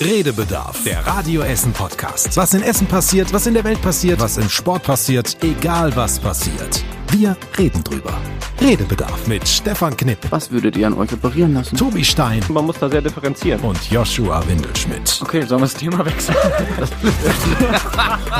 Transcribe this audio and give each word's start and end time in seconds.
Redebedarf, 0.00 0.82
der 0.84 1.06
Radio 1.06 1.42
Essen 1.42 1.72
Podcast. 1.72 2.34
Was 2.36 2.54
in 2.54 2.62
Essen 2.62 2.86
passiert, 2.86 3.30
was 3.34 3.46
in 3.46 3.52
der 3.52 3.64
Welt 3.64 3.82
passiert, 3.82 4.18
was 4.18 4.38
im 4.38 4.48
Sport 4.48 4.82
passiert, 4.84 5.36
egal 5.44 5.94
was 5.94 6.18
passiert. 6.18 6.82
Wir 7.10 7.36
reden 7.58 7.84
drüber. 7.84 8.14
Redebedarf 8.62 9.26
mit 9.26 9.46
Stefan 9.46 9.94
Knipp, 9.96 10.18
Was 10.30 10.50
würdet 10.50 10.76
ihr 10.78 10.86
an 10.86 10.94
euch 10.94 11.12
operieren 11.12 11.52
lassen? 11.52 11.76
Tobi 11.76 12.02
Stein 12.02 12.42
Man 12.48 12.64
muss 12.64 12.78
da 12.78 12.88
sehr 12.88 13.02
differenzieren. 13.02 13.60
und 13.60 13.90
Joshua 13.90 14.42
Windelschmidt. 14.48 15.20
Okay, 15.22 15.42
sollen 15.42 15.60
wir 15.60 15.66
das 15.66 15.74
Thema 15.74 16.02
wechseln? 16.06 16.36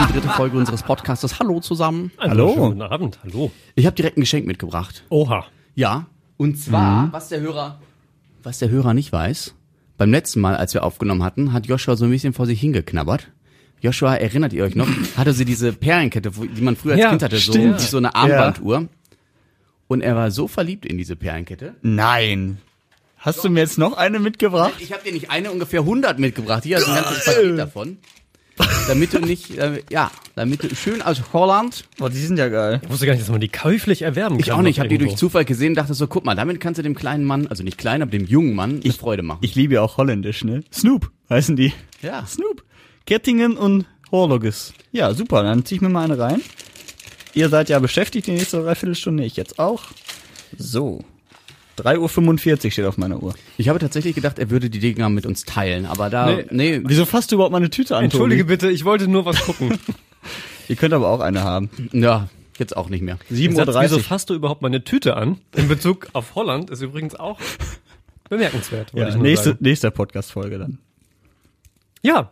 Die 0.08 0.12
dritte 0.14 0.28
Folge 0.28 0.56
unseres 0.56 0.82
Podcastes. 0.82 1.38
Hallo 1.40 1.60
zusammen. 1.60 2.10
Hallo. 2.18 2.54
Guten 2.54 2.80
Abend, 2.82 3.18
hallo. 3.22 3.50
Ich 3.74 3.84
habe 3.84 3.96
direkt 3.96 4.16
ein 4.16 4.20
Geschenk 4.22 4.46
mitgebracht. 4.46 5.04
Oha. 5.10 5.44
Ja, 5.74 6.06
und 6.38 6.58
zwar, 6.58 7.08
was 7.12 7.28
der 7.28 7.40
Hörer, 7.40 7.78
was 8.42 8.58
der 8.60 8.70
Hörer 8.70 8.94
nicht 8.94 9.12
weiß, 9.12 9.54
beim 10.00 10.12
letzten 10.12 10.40
Mal, 10.40 10.56
als 10.56 10.72
wir 10.72 10.82
aufgenommen 10.82 11.22
hatten, 11.22 11.52
hat 11.52 11.66
Joshua 11.66 11.94
so 11.94 12.06
ein 12.06 12.10
bisschen 12.10 12.32
vor 12.32 12.46
sich 12.46 12.58
hingeknabbert. 12.58 13.28
Joshua, 13.82 14.14
erinnert 14.14 14.54
ihr 14.54 14.64
euch 14.64 14.74
noch? 14.74 14.88
Hatte 15.18 15.34
sie 15.34 15.44
diese 15.44 15.74
Perlenkette, 15.74 16.30
die 16.30 16.62
man 16.62 16.74
früher 16.74 16.92
als 16.92 17.02
Ja, 17.02 17.10
Kind 17.10 17.22
hatte, 17.22 17.36
so, 17.36 17.52
stimmt. 17.52 17.80
so 17.80 17.98
eine 17.98 18.14
Armbanduhr. 18.14 18.88
Und 19.88 20.00
er 20.00 20.16
war 20.16 20.30
so 20.30 20.48
verliebt 20.48 20.86
in 20.86 20.96
diese 20.96 21.16
Perlenkette. 21.16 21.74
Nein. 21.82 22.56
Hast 23.18 23.44
du 23.44 23.50
mir 23.50 23.60
jetzt 23.60 23.76
noch 23.76 23.98
eine 23.98 24.20
mitgebracht? 24.20 24.72
Ich 24.78 24.90
habe 24.94 25.04
dir 25.04 25.12
nicht 25.12 25.30
eine, 25.30 25.52
ungefähr 25.52 25.80
100 25.80 26.18
mitgebracht. 26.18 26.64
Hier 26.64 26.78
du 26.78 26.86
ein 26.86 26.94
ganzes 27.04 27.24
Paket 27.26 27.58
davon. 27.58 27.98
Damit 28.88 29.12
du 29.12 29.18
nicht, 29.20 29.56
äh, 29.58 29.82
ja, 29.90 30.10
damit 30.34 30.62
du 30.62 30.74
schön 30.74 31.02
aus 31.02 31.22
Holland. 31.32 31.84
Boah, 31.98 32.10
die 32.10 32.18
sind 32.18 32.38
ja 32.38 32.48
geil. 32.48 32.80
Ich 32.82 32.90
wusste 32.90 33.06
gar 33.06 33.12
nicht, 33.12 33.22
dass 33.22 33.30
man 33.30 33.40
die 33.40 33.48
käuflich 33.48 34.02
erwerben 34.02 34.36
kann. 34.36 34.40
Ich 34.40 34.52
auch 34.52 34.62
nicht, 34.62 34.76
ich 34.76 34.78
habe 34.80 34.88
die 34.88 34.98
durch. 34.98 35.16
Zufall 35.16 35.44
gesehen, 35.44 35.74
dachte 35.74 35.94
so, 35.94 36.06
guck 36.06 36.24
mal, 36.24 36.34
damit 36.34 36.60
kannst 36.60 36.78
du 36.78 36.82
dem 36.82 36.94
kleinen 36.94 37.24
Mann, 37.24 37.46
also 37.46 37.62
nicht 37.62 37.78
klein, 37.78 38.02
aber 38.02 38.10
dem 38.10 38.24
jungen 38.24 38.54
Mann, 38.54 38.80
eine 38.82 38.92
Freude 38.92 39.22
machen. 39.22 39.38
Ich 39.42 39.54
liebe 39.54 39.74
ja 39.74 39.82
auch 39.82 39.96
holländisch, 39.96 40.44
ne? 40.44 40.62
Snoop 40.72 41.10
heißen 41.28 41.56
die. 41.56 41.72
ja. 42.02 42.24
Snoop. 42.26 42.64
Kettingen 43.06 43.56
und 43.56 43.86
Horloges. 44.12 44.72
Ja, 44.92 45.14
super, 45.14 45.42
dann 45.42 45.64
zieh 45.64 45.76
ich 45.76 45.80
mir 45.80 45.88
mal 45.88 46.04
eine 46.04 46.18
rein. 46.18 46.40
Ihr 47.34 47.48
seid 47.48 47.68
ja 47.68 47.78
beschäftigt 47.78 48.26
die 48.26 48.32
nächste 48.32 48.62
Dreiviertelstunde, 48.62 49.24
ich 49.24 49.36
jetzt 49.36 49.58
auch. 49.58 49.84
So. 50.58 51.04
3.45 51.80 52.64
Uhr 52.66 52.70
steht 52.70 52.84
auf 52.84 52.98
meiner 52.98 53.22
Uhr. 53.22 53.34
Ich 53.58 53.68
habe 53.68 53.78
tatsächlich 53.78 54.14
gedacht, 54.14 54.38
er 54.38 54.50
würde 54.50 54.70
die 54.70 54.78
Dinger 54.78 55.08
mit 55.08 55.26
uns 55.26 55.44
teilen, 55.44 55.86
aber 55.86 56.10
da, 56.10 56.26
nee, 56.26 56.44
Nee. 56.50 56.80
Wieso 56.84 57.04
fasst 57.06 57.30
du 57.32 57.36
überhaupt 57.36 57.52
meine 57.52 57.70
Tüte 57.70 57.96
an, 57.96 58.04
Entschuldige 58.04 58.42
Tobi? 58.42 58.52
bitte, 58.54 58.70
ich 58.70 58.84
wollte 58.84 59.08
nur 59.08 59.24
was 59.24 59.40
gucken. 59.40 59.78
Ihr 60.68 60.76
könnt 60.76 60.94
aber 60.94 61.08
auch 61.08 61.20
eine 61.20 61.42
haben. 61.42 61.70
ja, 61.92 62.28
jetzt 62.58 62.76
auch 62.76 62.88
nicht 62.88 63.02
mehr. 63.02 63.18
7.30 63.32 63.54
Satz, 63.72 63.76
wieso 63.82 63.96
Uhr. 63.96 64.02
fasst 64.02 64.30
du 64.30 64.34
überhaupt 64.34 64.62
meine 64.62 64.84
Tüte 64.84 65.16
an? 65.16 65.38
In 65.56 65.68
Bezug 65.68 66.08
auf 66.12 66.34
Holland 66.34 66.70
ist 66.70 66.82
übrigens 66.82 67.14
auch 67.14 67.38
bemerkenswert. 68.28 68.92
Ja, 68.94 69.16
nächste, 69.16 69.50
sagen. 69.50 69.58
nächste 69.60 69.90
Podcast-Folge 69.90 70.58
dann. 70.58 70.78
Ja. 72.02 72.30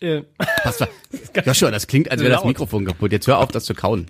Äh, 0.00 0.22
Passt. 0.62 0.86
Joshua, 1.46 1.70
das 1.70 1.86
klingt, 1.86 2.10
als 2.10 2.20
wäre 2.20 2.32
das. 2.32 2.44
Mikrofon 2.44 2.84
kaputt. 2.84 3.10
Jetzt 3.10 3.26
hör 3.26 3.38
auf, 3.38 3.50
das 3.50 3.64
zu 3.64 3.74
kauen. 3.74 4.06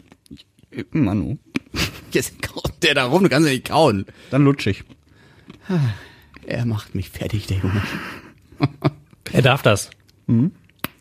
Manu. 0.91 1.39
Jetzt 2.13 2.41
kaut 2.43 2.73
der 2.83 2.95
da 2.95 3.07
rum, 3.07 3.23
du 3.25 3.29
kannst 3.29 3.47
ja 3.49 3.53
nicht 3.55 3.69
kauen. 3.69 4.07
Dann 4.31 4.45
lutschig. 4.45 4.85
Er 6.47 6.65
macht 6.65 6.95
mich 6.95 7.11
fertig, 7.11 7.47
der 7.47 7.59
Junge. 7.59 7.83
er 9.33 9.43
darf 9.43 9.63
das. 9.63 9.91
Mhm. 10.27 10.53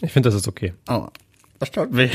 Ich 0.02 0.12
finde, 0.12 0.30
das 0.30 0.36
ist 0.36 0.48
okay. 0.48 0.74
Aua. 0.88 1.12
Das 1.60 1.72
tut 1.72 1.96
weh. 1.96 2.10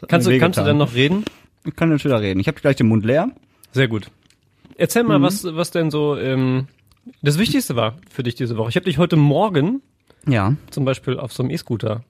Das 0.00 0.08
Kannst 0.08 0.26
du, 0.26 0.38
kannst 0.38 0.58
du 0.58 0.64
dann 0.64 0.78
noch 0.78 0.94
reden? 0.94 1.24
Ich 1.64 1.74
kann 1.76 1.90
jetzt 1.90 2.04
wieder 2.04 2.20
reden. 2.20 2.40
Ich 2.40 2.48
habe 2.48 2.60
gleich 2.60 2.76
den 2.76 2.88
Mund 2.88 3.04
leer. 3.04 3.30
Sehr 3.72 3.88
gut. 3.88 4.10
Erzähl 4.76 5.02
mal, 5.02 5.20
was, 5.20 5.44
was 5.44 5.70
denn 5.70 5.90
so 5.90 6.16
ähm, 6.16 6.68
das 7.22 7.38
Wichtigste 7.38 7.76
war 7.76 7.96
für 8.10 8.22
dich 8.22 8.34
diese 8.36 8.56
Woche. 8.56 8.70
Ich 8.70 8.76
habe 8.76 8.84
dich 8.84 8.98
heute 8.98 9.16
Morgen 9.16 9.82
Ja. 10.26 10.54
zum 10.70 10.84
Beispiel 10.84 11.18
auf 11.18 11.32
so 11.32 11.42
einem 11.42 11.50
E-Scooter 11.50 12.04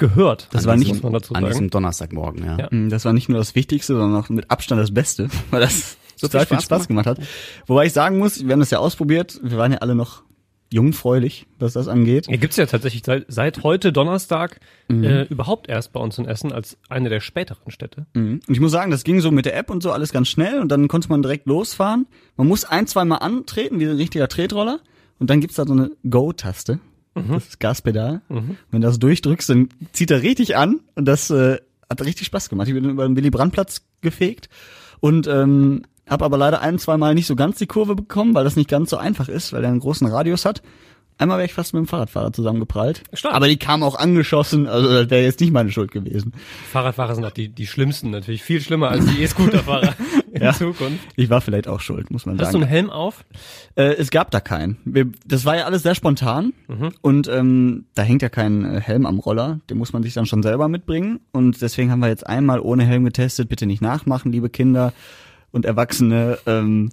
gehört. 0.00 0.48
Das 0.50 0.66
war 0.66 0.76
nicht 0.76 0.88
muss 0.88 1.02
man 1.04 1.12
dazu 1.12 1.34
An 1.34 1.42
sagen. 1.42 1.52
diesem 1.52 1.70
Donnerstagmorgen, 1.70 2.44
ja. 2.44 2.58
Ja. 2.58 2.68
Mm, 2.72 2.88
Das 2.90 3.04
war 3.04 3.12
nicht 3.12 3.28
nur 3.28 3.38
das 3.38 3.54
Wichtigste, 3.54 3.94
sondern 3.94 4.20
auch 4.20 4.28
mit 4.28 4.50
Abstand 4.50 4.80
das 4.82 4.92
Beste, 4.92 5.28
weil 5.52 5.60
das 5.60 5.96
So 6.16 6.26
total 6.26 6.46
viel 6.46 6.56
viel 6.56 6.64
Spaß 6.64 6.78
Spaß 6.80 6.88
gemacht 6.88 7.06
hat. 7.06 7.20
Wobei 7.68 7.86
ich 7.86 7.92
sagen 7.92 8.18
muss, 8.18 8.44
wir 8.44 8.52
haben 8.52 8.58
das 8.60 8.70
ja 8.70 8.78
ausprobiert, 8.80 9.38
wir 9.44 9.56
waren 9.58 9.70
ja 9.72 9.78
alle 9.78 9.94
noch 9.94 10.22
jungfräulich, 10.72 11.46
was 11.58 11.72
das 11.72 11.88
angeht. 11.88 12.26
Hier 12.28 12.38
gibt's 12.38 12.56
ja 12.56 12.64
tatsächlich 12.66 13.02
seit, 13.04 13.24
seit 13.28 13.62
heute 13.64 13.92
Donnerstag 13.92 14.60
Mhm. 14.88 15.04
äh, 15.04 15.22
überhaupt 15.24 15.68
erst 15.68 15.92
bei 15.92 16.00
uns 16.00 16.16
in 16.18 16.26
Essen 16.26 16.52
als 16.52 16.76
eine 16.88 17.08
der 17.08 17.20
späteren 17.20 17.70
Städte. 17.70 18.06
Mhm. 18.14 18.40
Und 18.46 18.54
ich 18.54 18.60
muss 18.60 18.70
sagen, 18.72 18.90
das 18.90 19.02
ging 19.04 19.20
so 19.20 19.30
mit 19.30 19.46
der 19.46 19.56
App 19.56 19.70
und 19.70 19.82
so 19.82 19.90
alles 19.92 20.12
ganz 20.12 20.28
schnell 20.28 20.60
und 20.60 20.68
dann 20.68 20.86
konnte 20.88 21.08
man 21.08 21.22
direkt 21.22 21.46
losfahren. 21.46 22.06
Man 22.36 22.46
muss 22.48 22.64
ein, 22.64 22.86
zwei 22.86 23.04
Mal 23.04 23.16
antreten, 23.18 23.78
wie 23.80 23.84
ein 23.86 23.96
richtiger 23.96 24.28
Tretroller. 24.28 24.80
Und 25.18 25.28
dann 25.30 25.40
gibt's 25.40 25.56
da 25.56 25.66
so 25.66 25.72
eine 25.74 25.90
Go-Taste. 26.08 26.80
Das 27.14 27.48
ist 27.48 27.60
Gaspedal. 27.60 28.20
Wenn 28.70 28.80
du 28.80 28.86
das 28.86 28.98
durchdrückst, 28.98 29.50
dann 29.50 29.68
zieht 29.92 30.10
er 30.10 30.22
richtig 30.22 30.56
an 30.56 30.80
und 30.94 31.06
das 31.06 31.30
äh, 31.30 31.58
hat 31.88 32.02
richtig 32.02 32.26
Spaß 32.26 32.48
gemacht. 32.48 32.68
Ich 32.68 32.74
bin 32.74 32.84
über 32.84 33.06
den 33.06 33.16
Willy 33.16 33.30
Brandt-Platz 33.30 33.82
gefegt 34.00 34.48
und 35.00 35.26
ähm, 35.26 35.82
habe 36.08 36.24
aber 36.24 36.38
leider 36.38 36.60
ein, 36.60 36.78
zwei 36.78 36.96
Mal 36.96 37.14
nicht 37.14 37.26
so 37.26 37.36
ganz 37.36 37.58
die 37.58 37.66
Kurve 37.66 37.94
bekommen, 37.94 38.34
weil 38.34 38.44
das 38.44 38.56
nicht 38.56 38.68
ganz 38.68 38.90
so 38.90 38.96
einfach 38.96 39.28
ist, 39.28 39.52
weil 39.52 39.62
er 39.64 39.70
einen 39.70 39.80
großen 39.80 40.06
Radius 40.06 40.44
hat. 40.44 40.62
Einmal 41.18 41.36
wäre 41.36 41.46
ich 41.46 41.52
fast 41.52 41.74
mit 41.74 41.80
dem 41.80 41.86
Fahrradfahrer 41.86 42.32
zusammengeprallt. 42.32 43.02
Stark. 43.12 43.34
Aber 43.34 43.46
die 43.46 43.58
kam 43.58 43.82
auch 43.82 43.94
angeschossen, 43.94 44.66
also 44.66 44.88
das 44.88 45.10
wäre 45.10 45.22
jetzt 45.22 45.40
nicht 45.40 45.52
meine 45.52 45.70
Schuld 45.70 45.90
gewesen. 45.90 46.32
Fahrradfahrer 46.72 47.14
sind 47.14 47.26
auch 47.26 47.30
die, 47.30 47.50
die 47.50 47.66
schlimmsten, 47.66 48.10
natürlich 48.10 48.42
viel 48.42 48.62
schlimmer 48.62 48.88
als 48.88 49.04
die 49.04 49.22
E-Scooterfahrer 49.22 49.94
in 50.32 50.42
Ja. 50.42 50.52
Zukunft. 50.52 51.00
Ich 51.16 51.28
war 51.30 51.40
vielleicht 51.40 51.68
auch 51.68 51.80
schuld, 51.80 52.10
muss 52.10 52.26
man 52.26 52.34
Hast 52.38 52.48
du 52.48 52.52
sagen. 52.52 52.62
einen 52.64 52.70
Helm 52.70 52.90
auf? 52.90 53.24
Äh, 53.74 53.94
es 53.94 54.10
gab 54.10 54.30
da 54.30 54.40
keinen. 54.40 54.76
Wir, 54.84 55.06
das 55.26 55.44
war 55.44 55.56
ja 55.56 55.64
alles 55.64 55.82
sehr 55.82 55.94
spontan 55.94 56.52
Mhm. 56.68 56.90
und 57.02 57.28
ähm, 57.28 57.84
da 57.94 58.02
hängt 58.02 58.22
ja 58.22 58.28
kein 58.28 58.64
äh, 58.64 58.80
Helm 58.80 59.06
am 59.06 59.18
Roller. 59.18 59.60
Den 59.68 59.78
muss 59.78 59.92
man 59.92 60.02
sich 60.02 60.14
dann 60.14 60.26
schon 60.26 60.42
selber 60.42 60.68
mitbringen. 60.68 61.20
Und 61.32 61.60
deswegen 61.62 61.90
haben 61.90 62.00
wir 62.00 62.08
jetzt 62.08 62.26
einmal 62.26 62.60
ohne 62.60 62.84
Helm 62.84 63.04
getestet. 63.04 63.48
Bitte 63.48 63.66
nicht 63.66 63.82
nachmachen, 63.82 64.32
liebe 64.32 64.50
Kinder 64.50 64.92
und 65.52 65.64
Erwachsene. 65.64 66.38
Ähm, 66.46 66.90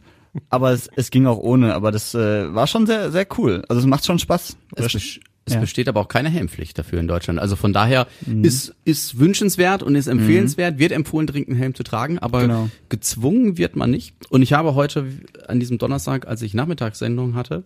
aber 0.50 0.72
es, 0.72 0.90
es 0.96 1.09
ging 1.09 1.26
auch 1.26 1.38
ohne. 1.40 1.74
Aber 1.74 1.92
das 1.92 2.14
äh, 2.14 2.53
war 2.53 2.68
schon 2.68 2.86
sehr, 2.86 3.12
sehr 3.12 3.26
cool. 3.38 3.64
Also 3.70 3.80
es 3.81 3.86
macht 3.88 4.06
schon 4.06 4.20
Spaß. 4.20 4.58
Es, 4.76 5.20
es 5.47 5.53
Ja. 5.56 5.59
besteht 5.59 5.88
aber 5.90 6.02
auch 6.02 6.08
keine 6.08 6.30
Helmpflicht 6.30 6.78
dafür 6.78 7.00
in 7.00 7.08
Deutschland. 7.08 7.40
Also 7.40 7.56
von 7.56 7.74
daher 7.74 8.06
ist, 8.44 8.75
ist 8.85 9.18
wünschenswert 9.19 9.81
und 9.81 9.96
ist 9.96 10.08
empfehlenswert, 10.08 10.78
wird 10.78 10.91
empfohlen, 10.91 11.25
dringend 11.25 11.50
einen 11.50 11.58
Helm 11.58 11.74
zu 11.74 11.84
tragen, 11.84 12.19
aber 12.19 12.41
Genau. 12.44 12.69
gezwungen 12.90 13.58
wird 13.58 13.75
man 13.75 13.90
nicht. 13.90 14.13
Und 14.30 14.41
ich 14.44 14.53
habe 14.53 14.75
heute 14.75 15.08
an 15.47 15.59
diesem 15.59 15.78
Donnerstag, 15.80 16.28
als 16.28 16.41
ich 16.44 16.53
Nachmittagssendung 16.53 17.34
hatte, 17.35 17.63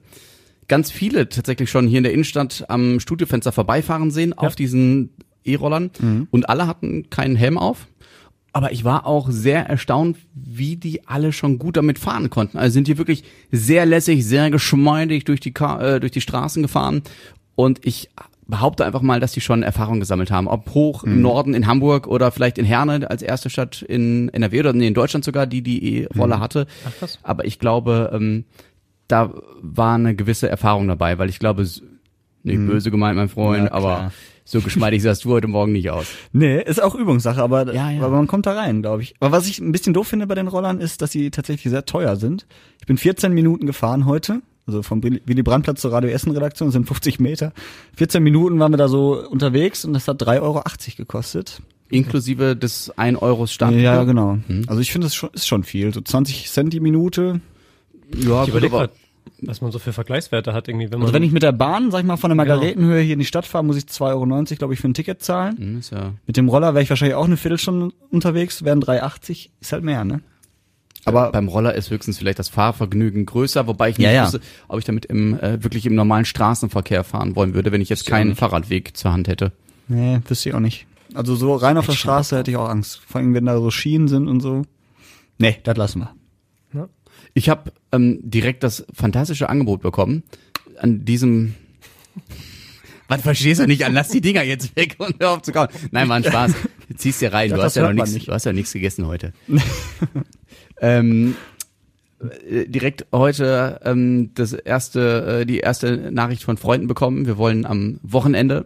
ganz 0.68 0.92
viele 0.92 1.28
tatsächlich 1.28 1.70
schon 1.70 1.88
hier 1.88 1.98
in 1.98 2.04
der 2.04 2.14
Innenstadt 2.14 2.66
am 2.70 3.00
Studiofenster 3.02 3.52
vorbeifahren 3.52 4.10
sehen 4.12 4.32
auf 4.34 4.56
diesen 4.56 5.10
E-Rollern 5.44 5.90
und 6.32 6.48
alle 6.50 6.68
hatten 6.68 7.10
keinen 7.10 7.36
Helm 7.36 7.58
auf. 7.58 7.88
Aber 8.54 8.74
ich 8.74 8.84
war 8.84 9.06
auch 9.06 9.30
sehr 9.32 9.66
erstaunt, 9.68 10.18
wie 10.34 10.76
die 10.76 11.08
alle 11.08 11.32
schon 11.32 11.58
gut 11.58 11.78
damit 11.78 11.98
fahren 11.98 12.30
konnten. 12.30 12.58
Also 12.58 12.74
sind 12.74 12.88
die 12.90 12.98
wirklich 12.98 13.24
sehr 13.50 13.86
lässig, 13.86 14.26
sehr 14.26 14.52
geschmeidig 14.52 15.24
durch 15.24 15.40
die, 15.40 15.54
Ka 15.54 15.82
äh, 15.96 16.00
durch 16.02 16.12
die 16.12 16.20
Straßen 16.20 16.62
gefahren. 16.62 17.02
Und 17.56 17.86
ich 17.86 18.10
behaupte 18.48 18.86
einfach 18.86 19.02
mal, 19.02 19.20
dass 19.20 19.32
die 19.32 19.42
schon 19.42 19.64
Erfahrung 19.64 20.00
gesammelt 20.00 20.30
haben. 20.30 20.48
Ob 20.48 20.74
hoch 20.74 21.04
im 21.04 21.22
Norden 21.22 21.54
in 21.54 21.68
Hamburg 21.68 22.08
oder 22.08 22.32
vielleicht 22.32 22.58
in 22.58 22.66
Herne 22.66 23.10
als 23.10 23.22
erste 23.22 23.50
Stadt 23.50 23.82
in 23.82 24.30
NRW 24.30 24.60
oder 24.60 24.74
nee, 24.74 24.88
in 24.88 24.94
Deutschland 24.94 25.24
sogar, 25.24 25.48
die 25.48 25.62
die 25.62 26.02
E-Roller 26.04 26.40
hatte. 26.40 26.68
Ach, 26.88 26.98
krass. 27.00 27.20
Aber 27.24 27.46
ich 27.46 27.60
glaube, 27.60 28.12
ähm, 28.14 28.44
da 29.08 29.34
war 29.62 29.96
eine 29.96 30.16
gewisse 30.16 30.50
Erfahrung 30.50 30.88
dabei, 30.88 31.18
weil 31.18 31.30
ich 31.30 31.40
glaube, 31.40 31.64
nicht 32.44 32.66
böse 32.66 32.92
gemeint, 32.92 33.18
mein 33.18 33.30
Freund, 33.30 33.66
Ja, 33.66 33.72
aber 33.72 34.12
so 34.44 34.60
geschmeidig 34.62 35.02
sahst 35.02 35.24
du 35.26 35.30
heute 35.32 35.48
Morgen 35.48 35.72
nicht 35.72 35.90
aus. 35.92 36.08
Nee, 36.34 36.62
ist 36.62 36.82
auch 36.82 36.96
Übungssache, 36.96 37.42
aber, 37.42 37.74
Ja, 37.74 37.90
ja. 37.92 38.02
aber 38.04 38.18
man 38.18 38.28
kommt 38.28 38.46
da 38.48 38.54
rein, 38.54 38.82
glaube 38.82 39.04
ich. 39.04 39.14
Aber 39.20 39.32
was 39.32 39.48
ich 39.48 39.60
ein 39.60 39.72
bisschen 39.72 39.94
doof 39.94 40.08
finde 40.08 40.28
bei 40.28 40.36
den 40.36 40.48
Rollern 40.48 40.80
ist, 40.80 41.02
dass 41.02 41.12
sie 41.12 41.30
tatsächlich 41.32 41.70
sehr 41.72 41.86
teuer 41.86 42.16
sind. 42.16 42.48
Ich 42.80 42.88
bin 42.88 42.98
14 42.98 43.32
Minuten 43.34 43.66
gefahren 43.66 44.06
heute. 44.06 44.42
Also 44.68 44.84
vom 44.84 45.04
Willy 45.04 45.44
Brandt-Platz 45.44 45.82
zur 45.82 45.92
Radio 45.92 46.10
Essen 46.12 46.32
Redaktion 46.32 46.68
das 46.68 46.74
sind 46.74 46.86
50 46.88 47.20
Meter. 47.20 47.52
14 47.98 48.22
Minuten 48.22 48.60
waren 48.60 48.72
wir 48.72 48.78
da 48.78 48.88
so 48.88 49.28
unterwegs 49.28 49.86
und 49.86 49.94
das 49.94 50.08
hat 50.08 50.22
3,80 50.22 50.42
Euro 50.42 50.64
gekostet. 50.98 51.62
Inklusive 51.90 52.56
des 52.56 52.90
1 52.98 53.22
Euros 53.22 53.52
Stand. 53.52 53.78
Ja, 53.82 54.04
genau. 54.04 54.38
Also 54.68 54.80
ich 54.82 54.92
finde, 54.92 55.08
das 55.08 55.16
schon, 55.16 55.30
ist 55.34 55.48
schon 55.48 55.64
viel. 55.64 55.94
So 55.94 56.00
20 56.02 56.50
Cent 56.50 56.72
die 56.74 56.80
Minute. 56.80 57.42
Ja, 58.16 58.20
Ich 58.20 58.28
gut, 58.46 58.48
überlege 58.50 58.76
aber- 58.76 58.88
gerade, 58.88 58.94
was 59.42 59.62
man 59.62 59.72
so 59.72 59.80
für 59.80 59.92
Vergleichswerte 59.94 60.54
hat 60.54 60.68
irgendwie, 60.68 60.86
wenn 60.92 61.00
man 61.00 61.04
Also 61.08 61.14
wenn 61.14 61.24
ich 61.24 61.32
mit 61.32 61.44
der 61.44 61.52
Bahn, 61.52 61.92
sag 61.92 62.00
ich 62.00 62.06
mal, 62.06 62.18
von 62.18 62.30
der 62.30 62.36
Margaretenhöhe 62.36 63.02
hier 63.02 63.14
in 63.14 63.20
die 63.20 63.26
Stadt 63.26 63.46
fahre, 63.46 63.64
muss 63.66 63.76
ich 63.78 63.86
2,90 63.88 64.52
Euro, 64.52 64.58
glaube 64.60 64.74
ich, 64.74 64.80
für 64.80 64.88
ein 64.88 64.94
Ticket 64.94 65.22
zahlen. 65.22 65.58
Hm, 65.58 65.80
ist 65.80 65.92
ja 65.92 66.14
Mit 66.28 66.38
dem 66.38 66.48
Roller 66.48 66.74
wäre 66.74 66.84
ich 66.84 66.90
wahrscheinlich 66.90 67.16
auch 67.16 67.26
eine 67.26 67.38
Viertelstunde 67.38 67.94
unterwegs, 68.12 68.64
wären 68.64 68.80
3,80. 68.82 69.50
Ist 69.60 69.74
halt 69.74 69.84
mehr, 69.84 70.06
ne? 70.06 70.22
Aber 71.06 71.32
beim 71.32 71.48
Roller 71.48 71.74
ist 71.74 71.90
höchstens 71.90 72.18
vielleicht 72.20 72.40
das 72.40 72.50
Fahrvergnügen 72.50 73.26
größer, 73.26 73.66
wobei 73.68 73.90
ich 73.90 73.98
nicht 73.98 74.06
Ja, 74.06 74.12
ja. 74.14 74.24
wüsste, 74.26 74.42
ob 74.68 74.80
ich 74.80 74.86
damit 74.86 75.06
im 75.06 75.40
äh, 75.40 75.64
wirklich 75.64 75.86
im 75.86 75.96
normalen 75.96 76.26
Straßenverkehr 76.26 77.04
fahren 77.04 77.36
wollen 77.36 77.54
würde, 77.54 77.72
wenn 77.72 77.82
ich 77.82 77.90
jetzt 77.90 78.06
keinen. 78.06 78.36
Fahrradweg 78.36 78.96
zur 78.96 79.12
Hand 79.12 79.28
hätte. 79.28 79.52
Nee, 79.88 80.20
wüsste 80.28 80.50
ich 80.50 80.56
auch 80.56 80.60
nicht. 80.60 80.86
Also 81.14 81.36
so 81.36 81.56
rein 81.56 81.78
auf 81.78 81.86
der 81.88 81.94
Straße 81.94 82.38
hätte 82.38 82.52
ich 82.52 82.58
auch 82.58 82.70
Angst. 82.70 83.02
Vor 83.08 83.20
allem, 83.20 83.34
wenn 83.34 83.46
da 83.46 83.58
so 83.58 83.72
Schienen 83.72 84.08
sind 84.08 84.28
und 84.28 84.40
so. 84.42 84.62
Nee, 85.38 85.58
das 85.64 85.76
lassen 85.78 86.00
wir. 86.02 86.16
Ich 87.34 87.50
habe 87.50 87.72
ähm, 87.92 88.20
direkt 88.24 88.64
das 88.64 88.86
fantastische 88.94 89.48
Angebot 89.50 89.82
bekommen, 89.82 90.24
an 90.80 91.06
diesem 91.06 91.56
Was 93.08 93.22
verstehst 93.22 93.60
du 93.62 93.68
nicht 93.68 93.86
an? 93.86 93.94
Lass 93.94 94.10
die 94.10 94.22
Dinger 94.22 94.44
jetzt 94.44 94.76
weg 94.76 94.96
und 94.98 95.16
hör 95.20 95.32
auf 95.32 95.42
zu 95.42 95.52
kauen. 95.52 95.68
Nein, 95.92 96.08
war 96.10 96.16
ein 96.18 96.24
Spaß. 96.24 96.54
Ziehst 96.96 97.22
dir 97.22 97.34
rein. 97.34 97.50
Du 97.50 97.62
hast 97.62 97.76
ja 97.76 97.84
noch 97.84 97.94
nichts, 97.94 98.14
nicht. 98.14 98.28
du 98.28 98.32
hast 98.34 98.46
ja 98.46 98.54
nichts 98.54 98.72
gegessen 98.74 99.06
heute. 99.08 99.34
ähm, 100.82 101.36
äh, 102.20 102.68
direkt 102.68 103.06
heute 103.14 103.80
ähm, 103.86 104.32
das 104.36 104.54
erste, 104.54 105.42
äh, 105.42 105.46
die 105.46 105.60
erste 105.60 106.12
Nachricht 106.12 106.44
von 106.44 106.58
Freunden 106.58 106.88
bekommen. 106.88 107.26
Wir 107.26 107.38
wollen 107.38 107.66
am 107.66 108.00
Wochenende 108.04 108.66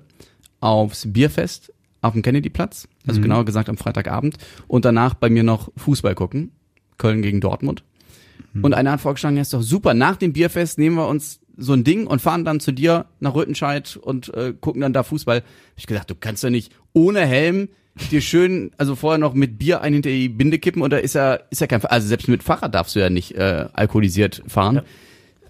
aufs 0.59 1.11
Bierfest 1.11 1.71
auf 2.01 2.13
dem 2.13 2.21
Kennedyplatz, 2.21 2.87
also 3.07 3.19
genauer 3.19 3.45
gesagt 3.45 3.67
am 3.67 3.77
Freitagabend 3.77 4.37
und 4.67 4.85
danach 4.85 5.15
bei 5.15 5.29
mir 5.29 5.43
noch 5.43 5.71
Fußball 5.75 6.13
gucken, 6.15 6.51
Köln 6.97 7.21
gegen 7.21 7.41
Dortmund. 7.41 7.83
Und 8.61 8.73
einer 8.73 8.91
hat 8.91 9.01
vorgeschlagen, 9.01 9.35
ja 9.35 9.41
ist 9.41 9.53
doch 9.53 9.61
super, 9.61 9.93
nach 9.93 10.15
dem 10.15 10.31
Bierfest 10.31 10.77
nehmen 10.77 10.95
wir 10.95 11.07
uns 11.07 11.39
so 11.57 11.73
ein 11.73 11.83
Ding 11.83 12.07
und 12.07 12.21
fahren 12.21 12.45
dann 12.45 12.59
zu 12.59 12.71
dir 12.71 13.05
nach 13.19 13.35
Rüttenscheid 13.35 13.97
und 13.97 14.33
äh, 14.33 14.53
gucken 14.59 14.81
dann 14.81 14.93
da 14.93 15.03
Fußball. 15.03 15.37
Hab 15.37 15.45
ich 15.75 15.87
gesagt, 15.87 16.09
du 16.09 16.15
kannst 16.15 16.43
doch 16.43 16.49
nicht 16.49 16.73
ohne 16.93 17.21
Helm 17.21 17.69
dir 18.11 18.21
schön, 18.21 18.71
also 18.77 18.95
vorher 18.95 19.17
noch 19.17 19.33
mit 19.33 19.57
Bier 19.57 19.81
ein 19.81 19.93
hinter 19.93 20.09
die 20.09 20.29
Binde 20.29 20.59
kippen 20.59 20.81
oder 20.81 21.01
ist 21.01 21.15
ja, 21.15 21.35
ist 21.49 21.61
ja 21.61 21.67
kein, 21.67 21.83
also 21.85 22.07
selbst 22.07 22.27
mit 22.27 22.43
Fahrrad 22.43 22.75
darfst 22.75 22.95
du 22.95 22.99
ja 22.99 23.09
nicht 23.09 23.33
äh, 23.35 23.67
alkoholisiert 23.73 24.43
fahren. 24.47 24.81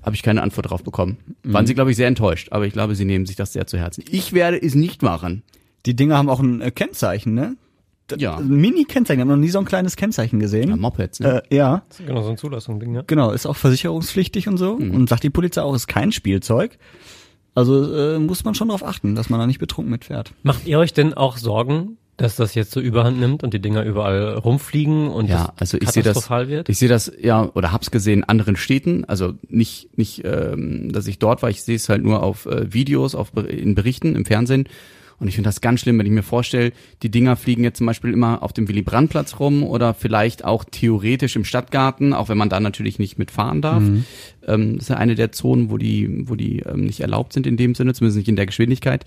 Habe 0.03 0.15
ich 0.15 0.21
keine 0.21 0.43
Antwort 0.43 0.69
drauf 0.69 0.83
bekommen. 0.83 1.17
Waren 1.43 1.65
sie, 1.65 1.73
glaube 1.73 1.89
ich, 1.89 1.97
sehr 1.97 2.07
enttäuscht, 2.07 2.49
aber 2.51 2.67
ich 2.67 2.73
glaube, 2.73 2.93
sie 2.93 3.05
nehmen 3.05 3.25
sich 3.25 3.35
das 3.35 3.53
sehr 3.53 3.65
zu 3.65 3.79
Herzen. 3.79 4.03
Ich 4.09 4.33
werde 4.33 4.61
es 4.61 4.75
nicht 4.75 5.01
machen. 5.01 5.41
Die 5.87 5.95
Dinger 5.95 6.15
haben 6.17 6.29
auch 6.29 6.39
ein 6.39 6.61
äh, 6.61 6.69
Kennzeichen, 6.69 7.33
ne? 7.33 7.57
D- 8.11 8.17
Ja. 8.19 8.37
Ein 8.37 8.49
Mini-Kennzeichen. 8.49 9.19
Ich 9.19 9.21
habe 9.25 9.31
noch 9.35 9.41
nie 9.43 9.49
so 9.49 9.57
ein 9.57 9.65
kleines 9.65 9.95
Kennzeichen 9.95 10.39
gesehen. 10.39 10.69
Ja, 10.69 10.75
Mopeds, 10.75 11.19
ne? 11.21 11.41
Äh, 11.49 11.55
ja, 11.55 11.83
Das 11.89 11.99
ist 12.01 12.05
genau 12.05 12.21
so 12.21 12.29
ein 12.29 12.37
Zulassung-Ding, 12.37 12.93
ja. 12.93 13.03
genau. 13.07 13.31
Ist 13.31 13.47
auch 13.47 13.55
versicherungspflichtig 13.55 14.47
und 14.47 14.57
so. 14.57 14.73
Und 14.73 15.09
sagt 15.09 15.23
die 15.23 15.31
Polizei 15.31 15.63
auch, 15.63 15.73
ist 15.73 15.87
kein 15.87 16.11
Spielzeug. 16.11 16.77
Also 17.55 17.91
äh, 17.95 18.19
muss 18.19 18.43
man 18.43 18.53
schon 18.53 18.67
darauf 18.67 18.85
achten, 18.85 19.15
dass 19.15 19.29
man 19.31 19.39
da 19.39 19.47
nicht 19.47 19.59
betrunken 19.59 19.89
mitfährt. 19.89 20.33
Macht 20.43 20.67
ihr 20.67 20.77
euch 20.77 20.93
denn 20.93 21.15
auch 21.15 21.37
Sorgen, 21.37 21.97
dass 22.17 22.35
das 22.35 22.55
jetzt 22.55 22.71
so 22.71 22.79
überhand 22.79 23.19
nimmt 23.19 23.43
und 23.43 23.53
die 23.53 23.59
Dinger 23.59 23.83
überall 23.83 24.35
rumfliegen 24.35 25.09
und 25.09 25.27
Ja, 25.27 25.53
also 25.57 25.77
ich 25.79 25.89
sehe 25.89 26.03
das, 26.03 26.29
wird? 26.29 26.69
ich 26.69 26.77
sehe 26.77 26.89
das 26.89 27.11
ja 27.21 27.49
oder 27.53 27.71
hab's 27.71 27.91
gesehen 27.91 28.19
in 28.19 28.23
anderen 28.23 28.55
Städten, 28.55 29.05
also 29.05 29.33
nicht 29.49 29.97
nicht, 29.97 30.23
ähm, 30.23 30.91
dass 30.91 31.07
ich 31.07 31.19
dort 31.19 31.41
war, 31.41 31.49
ich 31.49 31.63
sehe 31.63 31.75
es 31.75 31.89
halt 31.89 32.03
nur 32.03 32.23
auf 32.23 32.45
äh, 32.45 32.71
Videos, 32.73 33.15
auf 33.15 33.31
in 33.35 33.75
Berichten 33.75 34.15
im 34.15 34.25
Fernsehen 34.25 34.69
und 35.17 35.27
ich 35.27 35.35
finde 35.35 35.47
das 35.47 35.61
ganz 35.61 35.79
schlimm, 35.81 35.97
wenn 35.97 36.05
ich 36.05 36.11
mir 36.11 36.23
vorstelle, 36.23 36.71
die 37.01 37.09
Dinger 37.09 37.35
fliegen 37.35 37.63
jetzt 37.63 37.77
zum 37.77 37.87
Beispiel 37.87 38.11
immer 38.11 38.43
auf 38.43 38.53
dem 38.53 38.67
Willy 38.67 38.81
Brandt 38.81 39.11
Platz 39.11 39.39
rum 39.39 39.63
oder 39.63 39.93
vielleicht 39.93 40.43
auch 40.43 40.65
theoretisch 40.65 41.35
im 41.35 41.45
Stadtgarten, 41.45 42.13
auch 42.13 42.27
wenn 42.29 42.37
man 42.37 42.49
da 42.49 42.59
natürlich 42.59 42.99
nicht 42.99 43.17
mitfahren 43.17 43.61
darf. 43.61 43.83
Ähm, 44.45 44.75
das 44.75 44.83
ist 44.83 44.89
ja 44.89 44.97
eine 44.97 45.15
der 45.15 45.31
Zonen, 45.31 45.69
wo 45.69 45.77
die 45.77 46.27
wo 46.27 46.35
die 46.35 46.59
ähm, 46.59 46.85
nicht 46.85 46.99
erlaubt 46.99 47.33
sind 47.33 47.47
in 47.47 47.57
dem 47.57 47.75
Sinne, 47.75 47.93
zumindest 47.93 48.17
nicht 48.17 48.29
in 48.29 48.35
der 48.35 48.45
Geschwindigkeit. 48.45 49.05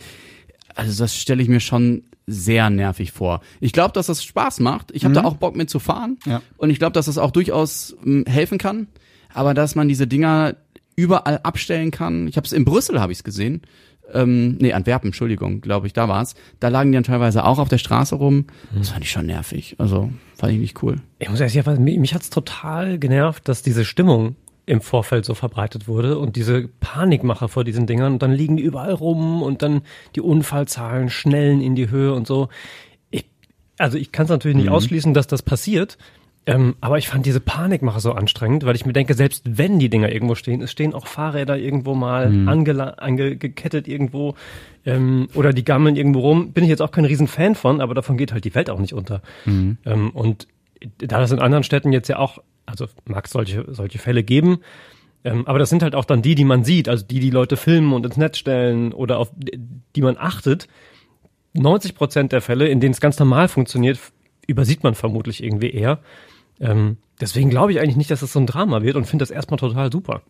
Also 0.74 1.02
das 1.02 1.14
stelle 1.16 1.42
ich 1.42 1.48
mir 1.48 1.60
schon 1.60 2.04
sehr 2.28 2.70
nervig 2.70 3.12
vor. 3.12 3.40
Ich 3.60 3.72
glaube, 3.72 3.92
dass 3.92 4.06
das 4.06 4.22
Spaß 4.22 4.60
macht. 4.60 4.90
Ich 4.92 5.04
habe 5.04 5.14
da 5.14 5.24
auch 5.24 5.36
Bock 5.36 5.56
mit 5.56 5.70
zu 5.70 5.78
fahren. 5.78 6.18
Ja. 6.26 6.42
Und 6.56 6.70
ich 6.70 6.78
glaube, 6.78 6.92
dass 6.92 7.06
das 7.06 7.18
auch 7.18 7.30
durchaus 7.30 7.96
ähm, 8.04 8.24
helfen 8.28 8.58
kann. 8.58 8.88
Aber 9.32 9.54
dass 9.54 9.74
man 9.74 9.88
diese 9.88 10.06
Dinger 10.06 10.56
überall 10.96 11.38
abstellen 11.42 11.90
kann. 11.90 12.28
Ich 12.28 12.36
habe 12.36 12.46
es 12.46 12.52
in 12.52 12.64
Brüssel 12.64 13.00
habe 13.00 13.12
ich 13.12 13.18
es 13.18 13.24
gesehen. 13.24 13.62
Ähm, 14.12 14.56
nee, 14.58 14.72
Antwerpen, 14.72 15.08
Entschuldigung, 15.08 15.60
glaube 15.60 15.86
ich, 15.86 15.92
da 15.92 16.08
war's. 16.08 16.34
Da 16.60 16.68
lagen 16.68 16.90
die 16.90 16.96
dann 16.96 17.04
teilweise 17.04 17.44
auch 17.44 17.58
auf 17.58 17.68
der 17.68 17.78
Straße 17.78 18.14
rum. 18.14 18.46
Das 18.74 18.90
fand 18.90 19.04
ich 19.04 19.10
schon 19.10 19.26
nervig. 19.26 19.76
Also 19.78 20.10
fand 20.34 20.52
ich 20.54 20.58
nicht 20.58 20.82
cool. 20.82 20.96
Ich 21.18 21.28
muss 21.28 21.40
ehrlich 21.40 21.62
sagen, 21.62 21.84
mich, 21.84 21.98
mich 21.98 22.14
hat's 22.14 22.30
total 22.30 22.98
genervt, 22.98 23.48
dass 23.48 23.62
diese 23.62 23.84
Stimmung 23.84 24.36
im 24.68 24.80
Vorfeld 24.80 25.24
so 25.24 25.34
verbreitet 25.34 25.88
wurde 25.88 26.18
und 26.18 26.36
diese 26.36 26.68
Panikmache 26.80 27.48
vor 27.48 27.64
diesen 27.64 27.86
Dingern 27.86 28.12
und 28.14 28.22
dann 28.22 28.32
liegen 28.32 28.56
die 28.56 28.62
überall 28.62 28.92
rum 28.92 29.42
und 29.42 29.62
dann 29.62 29.82
die 30.14 30.20
Unfallzahlen 30.20 31.08
schnellen 31.08 31.60
in 31.60 31.74
die 31.74 31.90
Höhe 31.90 32.12
und 32.12 32.26
so. 32.26 32.48
Ich, 33.10 33.24
also 33.78 33.96
ich 33.96 34.12
kann 34.12 34.24
es 34.24 34.30
natürlich 34.30 34.56
nicht 34.56 34.68
ausschließen, 34.68 35.14
dass 35.14 35.26
das 35.26 35.42
passiert, 35.42 35.96
ähm, 36.44 36.76
aber 36.80 36.98
ich 36.98 37.08
fand 37.08 37.26
diese 37.26 37.40
Panikmache 37.40 38.00
so 38.00 38.12
anstrengend, 38.12 38.64
weil 38.64 38.74
ich 38.74 38.86
mir 38.86 38.92
denke, 38.92 39.14
selbst 39.14 39.42
wenn 39.46 39.78
die 39.78 39.90
Dinger 39.90 40.12
irgendwo 40.12 40.34
stehen, 40.34 40.62
es 40.62 40.70
stehen 40.70 40.94
auch 40.94 41.06
Fahrräder 41.06 41.58
irgendwo 41.58 41.94
mal 41.94 42.26
angela- 42.48 42.98
angekettet 42.98 43.88
irgendwo 43.88 44.34
ähm, 44.86 45.28
oder 45.34 45.52
die 45.52 45.64
gammeln 45.64 45.96
irgendwo 45.96 46.20
rum, 46.20 46.52
bin 46.52 46.64
ich 46.64 46.70
jetzt 46.70 46.82
auch 46.82 46.90
kein 46.90 47.04
Riesenfan 47.04 47.54
von, 47.54 47.80
aber 47.80 47.94
davon 47.94 48.16
geht 48.16 48.32
halt 48.32 48.44
die 48.44 48.54
Welt 48.54 48.70
auch 48.70 48.78
nicht 48.80 48.92
unter. 48.94 49.20
Ähm, 49.84 50.10
und 50.10 50.46
da 50.98 51.20
das 51.20 51.32
in 51.32 51.38
anderen 51.38 51.64
Städten 51.64 51.92
jetzt 51.92 52.08
ja 52.08 52.18
auch, 52.18 52.38
also 52.68 52.86
mag 53.06 53.26
es 53.26 53.32
solche, 53.32 53.64
solche 53.68 53.98
Fälle 53.98 54.22
geben, 54.22 54.58
ähm, 55.24 55.46
aber 55.46 55.58
das 55.58 55.68
sind 55.68 55.82
halt 55.82 55.94
auch 55.94 56.04
dann 56.04 56.22
die, 56.22 56.34
die 56.34 56.44
man 56.44 56.64
sieht, 56.64 56.88
also 56.88 57.04
die, 57.04 57.20
die 57.20 57.30
Leute 57.30 57.56
filmen 57.56 57.92
und 57.92 58.06
ins 58.06 58.16
Netz 58.16 58.38
stellen 58.38 58.92
oder 58.92 59.18
auf 59.18 59.32
die 59.96 60.02
man 60.02 60.16
achtet. 60.18 60.68
90 61.54 61.94
Prozent 61.94 62.32
der 62.32 62.40
Fälle, 62.40 62.68
in 62.68 62.80
denen 62.80 62.92
es 62.92 63.00
ganz 63.00 63.18
normal 63.18 63.48
funktioniert, 63.48 63.98
übersieht 64.46 64.84
man 64.84 64.94
vermutlich 64.94 65.42
irgendwie 65.42 65.70
eher. 65.70 65.98
Ähm, 66.60 66.98
deswegen 67.20 67.50
glaube 67.50 67.72
ich 67.72 67.80
eigentlich 67.80 67.96
nicht, 67.96 68.10
dass 68.10 68.22
es 68.22 68.32
so 68.32 68.40
ein 68.40 68.46
Drama 68.46 68.82
wird 68.82 68.96
und 68.96 69.06
finde 69.06 69.22
das 69.22 69.30
erstmal 69.30 69.58
total 69.58 69.90
super. 69.90 70.22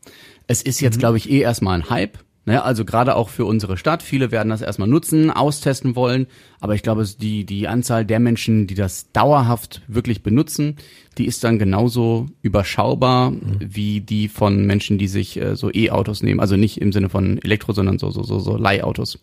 Es 0.47 0.63
ist 0.63 0.81
jetzt, 0.81 0.99
glaube 0.99 1.19
ich, 1.19 1.31
eh 1.31 1.41
erstmal 1.41 1.79
ein 1.79 1.91
Hype. 1.91 2.19
Ne? 2.49 2.63
Also 2.63 2.87
gerade 2.87 3.15
auch 3.15 3.29
für 3.29 3.45
unsere 3.45 3.77
Stadt. 3.77 4.03
Viele 4.03 4.31
werden 4.31 4.49
das 4.49 4.63
erstmal 4.63 4.89
nutzen, 4.89 5.31
austesten 5.31 5.97
wollen. 5.97 6.27
Aber 6.61 6.75
ich 6.75 6.83
glaube, 6.83 7.05
die, 7.05 7.45
die 7.45 7.69
Anzahl 7.69 8.07
der 8.07 8.21
Menschen, 8.21 8.67
die 8.67 8.75
das 8.75 9.13
dauerhaft 9.13 9.83
wirklich 9.87 10.23
benutzen, 10.23 10.77
die 11.19 11.27
ist 11.27 11.45
dann 11.45 11.59
genauso 11.59 12.27
überschaubar 12.43 13.33
wie 13.59 14.01
die 14.01 14.29
von 14.29 14.65
Menschen, 14.65 14.99
die 14.99 15.09
sich 15.09 15.41
äh, 15.41 15.57
so 15.57 15.71
E-Autos 15.73 16.23
nehmen. 16.23 16.41
Also 16.41 16.57
nicht 16.57 16.81
im 16.81 16.93
Sinne 16.93 17.09
von 17.09 17.39
Elektro, 17.43 17.73
sondern 17.73 17.99
so, 17.99 18.11
so, 18.11 18.23
so, 18.23 18.39
so 18.39 18.57
Leihautos. 18.57 19.19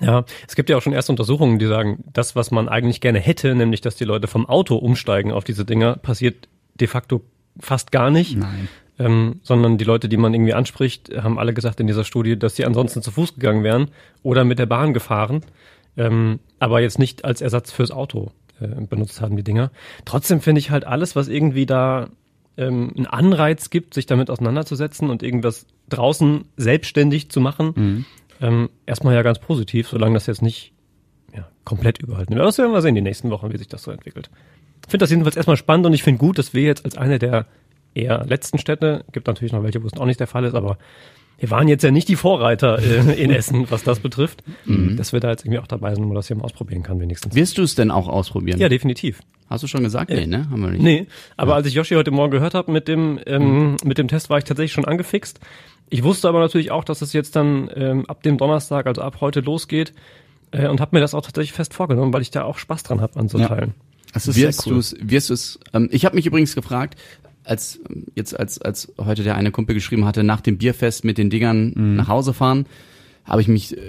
Ja, 0.00 0.24
es 0.46 0.56
gibt 0.56 0.70
ja 0.70 0.76
auch 0.76 0.82
schon 0.82 0.92
erste 0.92 1.12
Untersuchungen, 1.12 1.58
die 1.58 1.66
sagen, 1.66 2.04
das, 2.12 2.36
was 2.36 2.50
man 2.50 2.68
eigentlich 2.68 3.00
gerne 3.00 3.20
hätte, 3.20 3.54
nämlich 3.54 3.80
dass 3.80 3.96
die 3.96 4.04
Leute 4.04 4.26
vom 4.26 4.46
Auto 4.46 4.76
umsteigen 4.76 5.32
auf 5.32 5.44
diese 5.44 5.64
Dinger, 5.64 5.96
passiert 5.96 6.48
de 6.74 6.88
facto 6.88 7.22
fast 7.58 7.92
gar 7.92 8.10
nicht. 8.10 8.36
Nein. 8.36 8.68
Ähm, 8.96 9.40
sondern 9.42 9.76
die 9.76 9.84
Leute, 9.84 10.08
die 10.08 10.16
man 10.16 10.32
irgendwie 10.32 10.54
anspricht, 10.54 11.10
haben 11.16 11.36
alle 11.36 11.52
gesagt 11.52 11.80
in 11.80 11.88
dieser 11.88 12.04
Studie, 12.04 12.38
dass 12.38 12.54
sie 12.54 12.64
ansonsten 12.64 13.02
zu 13.02 13.10
Fuß 13.10 13.34
gegangen 13.34 13.64
wären 13.64 13.88
oder 14.22 14.44
mit 14.44 14.60
der 14.60 14.66
Bahn 14.66 14.94
gefahren, 14.94 15.40
ähm, 15.96 16.38
aber 16.60 16.80
jetzt 16.80 17.00
nicht 17.00 17.24
als 17.24 17.40
Ersatz 17.40 17.72
fürs 17.72 17.90
Auto 17.90 18.30
äh, 18.60 18.66
benutzt 18.86 19.20
haben, 19.20 19.36
die 19.36 19.42
Dinger. 19.42 19.70
Trotzdem 20.04 20.40
finde 20.40 20.58
ich 20.60 20.70
halt 20.70 20.84
alles, 20.86 21.16
was 21.16 21.28
irgendwie 21.28 21.66
da 21.66 22.08
ähm, 22.56 22.92
einen 22.96 23.06
Anreiz 23.06 23.70
gibt, 23.70 23.94
sich 23.94 24.06
damit 24.06 24.30
auseinanderzusetzen 24.30 25.10
und 25.10 25.22
irgendwas 25.22 25.66
draußen 25.88 26.44
selbstständig 26.56 27.30
zu 27.30 27.40
machen, 27.40 27.74
ähm, 28.40 28.70
erstmal 28.86 29.14
ja 29.14 29.22
ganz 29.22 29.38
positiv, 29.38 29.88
solange 29.88 30.14
das 30.14 30.26
jetzt 30.26 30.42
nicht 30.42 30.72
ja, 31.34 31.48
komplett 31.64 31.98
überhalten 31.98 32.30
wird. 32.30 32.40
Aber 32.40 32.48
das 32.48 32.58
werden 32.58 32.72
wir 32.72 32.82
sehen 32.82 32.94
die 32.94 33.00
nächsten 33.00 33.30
Wochen, 33.30 33.52
wie 33.52 33.58
sich 33.58 33.68
das 33.68 33.82
so 33.82 33.90
entwickelt. 33.90 34.30
Ich 34.84 34.90
finde 34.90 35.02
das 35.04 35.10
jedenfalls 35.10 35.36
erstmal 35.36 35.56
spannend 35.56 35.86
und 35.86 35.94
ich 35.94 36.02
finde 36.02 36.18
gut, 36.18 36.38
dass 36.38 36.54
wir 36.54 36.62
jetzt 36.62 36.84
als 36.84 36.96
eine 36.96 37.18
der 37.18 37.46
eher 37.94 38.24
letzten 38.26 38.58
Städte, 38.58 39.04
gibt 39.12 39.26
natürlich 39.26 39.52
noch 39.52 39.62
welche, 39.62 39.82
wo 39.82 39.86
es 39.86 39.94
auch 39.94 40.04
nicht 40.04 40.20
der 40.20 40.26
Fall 40.26 40.44
ist, 40.44 40.54
aber 40.54 40.78
wir 41.38 41.50
waren 41.50 41.68
jetzt 41.68 41.82
ja 41.82 41.90
nicht 41.90 42.08
die 42.08 42.16
Vorreiter 42.16 42.78
äh, 42.78 43.22
in 43.22 43.30
Essen, 43.34 43.70
was 43.70 43.82
das 43.82 44.00
betrifft, 44.00 44.42
dass 44.66 45.12
wir 45.12 45.20
da 45.20 45.30
jetzt 45.30 45.44
irgendwie 45.44 45.58
auch 45.58 45.66
dabei 45.66 45.94
sind, 45.94 46.04
wo 46.04 46.08
man 46.08 46.16
das 46.16 46.28
hier 46.28 46.36
mal 46.36 46.44
ausprobieren 46.44 46.82
kann 46.82 47.00
wenigstens. 47.00 47.34
Wirst 47.34 47.58
du 47.58 47.62
es 47.62 47.74
denn 47.74 47.90
auch 47.90 48.08
ausprobieren? 48.08 48.58
Ja, 48.58 48.68
definitiv. 48.68 49.20
Hast 49.48 49.62
du 49.62 49.66
schon 49.66 49.82
gesagt? 49.82 50.10
Nee, 50.10 50.26
ne? 50.26 50.48
Haben 50.50 50.62
wir 50.62 50.70
nicht. 50.70 50.82
Nee, 50.82 51.06
aber 51.36 51.54
als 51.54 51.66
ich 51.66 51.74
Yoshi 51.74 51.94
heute 51.94 52.10
Morgen 52.10 52.30
gehört 52.30 52.54
habe 52.54 52.72
mit 52.72 52.88
dem 52.88 53.20
ähm, 53.26 53.76
mit 53.84 53.98
dem 53.98 54.08
Test, 54.08 54.30
war 54.30 54.38
ich 54.38 54.44
tatsächlich 54.44 54.72
schon 54.72 54.86
angefixt. 54.86 55.38
Ich 55.90 56.02
wusste 56.02 56.28
aber 56.28 56.40
natürlich 56.40 56.70
auch, 56.70 56.84
dass 56.84 57.02
es 57.02 57.12
jetzt 57.12 57.36
dann 57.36 57.70
ähm, 57.74 58.06
ab 58.06 58.22
dem 58.22 58.38
Donnerstag, 58.38 58.86
also 58.86 59.02
ab 59.02 59.18
heute 59.20 59.40
losgeht 59.40 59.92
äh, 60.50 60.68
und 60.68 60.80
habe 60.80 60.96
mir 60.96 61.00
das 61.00 61.14
auch 61.14 61.22
tatsächlich 61.22 61.52
fest 61.52 61.74
vorgenommen, 61.74 62.12
weil 62.12 62.22
ich 62.22 62.30
da 62.30 62.44
auch 62.44 62.58
Spaß 62.58 62.84
dran 62.84 63.00
habe 63.00 63.18
anzuteilen. 63.20 63.74
Das 64.12 64.28
ist 64.28 64.36
wirst 64.36 64.62
sehr 64.62 64.72
cool. 64.72 64.74
du 64.74 64.80
es, 64.80 64.96
wirst 65.00 65.30
du 65.30 65.34
es, 65.34 65.60
ähm, 65.72 65.88
ich 65.92 66.04
habe 66.04 66.16
mich 66.16 66.26
übrigens 66.26 66.54
gefragt, 66.54 66.98
als 67.44 67.80
jetzt 68.14 68.38
als 68.38 68.60
als 68.60 68.92
heute 68.98 69.22
der 69.22 69.36
eine 69.36 69.50
Kumpel 69.50 69.74
geschrieben 69.74 70.04
hatte, 70.04 70.24
nach 70.24 70.40
dem 70.40 70.58
Bierfest 70.58 71.04
mit 71.04 71.18
den 71.18 71.30
Dingern 71.30 71.72
Mhm. 71.74 71.96
nach 71.96 72.08
Hause 72.08 72.32
fahren, 72.34 72.66
habe 73.24 73.40
ich 73.42 73.48
mich 73.48 73.76
äh, 73.76 73.80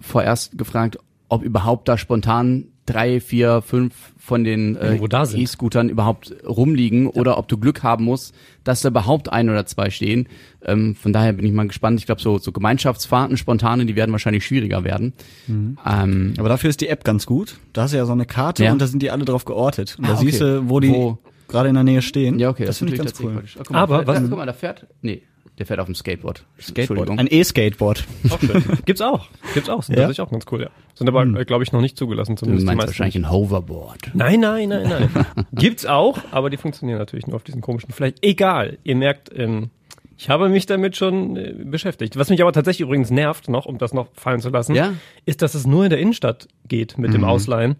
vorerst 0.00 0.56
gefragt, 0.58 0.98
ob 1.28 1.42
überhaupt 1.42 1.88
da 1.88 1.96
spontan 1.98 2.64
drei, 2.84 3.20
vier, 3.20 3.62
fünf 3.62 3.94
von 4.18 4.42
den 4.42 4.74
äh. 4.76 4.96
E-Scootern 4.96 5.88
überhaupt 5.88 6.34
rumliegen 6.44 7.06
oder 7.06 7.38
ob 7.38 7.46
du 7.46 7.56
Glück 7.56 7.84
haben 7.84 8.04
musst, 8.04 8.34
dass 8.64 8.80
da 8.80 8.88
überhaupt 8.88 9.32
ein 9.32 9.48
oder 9.48 9.64
zwei 9.66 9.88
stehen. 9.90 10.26
Ähm, 10.64 10.96
von 10.96 11.12
daher 11.12 11.32
bin 11.32 11.46
ich 11.46 11.52
mal 11.52 11.66
gespannt. 11.68 12.00
Ich 12.00 12.06
glaube, 12.06 12.20
so, 12.20 12.38
so 12.38 12.50
Gemeinschaftsfahrten, 12.50 13.36
spontane, 13.36 13.86
die 13.86 13.94
werden 13.94 14.10
wahrscheinlich 14.10 14.44
schwieriger 14.44 14.82
werden. 14.82 15.12
Mhm. 15.46 15.78
Ähm, 15.88 16.34
Aber 16.38 16.48
dafür 16.48 16.70
ist 16.70 16.80
die 16.80 16.88
App 16.88 17.04
ganz 17.04 17.24
gut. 17.24 17.56
Da 17.72 17.82
hast 17.82 17.92
du 17.92 17.98
ja 17.98 18.04
so 18.04 18.12
eine 18.12 18.26
Karte 18.26 18.64
Ja. 18.64 18.72
und 18.72 18.80
da 18.82 18.88
sind 18.88 19.00
die 19.00 19.12
alle 19.12 19.24
drauf 19.24 19.44
geortet. 19.44 19.94
Und 19.98 20.04
Ah, 20.06 20.08
da 20.08 20.14
okay. 20.14 20.24
siehst 20.26 20.40
du, 20.40 20.68
wo 20.68 20.80
die 20.80 20.90
Wo- 20.90 21.18
gerade 21.52 21.68
in 21.68 21.74
der 21.74 21.84
Nähe 21.84 22.02
stehen. 22.02 22.38
Ja, 22.38 22.48
okay, 22.50 22.64
das, 22.64 22.78
finde 22.78 22.94
ich 22.94 22.98
ganz 22.98 23.14
cool. 23.20 23.42
guck 23.56 23.70
mal, 23.70 23.78
Aber 23.78 23.98
da, 23.98 24.12
fährt- 24.12 24.22
was- 24.22 24.28
guck 24.30 24.38
mal, 24.38 24.46
da 24.46 24.52
fährt, 24.52 24.86
nee, 25.02 25.22
der 25.58 25.66
fährt 25.66 25.78
auf 25.80 25.86
dem 25.86 25.94
Skateboard. 25.94 26.44
Skateboard. 26.60 27.10
Ein 27.10 27.28
E-Skateboard. 27.30 28.04
Auch 28.30 28.40
schön. 28.40 28.64
Gibt's 28.86 29.00
auch. 29.02 29.28
Gibt's 29.54 29.68
auch. 29.68 29.82
Sind 29.82 29.94
Ja? 29.96 30.02
tatsächlich 30.02 30.26
auch 30.26 30.30
ganz 30.32 30.44
cool, 30.50 30.62
ja. 30.62 30.70
Sind 30.94 31.08
aber, 31.08 31.22
äh, 31.24 31.44
glaube 31.44 31.62
ich, 31.62 31.72
noch 31.72 31.80
nicht 31.82 31.96
zugelassen, 31.96 32.36
Du 32.36 32.40
zumindest 32.40 32.64
die 32.64 32.74
meinst 32.74 32.86
wahrscheinlich 32.88 33.16
ein 33.16 33.30
Hoverboard. 33.30 34.10
Nein, 34.14 34.40
nein, 34.40 34.70
nein, 34.70 34.88
nein. 34.88 35.26
Gibt's 35.52 35.86
auch, 35.86 36.18
aber 36.30 36.48
die 36.50 36.56
funktionieren 36.56 36.98
natürlich 36.98 37.26
nur 37.26 37.36
auf 37.36 37.44
diesen 37.44 37.60
komischen 37.60 37.92
Vielleicht 37.92 38.24
Egal. 38.24 38.78
Ihr 38.82 38.96
merkt, 38.96 39.30
ähm, 39.36 39.68
Ich 40.16 40.30
habe 40.30 40.48
mich 40.48 40.64
damit 40.66 40.96
schon 40.96 41.36
äh, 41.36 41.54
beschäftigt. 41.64 42.16
Was 42.16 42.30
mich 42.30 42.40
aber 42.40 42.52
tatsächlich 42.52 42.80
übrigens 42.86 43.10
nervt, 43.10 43.48
noch, 43.50 43.66
um 43.66 43.76
das 43.78 43.92
noch 43.92 44.08
fallen 44.14 44.40
zu 44.40 44.48
lassen, 44.48 44.74
Ja. 44.74 44.94
ist, 45.26 45.42
dass 45.42 45.54
es 45.54 45.66
nur 45.66 45.84
in 45.84 45.90
der 45.90 45.98
Innenstadt 45.98 46.48
geht 46.66 46.96
mit 46.96 47.12
dem 47.12 47.24
Ausleihen. 47.24 47.76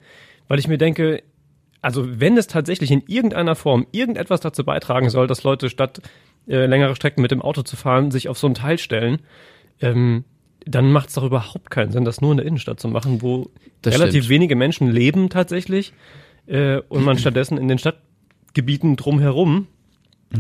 Weil 0.48 0.58
ich 0.58 0.68
mir 0.68 0.76
denke, 0.78 1.22
also 1.82 2.20
wenn 2.20 2.36
es 2.38 2.46
tatsächlich 2.46 2.90
in 2.90 3.02
irgendeiner 3.06 3.54
Form 3.54 3.86
irgendetwas 3.92 4.40
dazu 4.40 4.64
beitragen 4.64 5.10
soll, 5.10 5.26
dass 5.26 5.42
Leute 5.42 5.68
statt 5.68 6.00
äh, 6.48 6.66
längere 6.66 6.96
Strecken 6.96 7.20
mit 7.20 7.30
dem 7.30 7.42
Auto 7.42 7.62
zu 7.62 7.76
fahren, 7.76 8.10
sich 8.10 8.28
auf 8.28 8.38
so 8.38 8.46
ein 8.46 8.54
Teil 8.54 8.78
stellen, 8.78 9.20
ähm, 9.80 10.24
dann 10.64 10.92
macht 10.92 11.08
es 11.08 11.14
doch 11.14 11.24
überhaupt 11.24 11.70
keinen 11.70 11.90
Sinn, 11.90 12.04
das 12.04 12.20
nur 12.20 12.30
in 12.30 12.36
der 12.38 12.46
Innenstadt 12.46 12.78
zu 12.80 12.88
machen, 12.88 13.20
wo 13.20 13.50
Das 13.82 13.94
relativ 13.94 14.24
stimmt. 14.24 14.30
wenige 14.30 14.56
Menschen 14.56 14.90
leben 14.90 15.28
tatsächlich 15.28 15.92
äh, 16.46 16.78
und 16.88 17.04
man 17.04 17.18
stattdessen 17.18 17.58
in 17.58 17.66
den 17.68 17.78
Stadtgebieten 17.78 18.96
drumherum, 18.96 19.66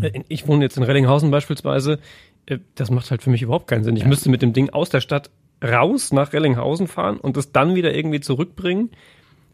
äh, 0.00 0.22
ich 0.28 0.46
wohne 0.46 0.64
jetzt 0.64 0.76
in 0.76 0.84
Rellinghausen 0.84 1.30
beispielsweise, 1.32 1.98
äh, 2.46 2.58
das 2.76 2.90
macht 2.90 3.10
halt 3.10 3.22
für 3.22 3.30
mich 3.30 3.42
überhaupt 3.42 3.66
keinen 3.66 3.82
Sinn. 3.82 3.96
Ich 3.96 4.04
müsste 4.04 4.30
mit 4.30 4.42
dem 4.42 4.52
Ding 4.52 4.70
aus 4.70 4.90
der 4.90 5.00
Stadt 5.00 5.30
raus 5.62 6.12
nach 6.12 6.32
Rellinghausen 6.32 6.86
fahren 6.86 7.18
und 7.18 7.36
es 7.36 7.52
dann 7.52 7.74
wieder 7.74 7.94
irgendwie 7.94 8.20
zurückbringen. 8.20 8.90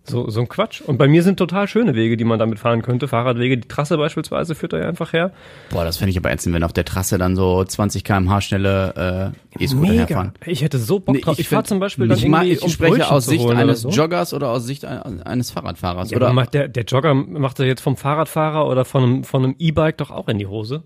So, 0.08 0.28
so 0.30 0.40
ein 0.40 0.48
Quatsch. 0.48 0.80
Und 0.80 0.98
bei 0.98 1.06
mir 1.08 1.22
sind 1.22 1.36
total 1.38 1.68
schöne 1.68 1.94
Wege, 1.94 2.16
die 2.16 2.24
man 2.24 2.38
damit 2.38 2.58
fahren 2.58 2.82
könnte. 2.82 3.08
Fahrradwege, 3.08 3.58
die 3.58 3.68
Trasse 3.68 3.96
beispielsweise 3.98 4.54
führt 4.54 4.72
da 4.72 4.78
ja 4.78 4.88
einfach 4.88 5.12
her. 5.12 5.32
Boah, 5.70 5.84
das 5.84 5.96
fände 5.98 6.10
ich 6.10 6.16
aber 6.18 6.30
ätzend, 6.30 6.54
wenn 6.54 6.64
auf 6.64 6.72
der 6.72 6.84
Trasse 6.84 7.18
dann 7.18 7.36
so 7.36 7.62
20 7.64 8.04
km/h 8.04 8.40
schnelle 8.40 9.32
äh, 9.58 9.62
E-Scooter 9.64 9.92
herfahren. 9.92 10.32
Ich 10.46 10.62
hätte 10.62 10.78
so 10.78 10.98
Bock 11.00 11.14
Nee, 11.16 11.20
drauf. 11.20 11.38
Ich, 11.38 11.48
find- 11.48 11.56
fahre 11.56 11.64
zum 11.64 11.80
Beispiel 11.80 12.08
dann 12.08 12.18
ich, 12.18 12.24
irgendwie, 12.24 12.52
ich 12.52 12.62
um 12.62 12.68
spreche 12.70 12.92
Brötchen 12.96 13.10
aus 13.14 13.26
Sicht 13.26 13.40
holen 13.44 13.52
oder 13.52 13.60
eines 13.60 13.80
so. 13.82 13.90
Joggers 13.90 14.34
oder 14.34 14.48
aus 14.50 14.64
Sicht 14.64 14.84
ein- 14.84 15.22
eines 15.22 15.50
Fahrradfahrers. 15.50 16.10
Ja, 16.10 16.16
oder 16.16 16.46
der, 16.46 16.68
der 16.68 16.84
Jogger 16.84 17.14
macht 17.14 17.60
er 17.60 17.66
jetzt 17.66 17.80
vom 17.80 17.96
Fahrradfahrer 17.96 18.66
oder 18.66 18.84
von 18.84 19.02
einem, 19.02 19.24
von 19.24 19.44
einem 19.44 19.54
E-Bike 19.58 19.98
doch 19.98 20.10
auch 20.10 20.28
in 20.28 20.38
die 20.38 20.46
Hose. 20.46 20.82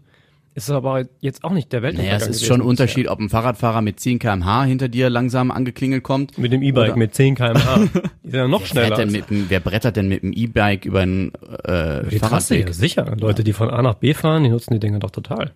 Ist 0.55 0.69
aber 0.71 1.07
jetzt 1.21 1.45
auch 1.45 1.53
nicht 1.53 1.73
der 1.73 1.81
Weltuntergang 1.83 2.19
naja, 2.19 2.25
es 2.25 2.29
ist 2.29 2.37
gewesen 2.41 2.47
schon 2.47 2.61
ein. 2.61 2.67
Unterschied, 2.67 3.09
ob 3.09 3.19
ein 3.21 3.31
Fahrradfahrer 3.31 3.81
mit 3.81 3.99
10 4.01 4.19
km/h 4.19 4.65
hinter 4.65 4.89
dir 4.89 5.09
langsam 5.09 5.51
angeklingelt 5.51 6.03
kommt. 6.03 6.37
Mit 6.37 6.53
dem 6.53 6.63
E-Bike 6.63 6.95
mit 6.97 7.15
10 7.15 7.37
km/h. 7.37 7.77
Die 8.23 8.31
sind 8.31 8.39
ja 8.39 8.47
noch 8.49 8.61
Wer, 8.61 8.67
schneller. 8.67 8.99
als- 8.99 9.11
mit, 9.13 9.31
dem- 9.31 9.47
wer 9.49 9.61
brettert 9.61 9.97
denn 9.97 10.09
mit 10.09 10.23
dem 10.23 10.33
E-Bike 10.35 10.85
über 10.85 11.01
einen 11.01 11.33
äh, 11.65 12.07
die 12.09 12.19
Trasse, 12.19 12.19
Fahrradweg? 12.55 12.67
ja, 12.67 12.73
sicher. 12.75 13.17
Leute, 13.19 13.45
die 13.45 13.55
von 13.55 13.71
A 13.71 13.81
nach 13.81 13.95
B 13.95 14.13
fahren, 14.13 14.45
die 14.45 14.51
nutzen 14.51 14.75
die 14.75 14.81
Dinger 14.81 14.99
doch 14.99 15.11
total. 15.11 15.53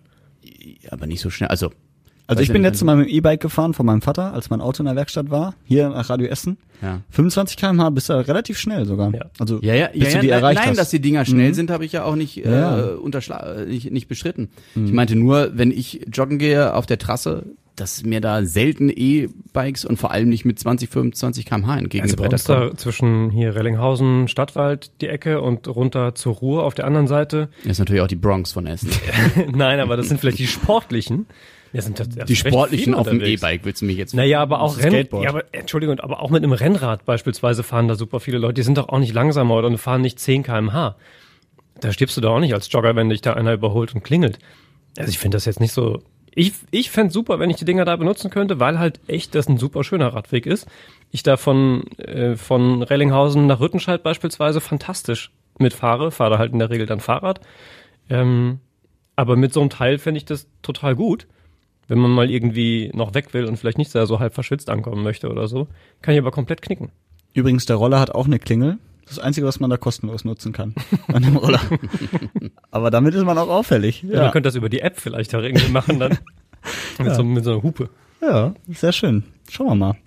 Aber 0.89 1.05
nicht 1.05 1.21
so 1.21 1.29
schnell. 1.29 1.49
Also, 1.49 1.71
Also 2.27 2.41
ich 2.41 2.49
ja 2.49 2.53
bin 2.53 2.61
letztes 2.61 2.83
Mal 2.83 2.97
mit 2.97 3.07
dem 3.07 3.13
E-Bike 3.15 3.39
gefahren 3.41 3.73
von 3.73 3.85
meinem 3.85 4.01
Vater, 4.01 4.33
als 4.33 4.49
mein 4.49 4.59
Auto 4.61 4.81
in 4.81 4.85
der 4.85 4.95
Werkstatt 4.95 5.29
war, 5.31 5.55
hier 5.65 5.89
nach 5.89 6.09
Radio 6.09 6.27
Essen. 6.27 6.57
ja. 6.81 7.01
25 7.09 7.55
km/h 7.57 7.89
bist 7.91 8.09
du 8.09 8.13
relativ 8.27 8.57
schnell 8.59 8.85
sogar. 8.85 9.13
Ja. 9.13 9.25
Also 9.39 9.59
Ja, 9.61 9.73
ja, 9.73 9.87
bis 9.87 10.01
ja, 10.01 10.07
du 10.09 10.15
ja 10.15 10.21
die 10.21 10.27
nein, 10.27 10.39
erreicht 10.39 10.59
nein 10.59 10.69
hast. 10.71 10.77
dass 10.77 10.89
die 10.89 10.99
Dinger 10.99 11.23
schnell 11.25 11.53
sind, 11.53 11.71
habe 11.71 11.85
ich 11.85 11.93
ja 11.93 12.03
auch 12.03 12.15
nicht, 12.15 12.45
äh, 12.45 12.51
Ja. 12.51 12.75
unterschla 12.95 13.55
äh, 13.55 13.65
nicht, 13.65 13.91
nicht 13.91 14.07
bestritten. 14.07 14.49
Ich 14.75 14.91
meinte 14.91 15.15
nur, 15.15 15.51
wenn 15.53 15.71
ich 15.71 16.05
joggen 16.11 16.37
gehe 16.37 16.73
auf 16.75 16.85
der 16.85 16.97
Trasse, 16.97 17.45
dass 17.77 18.03
mir 18.03 18.21
da 18.21 18.43
selten 18.43 18.89
E-Bikes 18.89 19.85
und 19.85 19.97
vor 19.97 20.09
allem 20.11 20.29
nicht 20.29 20.45
mit 20.45 20.57
20, 20.59 20.89
25 20.89 21.45
km/h 21.45 21.55
Also 21.67 21.75
bei 21.77 21.83
entgegengebrettert 21.83 22.33
uns 22.33 22.43
kommen. 22.45 22.69
da 22.71 22.75
zwischen 22.77 23.29
hier 23.29 23.55
Rellinghausen, 23.55 24.27
Stadtwald, 24.27 24.91
die 25.01 25.07
Ecke 25.07 25.41
und 25.41 25.67
runter 25.67 26.15
zur 26.15 26.33
Ruhr 26.33 26.63
auf 26.63 26.73
der 26.73 26.85
anderen 26.87 27.05
Seite. 27.07 27.49
Das 27.63 27.73
ist 27.73 27.79
natürlich 27.79 28.01
auch 28.01 28.07
die 28.07 28.15
Bronx 28.15 28.51
von 28.51 28.65
Essen. 28.65 28.89
Nein, 29.55 29.79
aber 29.79 29.95
das 29.95 30.07
sind 30.09 30.19
vielleicht 30.19 30.39
die 30.39 30.47
sportlichen. 30.47 31.27
Ja, 31.73 31.81
sind 31.81 31.99
das, 31.99 32.09
Die 32.09 32.35
Sportlichen 32.35 32.93
auf 32.93 33.07
dem. 33.09 33.21
E-Bike, 33.21 33.61
willst 33.63 33.81
du 33.81 33.85
mich 33.85 33.97
jetzt 33.97 34.13
Naja, 34.13 34.41
aber 34.41 34.61
auch 34.61 34.77
Renn, 34.77 35.07
ja, 35.21 35.29
aber, 35.29 35.43
Entschuldigung, 35.53 35.99
aber 35.99 36.21
auch 36.21 36.29
mit 36.29 36.43
einem 36.43 36.53
Rennrad 36.53 37.05
beispielsweise 37.05 37.63
fahren 37.63 37.87
da 37.87 37.95
super 37.95 38.19
viele 38.19 38.37
Leute. 38.37 38.55
Die 38.55 38.63
sind 38.63 38.77
doch 38.77 38.89
auch 38.89 38.99
nicht 38.99 39.13
langsamer 39.13 39.55
oder 39.55 39.75
fahren 39.77 40.01
nicht 40.01 40.19
10 40.19 40.43
km/h. 40.43 40.95
Da 41.79 41.91
stirbst 41.91 42.17
du 42.17 42.21
doch 42.21 42.35
auch 42.35 42.39
nicht 42.39 42.53
als 42.53 42.71
Jogger, 42.71 42.95
wenn 42.95 43.09
dich 43.09 43.21
da 43.21 43.33
einer 43.33 43.53
überholt 43.53 43.93
und 43.93 44.03
klingelt. 44.03 44.39
Also 44.97 45.09
ich 45.09 45.19
finde 45.19 45.35
das 45.35 45.45
jetzt 45.45 45.59
nicht 45.59 45.73
so. 45.73 46.01
Ich, 46.33 46.53
ich 46.71 46.91
fände 46.91 47.11
super, 47.11 47.39
wenn 47.39 47.49
ich 47.49 47.57
die 47.57 47.65
Dinger 47.65 47.85
da 47.85 47.95
benutzen 47.95 48.29
könnte, 48.29 48.59
weil 48.59 48.77
halt 48.77 48.99
echt 49.07 49.33
das 49.35 49.47
ein 49.47 49.57
super 49.57 49.83
schöner 49.83 50.13
Radweg 50.13 50.45
ist. 50.45 50.67
Ich 51.11 51.23
da 51.23 51.37
von, 51.37 51.87
äh, 51.97 52.35
von 52.35 52.83
Rellinghausen 52.83 53.47
nach 53.47 53.59
Rüttenscheid 53.59 54.03
beispielsweise 54.03 54.61
fantastisch 54.61 55.31
mitfahre, 55.57 56.11
fahre 56.11 56.37
halt 56.37 56.53
in 56.53 56.59
der 56.59 56.69
Regel 56.69 56.85
dann 56.85 56.99
Fahrrad. 56.99 57.41
Ähm, 58.09 58.59
aber 59.15 59.35
mit 59.35 59.51
so 59.51 59.61
einem 59.61 59.71
Teil 59.71 59.97
fände 59.97 60.19
ich 60.19 60.25
das 60.25 60.47
total 60.61 60.95
gut. 60.95 61.27
Wenn 61.87 61.99
man 61.99 62.11
mal 62.11 62.29
irgendwie 62.29 62.91
noch 62.93 63.13
weg 63.13 63.33
will 63.33 63.45
und 63.45 63.57
vielleicht 63.57 63.77
nicht 63.77 63.91
so 63.91 64.19
halb 64.19 64.33
verschwitzt 64.33 64.69
ankommen 64.69 65.03
möchte 65.03 65.29
oder 65.29 65.47
so, 65.47 65.67
kann 66.01 66.13
ich 66.13 66.19
aber 66.19 66.31
komplett 66.31 66.61
knicken. 66.61 66.91
Übrigens, 67.33 67.65
der 67.65 67.77
Roller 67.77 67.99
hat 67.99 68.11
auch 68.11 68.25
eine 68.25 68.39
Klingel. 68.39 68.77
Das 69.03 69.11
ist 69.11 69.17
das 69.19 69.25
Einzige, 69.25 69.47
was 69.47 69.59
man 69.61 69.69
da 69.69 69.77
kostenlos 69.77 70.25
nutzen 70.25 70.51
kann. 70.51 70.75
An 71.07 71.23
dem 71.23 71.37
Roller. 71.37 71.61
Aber 72.71 72.91
damit 72.91 73.15
ist 73.15 73.23
man 73.23 73.37
auch 73.37 73.47
auffällig. 73.47 74.03
Ja. 74.03 74.23
Man 74.23 74.31
könnte 74.31 74.47
das 74.47 74.55
über 74.55 74.67
die 74.69 74.81
App 74.81 74.99
vielleicht 74.99 75.33
auch 75.33 75.41
irgendwie 75.41 75.71
machen 75.71 75.99
dann. 75.99 76.17
mit, 76.99 77.15
so, 77.15 77.23
mit 77.23 77.43
so 77.45 77.51
einer 77.51 77.63
Hupe. 77.63 77.89
ja, 78.21 78.53
sehr 78.67 78.91
schön. 78.91 79.23
Schauen 79.49 79.67
wir 79.67 79.75
mal. 79.75 79.97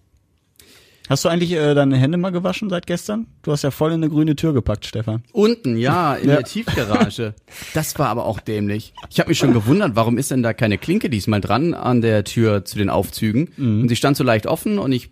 Hast 1.10 1.24
du 1.24 1.28
eigentlich 1.28 1.50
äh, 1.52 1.74
deine 1.74 1.96
Hände 1.96 2.18
mal 2.18 2.30
gewaschen 2.30 2.70
seit 2.70 2.86
gestern? 2.86 3.26
Du 3.42 3.50
hast 3.50 3.62
ja 3.62 3.72
voll 3.72 3.90
in 3.90 3.96
eine 3.96 4.08
grüne 4.08 4.36
Tür 4.36 4.52
gepackt, 4.52 4.86
Stefan. 4.86 5.24
Unten, 5.32 5.76
ja, 5.76 6.14
in 6.14 6.28
Ja. 6.28 6.36
der 6.36 6.44
Tiefgarage. 6.44 7.34
Das 7.74 7.98
war 7.98 8.08
aber 8.10 8.26
auch 8.26 8.38
dämlich. 8.38 8.94
Ich 9.10 9.18
habe 9.18 9.28
mich 9.28 9.38
schon 9.38 9.52
gewundert, 9.52 9.96
warum 9.96 10.18
ist 10.18 10.30
denn 10.30 10.44
da 10.44 10.52
keine 10.54 10.78
Klinke 10.78 11.10
diesmal 11.10 11.40
dran 11.40 11.74
an 11.74 12.00
der 12.00 12.22
Tür 12.22 12.64
zu 12.64 12.78
den 12.78 12.88
Aufzügen? 12.90 13.48
Und 13.58 13.88
sie 13.88 13.96
stand 13.96 14.16
so 14.16 14.22
leicht 14.22 14.46
offen 14.46 14.78
und 14.78 14.92
ich 14.92 15.10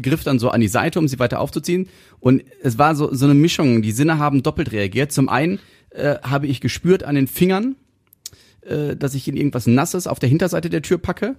griff 0.00 0.24
dann 0.24 0.38
so 0.38 0.48
an 0.48 0.62
die 0.62 0.68
Seite, 0.68 0.98
um 0.98 1.06
sie 1.06 1.18
weiter 1.18 1.38
aufzuziehen. 1.40 1.90
Und 2.18 2.42
es 2.62 2.78
war 2.78 2.94
so, 2.96 3.12
so 3.14 3.26
eine 3.26 3.34
Mischung. 3.34 3.82
Die 3.82 3.92
Sinne 3.92 4.16
haben 4.18 4.42
doppelt 4.42 4.72
reagiert. 4.72 5.12
Zum 5.12 5.28
einen 5.28 5.58
äh, 5.90 6.16
habe 6.22 6.46
ich 6.46 6.62
gespürt 6.62 7.02
an 7.04 7.14
den 7.14 7.26
Fingern, 7.26 7.76
äh, 8.66 8.96
dass 8.96 9.14
ich 9.14 9.28
in 9.28 9.36
irgendwas 9.36 9.66
Nasses 9.66 10.06
auf 10.06 10.18
der 10.18 10.28
Hinterseite 10.28 10.70
der 10.70 10.82
Tür 10.82 10.98
packe 10.98 11.36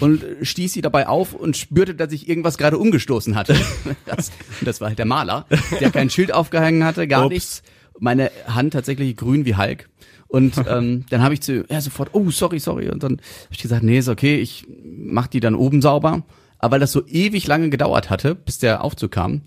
und 0.00 0.22
äh, 0.22 0.44
stieß 0.44 0.72
sie 0.72 0.82
dabei 0.82 1.08
auf 1.08 1.34
und 1.34 1.56
spürte, 1.56 1.94
dass 1.94 2.12
ich 2.12 2.28
irgendwas 2.28 2.58
gerade 2.58 2.78
umgestoßen 2.78 3.34
hatte. 3.34 3.56
Das, 4.06 4.30
das 4.62 4.80
war 4.80 4.88
halt 4.88 4.98
der 4.98 5.06
Maler, 5.06 5.46
der 5.80 5.90
kein 5.90 6.10
Schild 6.10 6.32
aufgehangen 6.32 6.84
hatte, 6.84 7.08
gar 7.08 7.24
Ups. 7.24 7.32
nichts. 7.32 7.62
Meine 7.98 8.30
Hand 8.46 8.72
tatsächlich 8.72 9.16
grün 9.16 9.44
wie 9.44 9.56
Hulk. 9.56 9.88
Und 10.28 10.54
ähm, 10.68 11.04
dann 11.10 11.22
habe 11.22 11.34
ich 11.34 11.40
zu, 11.40 11.64
ja 11.68 11.80
sofort, 11.80 12.10
oh 12.12 12.30
sorry, 12.30 12.58
sorry. 12.58 12.90
Und 12.90 13.02
dann 13.02 13.12
habe 13.12 13.22
ich 13.50 13.58
gesagt, 13.58 13.82
nee, 13.82 13.98
ist 13.98 14.08
okay, 14.08 14.36
ich 14.36 14.66
mach 14.84 15.26
die 15.26 15.40
dann 15.40 15.54
oben 15.54 15.80
sauber. 15.80 16.24
Aber 16.58 16.72
weil 16.72 16.80
das 16.80 16.92
so 16.92 17.06
ewig 17.06 17.46
lange 17.46 17.70
gedauert 17.70 18.10
hatte, 18.10 18.34
bis 18.34 18.58
der 18.58 18.84
Aufzug 18.84 19.12
kam, 19.12 19.42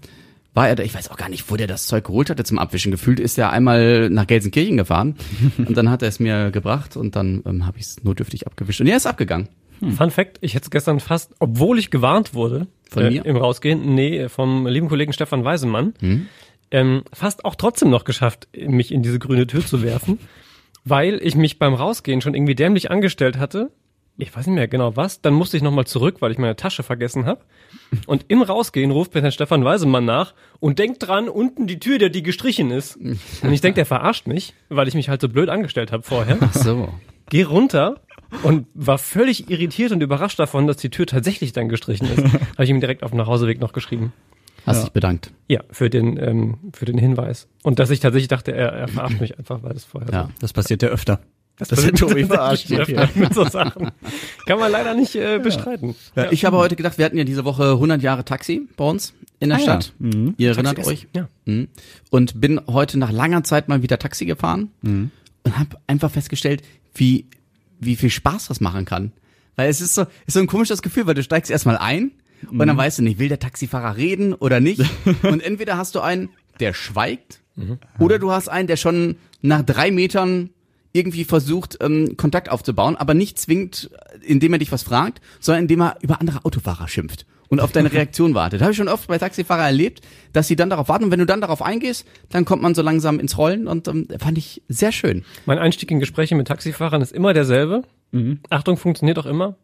war 0.58 0.68
er 0.68 0.76
da, 0.76 0.82
ich 0.82 0.96
weiß 0.96 1.12
auch 1.12 1.18
gar 1.18 1.30
nicht, 1.30 1.52
wo 1.52 1.56
der 1.56 1.68
das 1.68 1.86
Zeug 1.86 2.06
geholt 2.06 2.32
hatte 2.32 2.44
zum 2.44 2.58
Abwischen. 2.58 2.92
Gefühlt 2.92 3.20
ist 3.20 3.38
er 3.38 3.52
einmal 3.52 4.10
nach 4.10 4.26
Gelsenkirchen 4.26 4.76
gefahren 4.76 5.16
und 5.60 5.78
dann 5.78 5.92
hat 5.92 6.02
er 6.02 6.08
es 6.08 6.20
mir 6.20 6.50
gebracht 6.50 6.98
und 6.98 7.16
dann 7.16 7.44
ähm, 7.46 7.68
habe 7.68 7.78
ich 7.78 7.86
es 7.86 8.04
notdürftig 8.04 8.48
abgewischt. 8.48 8.82
Und 8.82 8.88
er 8.88 8.98
ist 8.98 9.06
abgegangen. 9.06 9.50
Fun 9.96 10.10
Fact, 10.10 10.40
ich 10.42 10.56
hätte 10.56 10.66
es 10.66 10.72
gestern 10.72 11.00
fast, 11.00 11.36
obwohl 11.38 11.78
ich 11.78 11.92
gewarnt 11.92 12.34
wurde, 12.34 12.66
Von 12.90 13.06
äh, 13.06 13.12
mir? 13.12 13.26
im 13.28 13.38
Rausgehen, 13.38 13.94
nee, 13.94 14.28
vom 14.30 14.66
lieben 14.66 14.90
Kollegen 14.90 15.14
Stefan 15.14 15.44
Weisemann, 15.44 15.94
ähm, 16.72 17.04
fast 17.14 17.46
auch 17.46 17.54
trotzdem 17.54 17.92
noch 17.92 18.04
geschafft, 18.04 18.48
mich 18.58 18.92
in 18.92 19.04
diese 19.04 19.20
grüne 19.20 19.46
Tür 19.46 19.64
zu 19.64 19.84
werfen, 19.84 20.18
weil 20.84 21.20
ich 21.22 21.36
mich 21.36 21.60
beim 21.60 21.76
Rausgehen 21.76 22.22
schon 22.22 22.34
irgendwie 22.34 22.56
dämlich 22.56 22.90
angestellt 22.90 23.38
hatte. 23.38 23.70
Ich 24.20 24.36
weiß 24.36 24.48
nicht 24.48 24.56
mehr 24.56 24.68
genau 24.68 24.96
was. 24.96 25.22
Dann 25.22 25.34
musste 25.34 25.58
ich 25.58 25.64
nochmal 25.64 25.86
zurück, 25.86 26.18
weil 26.22 26.32
ich 26.32 26.40
meine 26.40 26.56
Tasche 26.56 26.82
vergessen 26.82 27.26
habe. 27.28 27.42
Und 28.08 28.26
im 28.30 28.42
Rausgehen 28.42 28.90
ruft 28.90 29.14
mir 29.14 29.22
Herr 29.22 29.32
Stefan 29.32 29.64
Weisemann 29.64 30.06
nach 30.06 30.34
und 30.60 30.80
denkt 30.80 31.08
dran, 31.08 31.30
unten 31.30 31.68
die 31.68 31.80
Tür, 31.80 32.00
der 32.00 32.10
die 32.10 32.24
gestrichen 32.24 32.72
ist. 32.72 32.96
Und 32.98 33.20
ich 33.54 33.62
denke, 33.62 33.76
der 33.76 33.86
verarscht 33.86 34.26
mich, 34.26 34.54
weil 34.70 34.88
ich 34.88 34.96
mich 34.96 35.10
halt 35.10 35.22
so 35.22 35.30
blöd 35.30 35.50
angestellt 35.50 35.92
habe 35.92 36.02
vorher. 36.04 36.38
Ach 36.42 36.54
so. 36.54 36.90
Geh 37.30 37.44
runter 37.44 38.00
und 38.44 38.66
war 38.74 38.98
völlig 38.98 39.50
irritiert 39.52 39.92
und 39.92 40.02
überrascht 40.02 40.40
davon, 40.40 40.66
dass 40.66 40.78
die 40.78 40.90
Tür 40.90 41.06
tatsächlich 41.06 41.54
dann 41.54 41.70
gestrichen 41.70 42.08
ist. 42.08 42.18
Habe 42.54 42.64
ich 42.64 42.70
ihm 42.70 42.80
direkt 42.80 43.04
auf 43.04 43.12
dem 43.12 43.18
Nachhauseweg 43.18 43.60
noch 43.60 43.72
geschrieben. 43.74 44.14
Hast 44.66 44.78
Ja. 44.78 44.84
dich 44.86 44.94
bedankt. 44.94 45.32
Ja, 45.48 45.62
für 45.72 45.90
den, 45.90 46.18
ähm, 46.22 46.58
für 46.74 46.86
den 46.86 46.98
Hinweis. 46.98 47.48
Und 47.64 47.80
dass 47.80 47.90
ich 47.90 48.00
tatsächlich 48.00 48.28
dachte, 48.30 48.52
er, 48.54 48.70
er 48.74 48.88
verarscht 48.88 49.22
mich 49.22 49.38
einfach, 49.38 49.62
weil 49.64 49.76
es 49.76 49.86
vorher 49.86 50.12
Ja. 50.12 50.24
so. 50.24 50.30
Das 50.42 50.54
passiert 50.54 50.82
ja 50.82 50.90
öfter. 50.90 51.20
Das 51.58 51.70
dass 51.70 51.82
der 51.82 51.94
Tobi 51.94 52.24
verarscht 52.26 52.72
öfter 52.72 53.10
mit 53.16 53.34
so 53.34 53.44
Sachen. 53.46 53.90
Kann 54.46 54.60
man 54.60 54.72
leider 54.72 54.94
nicht 54.94 55.16
äh, 55.16 55.40
bestreiten. 55.40 55.96
Ja. 56.16 56.32
Ich 56.32 56.46
habe 56.46 56.58
heute 56.58 56.76
gedacht, 56.76 56.98
wir 57.00 57.06
hatten 57.06 57.18
ja 57.18 57.24
diese 57.24 57.46
Woche 57.46 57.72
100 57.72 58.02
Jahre 58.04 58.24
Taxi 58.24 58.68
bei 58.78 58.86
uns 58.86 59.14
in 59.40 59.50
der 59.50 59.58
Ah 59.58 59.62
ja. 59.62 59.66
Stadt. 59.82 59.94
Ihr 60.38 60.50
erinnert 60.52 60.86
euch? 60.86 61.08
Ja. 61.16 61.28
Mhm. 61.46 61.68
Und 62.12 62.40
bin 62.40 62.62
heute 62.68 63.00
nach 63.00 63.12
langer 63.12 63.44
Zeit 63.44 63.70
mal 63.70 63.82
wieder 63.82 63.98
Taxi 63.98 64.26
gefahren 64.26 64.70
Mhm. 64.84 65.10
und 65.44 65.58
habe 65.58 65.78
einfach 65.88 66.12
festgestellt, 66.12 66.62
wie, 66.94 67.26
wie 67.80 67.96
viel 67.96 68.12
Spaß 68.12 68.48
das 68.50 68.60
machen 68.62 68.86
kann. 68.86 69.12
Weil 69.56 69.70
es 69.70 69.82
ist 69.82 69.96
so, 69.96 70.04
ist 70.28 70.34
so 70.34 70.40
ein 70.40 70.48
komisches 70.48 70.84
Gefühl, 70.84 71.08
weil 71.08 71.16
du 71.16 71.24
steigst 71.24 71.50
erstmal 71.50 71.78
ein 71.78 72.12
und 72.52 72.58
Mhm. 72.58 72.68
dann 72.68 72.78
weißt 72.78 73.00
du 73.00 73.04
nicht, 73.04 73.18
will 73.18 73.30
der 73.30 73.40
Taxifahrer 73.40 73.98
reden 73.98 74.34
oder 74.36 74.60
nicht. 74.60 74.82
und 75.24 75.42
entweder 75.42 75.78
hast 75.78 75.96
du 75.96 76.02
einen, 76.02 76.30
der 76.60 76.74
schweigt, 76.74 77.40
Mhm. 77.56 77.80
oder 77.98 78.20
du 78.20 78.32
hast 78.32 78.48
einen, 78.48 78.68
der 78.68 78.78
schon 78.78 79.16
nach 79.42 79.64
drei 79.64 79.90
Metern 79.90 80.52
irgendwie 80.98 81.24
versucht, 81.24 81.78
ähm, 81.82 82.18
Kontakt 82.18 82.50
aufzubauen, 82.50 82.96
aber 82.96 83.14
nicht 83.14 83.40
zwingend, 83.40 83.90
indem 84.22 84.54
er 84.54 84.60
dich 84.60 84.72
was 84.72 84.84
fragt, 84.84 85.22
sondern 85.40 85.64
indem 85.64 85.82
er 85.82 85.98
über 86.02 86.20
andere 86.20 86.44
Autofahrer 86.44 86.88
schimpft 86.88 87.26
und 87.50 87.60
auf 87.60 87.72
deine 87.72 87.92
Reaktion 87.94 88.34
wartet. 88.34 88.62
Habe 88.62 88.72
ich 88.72 88.78
schon 88.78 88.88
oft 88.88 89.08
bei 89.08 89.18
Taxifahrern 89.18 89.68
erlebt, 89.68 90.02
dass 90.34 90.48
sie 90.48 90.56
dann 90.56 90.70
darauf 90.70 90.90
warten 90.90 91.06
und 91.06 91.12
wenn 91.12 91.20
du 91.20 91.26
dann 91.26 91.42
darauf 91.42 91.62
eingehst, 91.62 92.06
dann 92.30 92.46
kommt 92.46 92.62
man 92.62 92.76
so 92.76 92.82
langsam 92.82 93.20
ins 93.20 93.38
Rollen 93.38 93.68
und 93.68 93.88
ähm, 93.88 94.08
fand 94.18 94.38
ich 94.38 94.64
sehr 94.68 94.92
schön. 94.92 95.24
Mein 95.46 95.60
Einstieg 95.60 95.92
in 95.92 96.00
Gespräche 96.00 96.36
mit 96.36 96.48
Taxifahrern 96.48 97.02
ist 97.02 97.12
immer 97.12 97.34
derselbe. 97.34 97.84
Achtung, 98.50 98.78
funktioniert 98.78 99.20
auch 99.20 99.26
immer. 99.26 99.56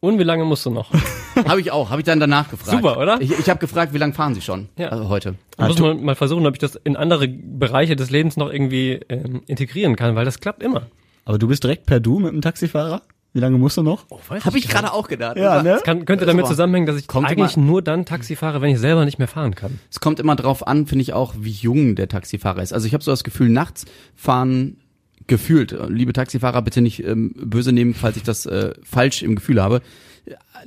Und 0.00 0.18
wie 0.18 0.24
lange 0.24 0.44
musst 0.44 0.64
du 0.66 0.70
noch? 0.70 0.90
Habe 1.48 1.60
ich 1.60 1.70
auch, 1.70 1.90
habe 1.90 2.00
ich 2.00 2.06
dann 2.06 2.18
danach 2.18 2.48
gefragt. 2.48 2.70
Super, 2.70 2.98
oder? 2.98 3.20
Ich, 3.20 3.30
ich 3.30 3.50
habe 3.50 3.58
gefragt, 3.60 3.92
wie 3.92 3.98
lange 3.98 4.14
fahren 4.14 4.34
Sie 4.34 4.40
schon 4.40 4.68
Ja. 4.78 4.88
also 4.88 5.10
heute? 5.10 5.34
Da 5.58 5.68
muss 5.68 5.78
man 5.78 6.02
mal 6.02 6.14
versuchen, 6.14 6.46
ob 6.46 6.54
ich 6.54 6.58
das 6.60 6.76
in 6.76 6.96
andere 6.96 7.28
Bereiche 7.28 7.94
des 7.94 8.08
Lebens 8.08 8.38
noch 8.38 8.50
irgendwie 8.50 9.00
ähm, 9.10 9.42
integrieren 9.46 9.96
kann, 9.96 10.16
weil 10.16 10.24
das 10.24 10.40
klappt 10.40 10.62
immer. 10.62 10.86
Aber 11.26 11.38
du 11.38 11.46
bist 11.48 11.62
direkt 11.62 11.84
per 11.84 12.00
Du 12.00 12.20
mit 12.20 12.32
dem 12.32 12.40
Taxifahrer? 12.40 13.02
Wie 13.34 13.40
lange 13.40 13.58
musst 13.58 13.76
du 13.76 13.82
noch? 13.82 14.06
Habe 14.30 14.56
ich 14.56 14.66
gerade 14.66 14.94
auch 14.94 15.08
gedacht. 15.08 15.36
Ja, 15.36 15.62
ne? 15.62 15.74
Das 15.74 15.82
kann, 15.82 16.06
könnte 16.06 16.24
damit 16.24 16.46
zusammenhängen, 16.46 16.86
dass 16.86 16.96
ich 16.96 17.06
Kommt 17.06 17.28
eigentlich 17.28 17.58
nur 17.58 17.82
dann 17.82 18.06
Taxi 18.06 18.34
fahre, 18.34 18.62
wenn 18.62 18.70
ich 18.70 18.78
selber 18.78 19.04
nicht 19.04 19.18
mehr 19.18 19.28
fahren 19.28 19.54
kann. 19.54 19.78
Es 19.90 20.00
kommt 20.00 20.20
immer 20.20 20.36
drauf 20.36 20.66
an, 20.66 20.86
finde 20.86 21.02
ich 21.02 21.12
auch, 21.12 21.34
wie 21.38 21.50
jung 21.50 21.96
der 21.96 22.08
Taxifahrer 22.08 22.62
ist. 22.62 22.72
Also 22.72 22.86
ich 22.86 22.94
habe 22.94 23.04
so 23.04 23.10
das 23.10 23.24
Gefühl, 23.24 23.50
nachts 23.50 23.84
fahren 24.14 24.78
gefühlt, 25.26 25.76
liebe 25.88 26.12
Taxifahrer, 26.12 26.62
bitte 26.62 26.80
nicht 26.80 27.04
ähm, 27.04 27.32
böse 27.36 27.72
nehmen, 27.72 27.94
falls 27.94 28.16
ich 28.16 28.22
das 28.22 28.46
äh, 28.46 28.74
falsch 28.82 29.22
im 29.22 29.34
Gefühl 29.34 29.62
habe. 29.62 29.82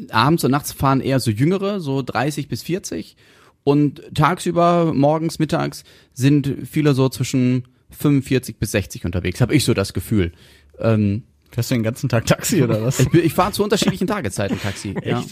Abends 0.10 0.44
und 0.44 0.52
nachts 0.52 0.72
fahren 0.72 1.02
eher 1.02 1.20
so 1.20 1.32
jüngere, 1.32 1.80
so 1.80 2.02
30 2.02 2.48
bis 2.48 2.64
40 2.64 3.18
und 3.64 4.02
tagsüber, 4.16 4.94
morgens, 4.94 5.40
mittags 5.40 5.84
sind 6.14 6.56
viele 6.70 6.94
so 6.94 7.10
zwischen 7.10 7.68
45 7.92 8.58
bis 8.58 8.72
60 8.72 9.06
unterwegs, 9.06 9.42
habe 9.42 9.54
ich 9.56 9.64
so 9.66 9.74
das 9.74 9.94
Gefühl. 9.94 10.32
Ähm, 10.80 11.24
Fährst 11.52 11.72
du 11.72 11.76
den 11.76 11.84
ganzen 11.84 12.10
Tag 12.10 12.26
Taxi 12.26 12.64
oder 12.64 12.84
was? 12.84 13.00
ich 13.00 13.14
ich 13.14 13.34
fahre 13.34 13.52
zu 13.52 13.64
unterschiedlichen 13.64 14.08
Tageszeiten 14.08 14.60
Taxi. 14.62 14.96
Ja. 15.04 15.24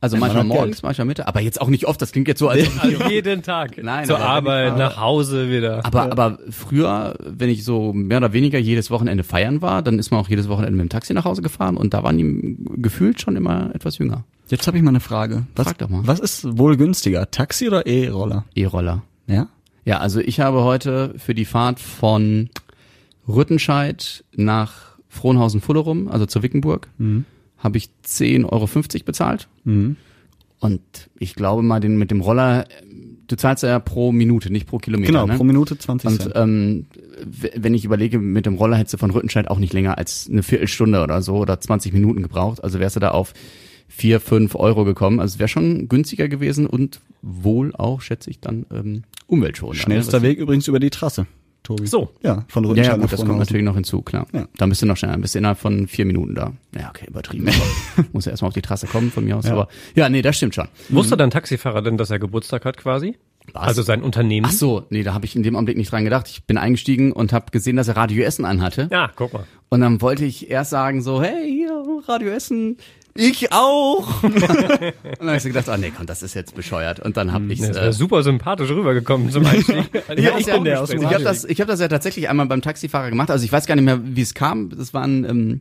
Also 0.00 0.18
manchmal 0.18 0.44
morgens, 0.44 0.82
manchmal 0.82 1.06
Mittag, 1.06 1.26
aber 1.26 1.40
jetzt 1.40 1.60
auch 1.60 1.68
nicht 1.68 1.86
oft, 1.86 2.00
das 2.02 2.12
klingt 2.12 2.28
jetzt 2.28 2.38
so, 2.38 2.48
als 2.48 2.68
Also 2.78 3.04
jeden 3.08 3.42
Tag. 3.42 3.82
Nein, 3.82 4.04
Zur 4.06 4.18
Arbeit, 4.18 4.76
nach 4.76 4.98
Hause 4.98 5.50
wieder. 5.50 5.84
Aber, 5.86 6.12
aber 6.12 6.38
früher, 6.50 7.16
wenn 7.24 7.48
ich 7.48 7.64
so 7.64 7.92
mehr 7.94 8.18
oder 8.18 8.32
weniger 8.32 8.58
jedes 8.58 8.90
Wochenende 8.90 9.24
feiern 9.24 9.62
war, 9.62 9.82
dann 9.82 9.98
ist 9.98 10.10
man 10.10 10.20
auch 10.20 10.28
jedes 10.28 10.48
Wochenende 10.48 10.76
mit 10.76 10.86
dem 10.86 10.90
Taxi 10.90 11.14
nach 11.14 11.24
Hause 11.24 11.40
gefahren 11.40 11.76
und 11.76 11.94
da 11.94 12.02
waren 12.02 12.18
die 12.18 12.56
gefühlt 12.76 13.20
schon 13.20 13.36
immer 13.36 13.74
etwas 13.74 13.98
jünger. 13.98 14.24
Jetzt 14.48 14.66
habe 14.66 14.76
ich 14.76 14.82
mal 14.82 14.90
eine 14.90 15.00
Frage. 15.00 15.46
Was, 15.56 15.66
Frag 15.66 15.78
doch 15.78 15.88
mal. 15.88 16.02
Was 16.04 16.20
ist 16.20 16.58
wohl 16.58 16.76
günstiger, 16.76 17.30
Taxi 17.30 17.66
oder 17.66 17.86
E-Roller? 17.86 18.44
E-Roller. 18.54 19.02
Ja? 19.26 19.48
Ja, 19.84 19.98
also 19.98 20.20
ich 20.20 20.40
habe 20.40 20.62
heute 20.62 21.14
für 21.16 21.34
die 21.34 21.44
Fahrt 21.44 21.80
von 21.80 22.50
Rüttenscheid 23.26 24.24
nach 24.34 24.98
Frohnhausen-Fullerum, 25.08 26.08
also 26.08 26.26
zur 26.26 26.42
Wickenburg, 26.42 26.88
habe 27.66 27.76
ich 27.76 27.90
10,50 28.06 28.44
Euro 28.50 28.68
bezahlt. 29.04 29.48
Und 30.58 30.80
ich 31.18 31.34
glaube 31.34 31.62
mal, 31.62 31.80
den, 31.80 31.98
mit 31.98 32.10
dem 32.10 32.22
Roller, 32.22 32.64
du 33.26 33.36
zahlst 33.36 33.62
ja 33.62 33.78
pro 33.78 34.10
Minute, 34.12 34.50
nicht 34.50 34.66
pro 34.66 34.78
Kilometer. 34.78 35.12
Genau, 35.12 35.26
ne? 35.26 35.36
pro 35.36 35.44
Minute 35.44 35.76
20 35.76 36.08
Und 36.10 36.22
Cent. 36.22 36.32
ähm, 36.34 36.86
w- 37.24 37.50
wenn 37.56 37.74
ich 37.74 37.84
überlege, 37.84 38.18
mit 38.18 38.46
dem 38.46 38.54
Roller 38.54 38.76
hättest 38.78 38.94
du 38.94 38.98
von 38.98 39.10
Rüttenscheid 39.10 39.48
auch 39.50 39.58
nicht 39.58 39.74
länger 39.74 39.98
als 39.98 40.28
eine 40.30 40.42
Viertelstunde 40.42 41.02
oder 41.02 41.20
so 41.20 41.36
oder 41.36 41.60
20 41.60 41.92
Minuten 41.92 42.22
gebraucht. 42.22 42.64
Also 42.64 42.80
wärst 42.80 42.96
du 42.96 43.00
da 43.00 43.10
auf 43.10 43.34
vier, 43.88 44.18
fünf 44.20 44.54
Euro 44.54 44.84
gekommen. 44.84 45.20
Also 45.20 45.34
es 45.34 45.38
wäre 45.38 45.48
schon 45.48 45.88
günstiger 45.88 46.26
gewesen 46.28 46.66
und 46.66 47.00
wohl 47.22 47.74
auch, 47.74 48.00
schätze 48.00 48.30
ich, 48.30 48.40
dann 48.40 48.64
ähm, 48.72 49.02
umweltschonender. 49.26 49.82
Schnellster 49.82 50.20
ne? 50.20 50.28
Weg 50.28 50.38
übrigens 50.38 50.68
über 50.68 50.80
die 50.80 50.90
Trasse, 50.90 51.26
Tobi. 51.66 51.86
So. 51.86 52.10
Ja, 52.22 52.44
von 52.48 52.62
Ja, 52.64 52.70
Rüttenscheid 52.70 52.94
ja, 52.94 52.96
nach 52.96 53.10
gut, 53.10 53.12
das 53.12 53.26
kommt 53.26 53.38
natürlich 53.38 53.64
noch 53.64 53.74
hinzu, 53.74 54.02
klar. 54.02 54.26
Ja. 54.32 54.46
Da 54.56 54.66
bist 54.66 54.82
du 54.82 54.86
noch 54.86 54.96
schneller, 54.96 55.18
bist 55.18 55.34
du 55.34 55.38
innerhalb 55.38 55.58
von 55.58 55.88
vier 55.88 56.04
Minuten 56.04 56.34
da. 56.34 56.52
Ja, 56.78 56.90
okay, 56.90 57.06
übertrieben. 57.08 57.48
muss 58.12 58.24
ja 58.24 58.30
erstmal 58.30 58.48
auf 58.48 58.54
die 58.54 58.62
Trasse 58.62 58.86
kommen 58.86 59.10
von 59.10 59.24
mir 59.24 59.36
aus. 59.36 59.46
Ja. 59.46 59.52
Aber 59.52 59.68
ja, 59.94 60.08
nee, 60.08 60.22
das 60.22 60.36
stimmt 60.36 60.54
schon. 60.54 60.68
Wusste 60.88 61.16
dein 61.16 61.30
Taxifahrer 61.30 61.82
denn, 61.82 61.96
dass 61.98 62.10
er 62.10 62.18
Geburtstag 62.18 62.64
hat 62.64 62.76
quasi? 62.76 63.16
Was? 63.52 63.62
Also 63.62 63.82
sein 63.82 64.02
Unternehmen? 64.02 64.46
Ach 64.48 64.52
so, 64.52 64.84
nee, 64.90 65.02
da 65.02 65.14
habe 65.14 65.24
ich 65.24 65.36
in 65.36 65.42
dem 65.42 65.56
Augenblick 65.56 65.76
nicht 65.76 65.92
dran 65.92 66.04
gedacht. 66.04 66.28
Ich 66.28 66.44
bin 66.44 66.58
eingestiegen 66.58 67.12
und 67.12 67.32
habe 67.32 67.50
gesehen, 67.50 67.76
dass 67.76 67.88
er 67.88 67.96
Radio 67.96 68.24
Essen 68.24 68.44
anhatte. 68.44 68.88
Ja, 68.90 69.10
guck 69.14 69.32
mal. 69.32 69.44
Und 69.68 69.80
dann 69.80 70.00
wollte 70.00 70.24
ich 70.24 70.50
erst 70.50 70.70
sagen 70.70 71.02
so, 71.02 71.22
hey, 71.22 71.48
hier, 71.48 71.84
Radio 72.08 72.30
Essen, 72.30 72.76
ich 73.18 73.52
auch. 73.52 74.22
und 74.22 74.42
dann 74.42 75.26
habe 75.26 75.36
ich 75.36 75.42
so 75.42 75.48
gedacht, 75.50 75.68
ah 75.68 75.76
nee, 75.76 75.92
komm, 75.96 76.06
das 76.06 76.22
ist 76.22 76.34
jetzt 76.34 76.54
bescheuert. 76.54 77.00
Und 77.00 77.16
dann 77.16 77.32
habe 77.32 77.52
ich 77.52 77.60
Das 77.60 77.76
äh, 77.76 77.92
super 77.92 78.22
sympathisch 78.22 78.70
rübergekommen 78.70 79.30
zum 79.30 79.44
Einstieg. 79.46 79.84
ja, 80.16 80.38
ich 80.38 80.46
bin 80.46 80.64
der 80.64 80.82
aus 80.82 80.90
dem 80.90 81.02
Ich 81.02 81.06
habe 81.06 81.24
das, 81.24 81.44
ich 81.44 81.60
hab 81.60 81.68
das 81.68 81.80
ja 81.80 81.88
tatsächlich 81.88 82.28
einmal 82.28 82.46
beim 82.46 82.62
Taxifahrer 82.62 83.10
gemacht. 83.10 83.30
Also 83.30 83.44
ich 83.44 83.52
weiß 83.52 83.66
gar 83.66 83.76
nicht 83.76 83.84
mehr, 83.84 84.00
wie 84.02 84.22
es 84.22 84.34
kam. 84.34 84.70
Das 84.70 84.94
waren 84.94 85.24
ähm, 85.24 85.60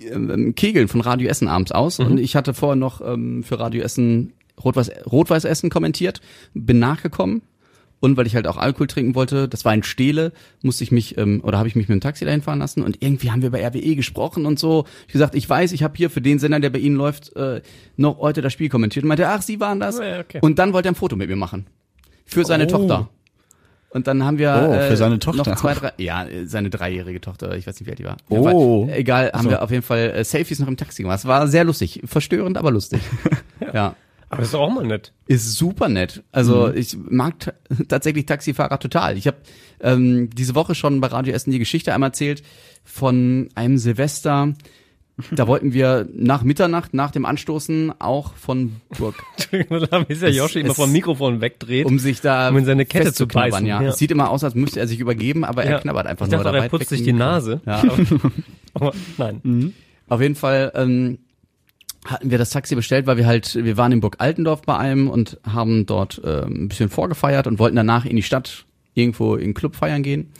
ähm, 0.00 0.54
Kegeln 0.54 0.88
von 0.88 1.00
Radio 1.00 1.28
Essen 1.28 1.48
abends 1.48 1.72
aus. 1.72 1.98
Und 1.98 2.18
ich 2.18 2.36
hatte 2.36 2.54
vorher 2.54 2.76
noch 2.76 3.00
ähm, 3.00 3.42
für 3.42 3.58
Radio 3.58 3.82
Essen 3.82 4.32
Rot-Weiß 4.62 4.90
Rot 5.10 5.30
Essen 5.30 5.70
kommentiert, 5.70 6.20
bin 6.54 6.78
nachgekommen. 6.78 7.42
Und 8.02 8.16
weil 8.16 8.26
ich 8.26 8.34
halt 8.34 8.46
auch 8.46 8.56
Alkohol 8.56 8.86
trinken 8.86 9.14
wollte, 9.14 9.46
das 9.46 9.66
war 9.66 9.74
in 9.74 9.82
Stele, 9.82 10.32
musste 10.62 10.84
ich 10.84 10.90
mich, 10.90 11.18
ähm, 11.18 11.42
oder 11.44 11.58
habe 11.58 11.68
ich 11.68 11.76
mich 11.76 11.86
mit 11.88 11.94
dem 11.96 12.00
Taxi 12.00 12.24
dahin 12.24 12.40
fahren 12.40 12.58
lassen 12.58 12.82
und 12.82 13.02
irgendwie 13.02 13.30
haben 13.30 13.42
wir 13.42 13.50
bei 13.50 13.62
RWE 13.66 13.94
gesprochen 13.94 14.46
und 14.46 14.58
so. 14.58 14.86
Ich 15.06 15.12
gesagt, 15.12 15.34
ich 15.34 15.48
weiß, 15.48 15.72
ich 15.72 15.82
habe 15.82 15.94
hier 15.96 16.08
für 16.08 16.22
den 16.22 16.38
Sender, 16.38 16.60
der 16.60 16.70
bei 16.70 16.78
Ihnen 16.78 16.96
läuft, 16.96 17.36
äh, 17.36 17.60
noch 17.96 18.18
heute 18.18 18.40
das 18.40 18.54
Spiel 18.54 18.70
kommentiert. 18.70 19.02
Und 19.04 19.08
meinte, 19.08 19.28
ach, 19.28 19.42
Sie 19.42 19.60
waren 19.60 19.80
das. 19.80 19.98
Ja, 19.98 20.20
okay. 20.20 20.38
Und 20.40 20.58
dann 20.58 20.72
wollte 20.72 20.88
er 20.88 20.92
ein 20.92 20.96
Foto 20.96 21.14
mit 21.14 21.28
mir 21.28 21.36
machen. 21.36 21.66
Für 22.24 22.44
seine 22.46 22.64
Oh. 22.64 22.68
Tochter. 22.68 23.08
Und 23.92 24.06
dann 24.06 24.24
haben 24.24 24.38
wir 24.38 24.54
Oh, 24.68 24.72
für 24.72 24.78
äh, 24.92 24.96
seine 24.96 25.18
Tochter. 25.18 25.50
noch 25.50 25.56
zwei, 25.58 25.74
drei, 25.74 25.92
ja, 25.98 26.24
äh, 26.24 26.46
seine 26.46 26.70
dreijährige 26.70 27.20
Tochter, 27.20 27.56
ich 27.56 27.66
weiß 27.66 27.78
nicht, 27.80 27.86
wie 27.86 27.90
alt 27.90 27.98
die 27.98 28.04
war. 28.04 28.16
Oh. 28.28 28.86
Fall, 28.86 28.96
egal, 28.96 29.32
haben 29.32 29.44
So. 29.44 29.50
wir 29.50 29.62
auf 29.62 29.70
jeden 29.72 29.82
Fall 29.82 30.12
äh, 30.14 30.24
Selfies 30.24 30.58
noch 30.60 30.68
im 30.68 30.76
Taxi 30.76 31.02
gemacht. 31.02 31.18
Es 31.18 31.26
war 31.26 31.48
sehr 31.48 31.64
lustig, 31.64 32.00
verstörend, 32.06 32.56
aber 32.56 32.70
lustig. 32.70 33.00
ja. 33.74 33.94
Aber 34.30 34.42
ist 34.42 34.54
auch 34.54 34.70
mal 34.70 34.86
nett. 34.86 35.12
Ist 35.26 35.54
super 35.56 35.88
nett. 35.88 36.22
Also 36.32 36.68
Mhm. 36.68 36.76
ich 36.76 36.96
mag 37.08 37.38
t- 37.40 37.50
tatsächlich 37.88 38.26
Taxifahrer 38.26 38.78
total. 38.78 39.16
Ich 39.18 39.26
habe 39.26 39.36
ähm, 39.80 40.30
diese 40.30 40.54
Woche 40.54 40.74
schon 40.74 41.00
bei 41.00 41.08
Radio 41.08 41.34
Essen 41.34 41.50
die 41.50 41.58
Geschichte 41.58 41.92
einmal 41.92 42.08
erzählt 42.10 42.42
von 42.84 43.48
einem 43.54 43.76
Silvester. 43.78 44.54
Da 45.32 45.46
wollten 45.46 45.74
wir 45.74 46.08
nach 46.14 46.44
Mitternacht, 46.44 46.94
nach 46.94 47.10
dem 47.10 47.26
Anstoßen, 47.26 47.92
auch 47.98 48.32
von 48.36 48.76
Burg 48.96 49.16
da 49.50 49.98
ist 50.08 50.22
ja 50.22 50.28
Joshi 50.28 50.60
immer 50.60 50.74
vom 50.74 50.90
Mikrofon 50.92 51.42
wegdreht. 51.42 51.84
um 51.84 51.98
sich 51.98 52.22
da 52.22 52.48
Um 52.48 52.56
in 52.56 52.64
seine 52.64 52.86
Kette 52.86 53.12
zu 53.12 53.28
beißen, 53.28 53.66
Ja. 53.66 53.82
ja. 53.82 53.88
Es 53.90 53.98
sieht 53.98 54.10
immer 54.12 54.30
aus, 54.30 54.44
als 54.44 54.54
müsste 54.54 54.80
er 54.80 54.86
sich 54.86 54.98
übergeben, 54.98 55.44
aber 55.44 55.62
er 55.64 55.72
Ja. 55.72 55.78
knabbert 55.80 56.06
einfach 56.06 56.24
ich 56.24 56.32
nur 56.32 56.42
dachte, 56.42 56.54
dabei. 56.54 56.64
er 56.66 56.70
putzt 56.70 56.88
sich 56.88 57.02
die 57.02 57.12
Nase. 57.12 57.60
Ja. 57.66 57.82
Aber 58.72 58.94
nein. 59.18 59.74
Auf 60.08 60.22
jeden 60.22 60.36
Fall 60.36 60.72
ähm, 60.74 61.18
hatten 62.04 62.30
wir 62.30 62.38
das 62.38 62.50
Taxi 62.50 62.74
bestellt, 62.74 63.06
weil 63.06 63.16
wir 63.16 63.26
halt, 63.26 63.54
wir 63.54 63.76
waren 63.76 63.92
in 63.92 64.00
Burg 64.00 64.16
Altendorf 64.18 64.62
bei 64.62 64.76
einem 64.76 65.08
und 65.08 65.38
haben 65.46 65.86
dort 65.86 66.20
ähm, 66.24 66.64
ein 66.64 66.68
bisschen 66.68 66.88
vorgefeiert 66.88 67.46
und 67.46 67.58
wollten 67.58 67.76
danach 67.76 68.04
in 68.06 68.16
die 68.16 68.22
Stadt 68.22 68.64
irgendwo 68.94 69.34
in 69.36 69.48
den 69.50 69.54
Club 69.54 69.76
feiern 69.76 70.02
gehen. 70.02 70.30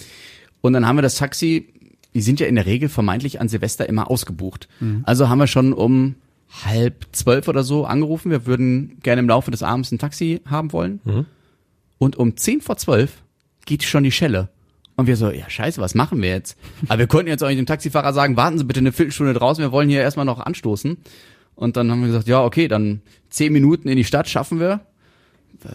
Und 0.62 0.72
dann 0.72 0.86
haben 0.86 0.96
wir 0.96 1.02
das 1.02 1.16
Taxi, 1.16 1.68
die 2.14 2.22
sind 2.22 2.40
ja 2.40 2.46
in 2.46 2.54
der 2.54 2.66
Regel 2.66 2.88
vermeintlich 2.88 3.40
an 3.40 3.48
Silvester 3.48 3.88
immer 3.88 4.10
ausgebucht. 4.10 4.68
Also 5.04 5.28
haben 5.28 5.38
wir 5.38 5.46
schon 5.46 5.72
um 5.72 6.16
halb 6.64 7.06
zwölf 7.12 7.46
oder 7.46 7.62
so 7.62 7.84
angerufen, 7.84 8.30
wir 8.30 8.44
würden 8.46 8.98
gerne 9.02 9.20
im 9.20 9.28
Laufe 9.28 9.50
des 9.50 9.62
Abends 9.62 9.92
ein 9.92 9.98
Taxi 9.98 10.40
haben 10.46 10.72
wollen. 10.72 11.00
Und 11.98 12.16
um 12.16 12.36
zehn 12.36 12.60
vor 12.60 12.76
zwölf 12.76 13.22
geht 13.66 13.84
schon 13.84 14.02
die 14.02 14.10
Schelle. 14.10 14.48
Und 14.96 15.06
wir 15.06 15.16
so, 15.16 15.30
ja 15.30 15.48
scheiße, 15.48 15.80
was 15.80 15.94
machen 15.94 16.20
wir 16.20 16.30
jetzt? 16.30 16.58
Aber 16.88 16.98
wir 16.98 17.06
konnten 17.06 17.28
jetzt 17.28 17.42
auch 17.44 17.48
nicht 17.48 17.58
dem 17.58 17.66
Taxifahrer 17.66 18.12
sagen, 18.12 18.36
warten 18.36 18.58
Sie 18.58 18.64
bitte 18.64 18.80
eine 18.80 18.92
Viertelstunde 18.92 19.32
draußen, 19.32 19.62
wir 19.62 19.72
wollen 19.72 19.88
hier 19.88 20.00
erstmal 20.00 20.26
noch 20.26 20.40
anstoßen. 20.40 20.98
Und 21.60 21.76
dann 21.76 21.90
haben 21.90 22.00
wir 22.00 22.06
gesagt, 22.06 22.26
ja 22.26 22.42
okay, 22.42 22.68
dann 22.68 23.02
zehn 23.28 23.52
Minuten 23.52 23.86
in 23.88 23.96
die 23.96 24.04
Stadt 24.04 24.28
schaffen 24.28 24.60
wir. 24.60 24.80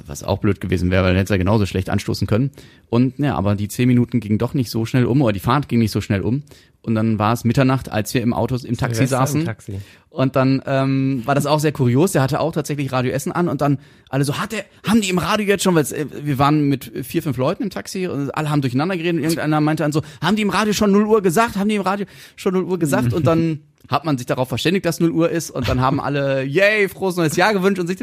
Was 0.08 0.24
auch 0.24 0.40
blöd 0.40 0.60
gewesen 0.60 0.90
wäre, 0.90 1.04
weil 1.04 1.12
dann 1.12 1.20
hätte 1.20 1.36
er 1.36 1.38
genauso 1.38 1.68
schlecht 1.68 1.92
anstoßen 1.92 2.26
können. 2.26 2.50
Und 2.90 3.20
ja, 3.20 3.36
aber 3.36 3.54
die 3.54 3.68
zehn 3.68 3.88
Minuten 3.88 4.20
gingen 4.20 4.40
doch 4.40 4.56
nicht 4.56 4.72
so 4.72 4.86
schnell 4.86 5.06
um, 5.06 5.22
oder 5.22 5.32
die 5.32 5.40
Fahrt 5.40 5.70
ging 5.70 5.78
nicht 5.78 5.92
so 5.92 6.02
schnell 6.02 6.22
um. 6.22 6.42
Und 6.82 6.96
dann 6.96 7.20
war 7.20 7.34
es 7.34 7.44
Mitternacht, 7.44 7.92
als 7.92 8.16
wir 8.16 8.24
im 8.24 8.34
Auto, 8.34 8.56
im 8.56 8.78
Taxi 8.78 9.06
Silvester 9.06 9.18
im 9.18 9.28
saßen. 9.28 9.46
Taxi. 9.46 9.80
Und 10.10 10.36
dann 10.36 10.64
ähm, 10.66 11.22
war 11.26 11.36
das 11.36 11.46
auch 11.46 11.60
sehr 11.60 11.72
kurios. 11.72 12.14
Der 12.14 12.24
hatte 12.24 12.40
auch 12.40 12.52
tatsächlich 12.52 12.92
Radio 12.92 13.12
Essen 13.12 13.32
an 13.32 13.48
und 13.48 13.62
dann 13.62 13.78
alle 14.10 14.24
so, 14.24 14.40
hat 14.40 14.54
der, 14.54 14.66
haben 14.88 15.02
die 15.02 15.10
im 15.10 15.20
Radio 15.20 15.46
jetzt 15.46 15.64
schon, 15.64 15.76
weil 15.76 15.86
äh, 15.94 16.08
wir 16.24 16.40
waren 16.40 16.68
mit 16.68 16.92
vier, 17.04 17.22
fünf 17.22 17.38
Leuten 17.38 17.62
im 17.62 17.70
Taxi 17.70 18.08
und 18.08 18.32
alle 18.32 18.50
haben 18.50 18.62
durcheinander 18.62 18.98
geredet 18.98 19.18
und 19.18 19.24
irgendeiner 19.24 19.62
meinte 19.62 19.84
dann 19.84 19.92
so, 19.92 20.02
haben 20.20 20.36
die 20.36 20.42
im 20.42 20.50
Radio 20.50 20.74
schon 20.74 20.92
0 20.92 21.06
Uhr 21.06 21.22
gesagt? 21.22 21.58
Haben 21.58 21.70
die 21.70 21.76
im 21.76 21.84
Radio 21.84 22.08
schon 22.38 22.54
0 22.54 22.64
Uhr 22.64 22.80
gesagt? 22.80 23.14
Und 23.14 23.28
dann 23.28 23.60
hat 23.90 24.06
man 24.06 24.18
sich 24.18 24.26
darauf 24.28 24.48
verständigt, 24.50 24.86
dass 24.86 25.00
0 25.00 25.12
Uhr 25.12 25.30
ist 25.30 25.52
und 25.52 25.68
dann 25.70 25.82
haben 25.82 26.00
alle, 26.00 26.44
yay, 26.46 26.90
frohes 26.90 27.16
neues 27.16 27.36
Jahr 27.36 27.54
gewünscht 27.54 27.80
und 27.80 27.88
sich 27.88 27.98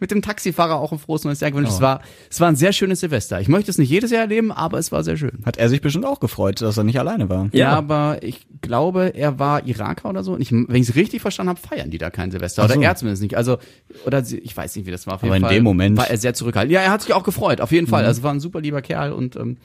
mit 0.00 0.10
dem 0.10 0.22
Taxifahrer 0.22 0.76
auch 0.76 0.92
ein 0.92 0.98
frohes 0.98 1.24
neues 1.24 1.40
Jahr 1.40 1.50
gewünscht. 1.50 1.72
Es 1.72 1.80
war, 1.80 2.00
es 2.30 2.40
war 2.40 2.48
ein 2.48 2.56
sehr 2.56 2.72
schönes 2.72 3.00
Silvester. 3.00 3.40
Ich 3.40 3.48
möchte 3.48 3.70
es 3.70 3.78
nicht 3.78 3.90
jedes 3.90 4.10
Jahr 4.10 4.22
erleben, 4.22 4.50
aber 4.52 4.78
es 4.78 4.90
war 4.92 5.04
sehr 5.04 5.16
schön. 5.16 5.38
Hat 5.44 5.56
er 5.56 5.68
sich 5.68 5.80
bestimmt 5.80 6.04
auch 6.06 6.20
gefreut, 6.20 6.60
dass 6.60 6.76
er 6.76 6.84
nicht 6.84 6.98
alleine 6.98 7.28
war. 7.28 7.48
Ja, 7.52 7.58
Ja. 7.58 7.72
aber 7.76 8.18
ich 8.22 8.46
glaube, 8.60 9.12
er 9.14 9.38
war 9.38 9.66
Iraker 9.66 10.08
oder 10.08 10.22
so. 10.24 10.32
Und 10.34 10.40
ich, 10.40 10.50
wenn 10.52 10.74
ich 10.74 10.88
es 10.88 10.94
richtig 10.96 11.20
verstanden 11.22 11.50
habe, 11.50 11.60
feiern 11.60 11.90
die 11.90 11.98
da 11.98 12.10
kein 12.10 12.30
Silvester. 12.30 12.62
Ach 12.62 12.66
Oder 12.66 12.74
so. 12.74 12.82
er 12.82 12.96
zumindest 12.96 13.22
nicht. 13.22 13.36
Also, 13.36 13.58
oder 14.06 14.24
sie, 14.24 14.38
ich 14.38 14.56
weiß 14.56 14.74
nicht, 14.76 14.86
wie 14.86 14.90
das 14.90 15.06
war. 15.06 15.14
Auf 15.14 15.22
jeden 15.22 15.30
Aber 15.32 15.36
in 15.36 15.42
Fall 15.44 15.54
dem 15.54 15.64
Moment- 15.64 15.94
Mhm. 15.94 15.98
war 15.98 16.10
er 16.10 16.16
sehr 16.18 16.34
zurückhaltend. 16.34 16.72
Ja, 16.72 16.80
er 16.80 16.90
hat 16.90 17.02
sich 17.02 17.12
auch 17.14 17.22
gefreut, 17.24 17.60
auf 17.60 17.72
jeden 17.72 17.86
Fall. 17.86 18.04
Also 18.04 18.22
war 18.22 18.32
ein 18.32 18.40
super 18.40 18.60
lieber 18.60 18.82
Kerl 18.82 19.12
und 19.12 19.36
ähm, 19.36 19.56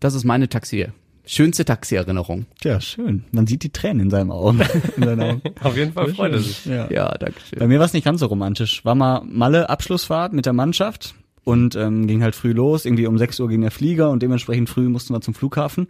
das 0.00 0.14
ist 0.14 0.24
meine 0.24 0.48
Taxi. 0.48 0.88
Schönste 1.24 1.64
Taxi-Erinnerung. 1.64 2.46
Ja, 2.64 2.80
schön. 2.80 3.24
Man 3.30 3.46
sieht 3.46 3.62
die 3.62 3.70
Tränen 3.70 4.00
in 4.00 4.10
seinem 4.10 4.32
Augen. 4.32 4.60
In 4.96 5.04
seinen 5.04 5.22
Augen. 5.22 5.42
Auf 5.62 5.76
jeden 5.76 5.92
Fall 5.92 6.08
freut 6.08 6.32
er 6.32 6.38
sich. 6.40 6.66
Ja. 6.66 6.90
Ja, 6.90 7.16
danke 7.16 7.40
schön. 7.48 7.60
Bei 7.60 7.68
mir 7.68 7.78
war 7.78 7.86
es 7.86 7.92
nicht 7.92 8.04
ganz 8.04 8.20
so 8.20 8.26
romantisch. 8.26 8.84
War 8.84 8.94
mal 8.96 9.22
Malle 9.24 9.70
Abschlussfahrt 9.70 10.32
mit 10.32 10.46
der 10.46 10.52
Mannschaft 10.52 11.14
und 11.44 11.76
ähm, 11.76 12.06
ging 12.08 12.22
halt 12.22 12.34
früh 12.34 12.52
los. 12.52 12.84
Irgendwie 12.84 13.06
um 13.06 13.18
6 13.18 13.38
Uhr 13.40 13.48
ging 13.48 13.60
der 13.60 13.70
Flieger 13.70 14.10
und 14.10 14.22
dementsprechend 14.22 14.68
früh 14.68 14.88
mussten 14.88 15.14
wir 15.14 15.20
zum 15.20 15.34
Flughafen. 15.34 15.86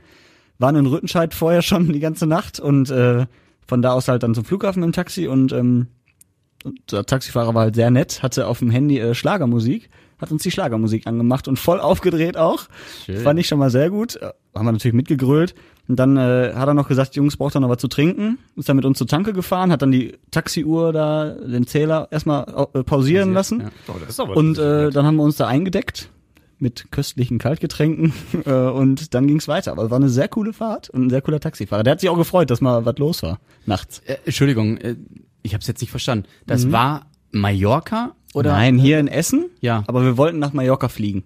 Waren 0.58 0.76
in 0.76 0.86
Rüttenscheid 0.86 1.32
vorher 1.32 1.62
schon 1.62 1.90
die 1.92 2.00
ganze 2.00 2.26
Nacht 2.26 2.60
und 2.60 2.90
äh, 2.90 3.26
von 3.66 3.80
da 3.80 3.92
aus 3.92 4.08
halt 4.08 4.22
dann 4.22 4.34
zum 4.34 4.44
Flughafen 4.44 4.82
dem 4.82 4.92
Taxi 4.92 5.28
und, 5.28 5.52
ähm, 5.52 5.86
und 6.62 6.92
der 6.92 7.06
Taxifahrer 7.06 7.54
war 7.54 7.62
halt 7.62 7.74
sehr 7.74 7.90
nett, 7.90 8.22
hatte 8.22 8.46
auf 8.46 8.58
dem 8.58 8.70
Handy 8.70 8.98
äh, 8.98 9.14
Schlagermusik, 9.14 9.88
hat 10.22 10.32
uns 10.32 10.42
die 10.42 10.50
Schlagermusik 10.50 11.06
angemacht 11.06 11.48
und 11.48 11.58
voll 11.58 11.80
aufgedreht 11.80 12.36
auch. 12.36 12.64
Schön. 13.04 13.18
Fand 13.18 13.38
ich 13.38 13.48
schon 13.48 13.58
mal 13.58 13.70
sehr 13.70 13.90
gut. 13.90 14.16
Äh, 14.16 14.30
Haben 14.54 14.66
wir 14.66 14.72
natürlich 14.72 14.94
mitgegrölt. 14.94 15.54
Und 15.88 15.96
dann 15.96 16.16
äh, 16.16 16.52
hat 16.54 16.68
er 16.68 16.74
noch 16.74 16.88
gesagt, 16.88 17.16
Jungs, 17.16 17.36
braucht 17.36 17.56
ihr 17.56 17.60
noch 17.60 17.68
was 17.68 17.78
zu 17.78 17.88
trinken? 17.88 18.38
Ist 18.56 18.68
dann 18.68 18.76
mit 18.76 18.84
uns 18.84 18.98
zur 18.98 19.06
Tanke 19.08 19.32
gefahren, 19.32 19.72
hat 19.72 19.82
dann 19.82 19.90
die 19.90 20.14
Taxiuhr 20.30 20.92
da, 20.92 21.30
den 21.30 21.66
Zähler 21.66 22.08
erstmal 22.10 22.68
äh, 22.72 22.84
pausieren 22.84 23.32
lassen. 23.34 23.60
Ja. 23.60 23.70
Oh, 23.88 23.98
das 23.98 24.10
ist 24.10 24.20
aber 24.20 24.36
Und 24.36 24.58
äh, 24.58 24.90
dann 24.90 25.04
haben 25.04 25.16
wir 25.16 25.24
uns 25.24 25.36
da 25.36 25.48
eingedeckt 25.48 26.08
mit 26.58 26.92
köstlichen 26.92 27.38
Kaltgetränken 27.38 28.12
äh, 28.46 28.52
und 28.52 29.12
dann 29.14 29.26
ging's 29.26 29.48
weiter. 29.48 29.72
Aber 29.72 29.84
es 29.84 29.90
war 29.90 29.98
eine 29.98 30.08
sehr 30.08 30.28
coole 30.28 30.52
Fahrt 30.52 30.88
und 30.90 31.06
ein 31.06 31.10
sehr 31.10 31.20
cooler 31.20 31.40
Taxifahrer. 31.40 31.82
Der 31.82 31.92
hat 31.92 32.00
sich 32.00 32.08
auch 32.08 32.16
gefreut, 32.16 32.50
dass 32.50 32.60
mal 32.60 32.84
was 32.84 32.98
los 32.98 33.22
war 33.24 33.40
nachts. 33.66 33.98
Äh, 34.06 34.18
Entschuldigung, 34.24 34.76
äh, 34.78 34.94
ich 35.42 35.54
habe 35.54 35.62
es 35.62 35.66
jetzt 35.66 35.80
nicht 35.80 35.90
verstanden. 35.90 36.26
Das 36.46 36.70
war 36.70 37.06
Mallorca 37.32 38.14
oder? 38.34 38.52
Nein, 38.52 38.78
hier 38.78 38.98
in 39.00 39.08
Essen. 39.08 39.46
Ja. 39.60 39.84
Aber 39.86 40.04
wir 40.04 40.16
wollten 40.16 40.38
nach 40.38 40.52
Mallorca 40.52 40.88
fliegen. 40.88 41.24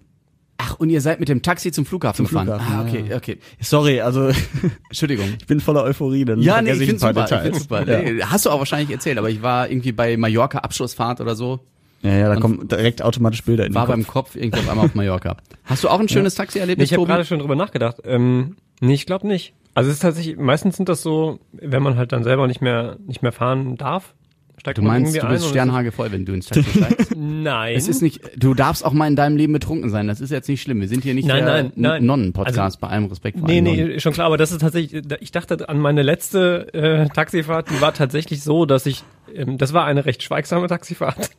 Ach, 0.59 0.79
und 0.79 0.89
ihr 0.89 1.01
seid 1.01 1.19
mit 1.19 1.29
dem 1.29 1.43
Taxi 1.43 1.71
zum 1.71 1.85
Flughafen 1.85 2.25
gefahren. 2.25 2.47
Flughafen, 2.47 2.73
ah, 2.73 2.81
ja, 2.83 2.87
okay, 2.89 3.05
ja. 3.11 3.15
okay. 3.17 3.37
Sorry, 3.59 4.01
also 4.01 4.31
Entschuldigung. 4.89 5.35
ich 5.39 5.45
bin 5.45 5.59
voller 5.59 5.83
Euphorie. 5.83 6.25
Dann 6.25 6.41
Ja, 6.41 6.61
nee, 6.61 6.69
vergesse 6.73 6.83
ich 6.95 7.03
ein 7.03 7.13
paar 7.13 7.27
super. 7.27 7.35
Ich 7.37 7.41
find's 7.43 7.59
super. 7.61 7.87
Ja. 7.87 8.01
Nee, 8.11 8.21
Hast 8.23 8.45
du 8.45 8.49
auch 8.49 8.57
wahrscheinlich 8.57 8.89
erzählt, 8.89 9.19
aber 9.19 9.29
ich 9.29 9.41
war 9.43 9.69
irgendwie 9.69 9.91
bei 9.91 10.17
Mallorca 10.17 10.57
Abschlussfahrt 10.59 11.21
oder 11.21 11.35
so. 11.35 11.59
ja, 12.01 12.11
ja, 12.11 12.33
da 12.33 12.39
kommen 12.39 12.67
direkt 12.67 13.03
automatisch 13.03 13.43
Bilder 13.43 13.67
in 13.67 13.75
War 13.75 13.85
den 13.85 13.87
Kopf. 13.87 13.95
beim 13.95 14.07
Kopf 14.07 14.35
irgendwie 14.35 14.59
auf 14.61 14.69
einmal 14.69 14.85
auf 14.85 14.95
Mallorca. 14.95 15.37
Hast 15.63 15.83
du 15.83 15.89
auch 15.89 15.99
ein 15.99 16.09
schönes 16.09 16.33
Taxi-Erlebnis, 16.33 16.89
ich 16.89 16.97
habe 16.97 17.05
gerade 17.05 17.23
schon 17.25 17.37
drüber 17.39 17.55
nachgedacht. 17.55 17.97
Ähm, 18.03 18.55
nee, 18.81 18.95
ich 18.95 19.05
glaube 19.05 19.27
nicht. 19.27 19.53
Also 19.75 19.89
es 19.91 19.97
ist 19.97 20.01
tatsächlich, 20.01 20.37
meistens 20.37 20.75
sind 20.77 20.89
das 20.89 21.03
so, 21.03 21.39
wenn 21.51 21.83
man 21.83 21.97
halt 21.97 22.11
dann 22.11 22.23
selber 22.23 22.47
nicht 22.47 22.61
mehr 22.61 22.97
nicht 23.05 23.21
mehr 23.21 23.31
fahren 23.31 23.77
darf, 23.77 24.15
steigt 24.59 24.77
Du 24.77 24.81
meinst, 24.81 25.15
du 25.15 25.27
bist 25.27 25.47
Sternhage 25.47 25.91
voll, 25.91 26.11
wenn 26.11 26.25
du 26.25 26.33
ins 26.33 26.45
Taxi 26.47 26.69
steigst. 26.69 27.15
Nein. 27.15 27.75
Es 27.75 27.87
ist 27.87 28.01
nicht, 28.01 28.21
du 28.37 28.53
darfst 28.53 28.83
auch 28.85 28.93
mal 28.93 29.07
in 29.07 29.15
deinem 29.15 29.37
Leben 29.37 29.53
betrunken 29.53 29.89
sein. 29.89 30.07
Das 30.07 30.19
ist 30.21 30.31
jetzt 30.31 30.49
nicht 30.49 30.61
schlimm. 30.61 30.81
Wir 30.81 30.87
sind 30.87 31.03
hier 31.03 31.13
nicht 31.13 31.27
Nein, 31.27 31.45
der 31.45 31.71
nein. 31.75 32.05
Nonnen-Podcast, 32.05 32.59
Also- 32.59 32.79
bei 32.79 32.87
allem 32.87 33.05
Respekt 33.05 33.39
vor 33.39 33.47
Nee, 33.47 33.61
nee, 33.61 33.99
schon 33.99 34.13
klar, 34.13 34.27
aber 34.27 34.37
das 34.37 34.51
ist 34.51 34.61
tatsächlich, 34.61 35.03
ich 35.19 35.31
dachte 35.31 35.69
an 35.69 35.79
meine 35.79 36.01
letzte 36.03 36.73
äh, 36.73 37.07
Taxifahrt, 37.09 37.69
die 37.69 37.79
war 37.81 37.93
tatsächlich 37.93 38.43
so, 38.43 38.65
dass 38.65 38.85
ich, 38.85 39.03
ähm, 39.33 39.57
das 39.57 39.73
war 39.73 39.85
eine 39.85 40.05
recht 40.05 40.23
schweigsame 40.23 40.67
Taxifahrt. 40.67 41.29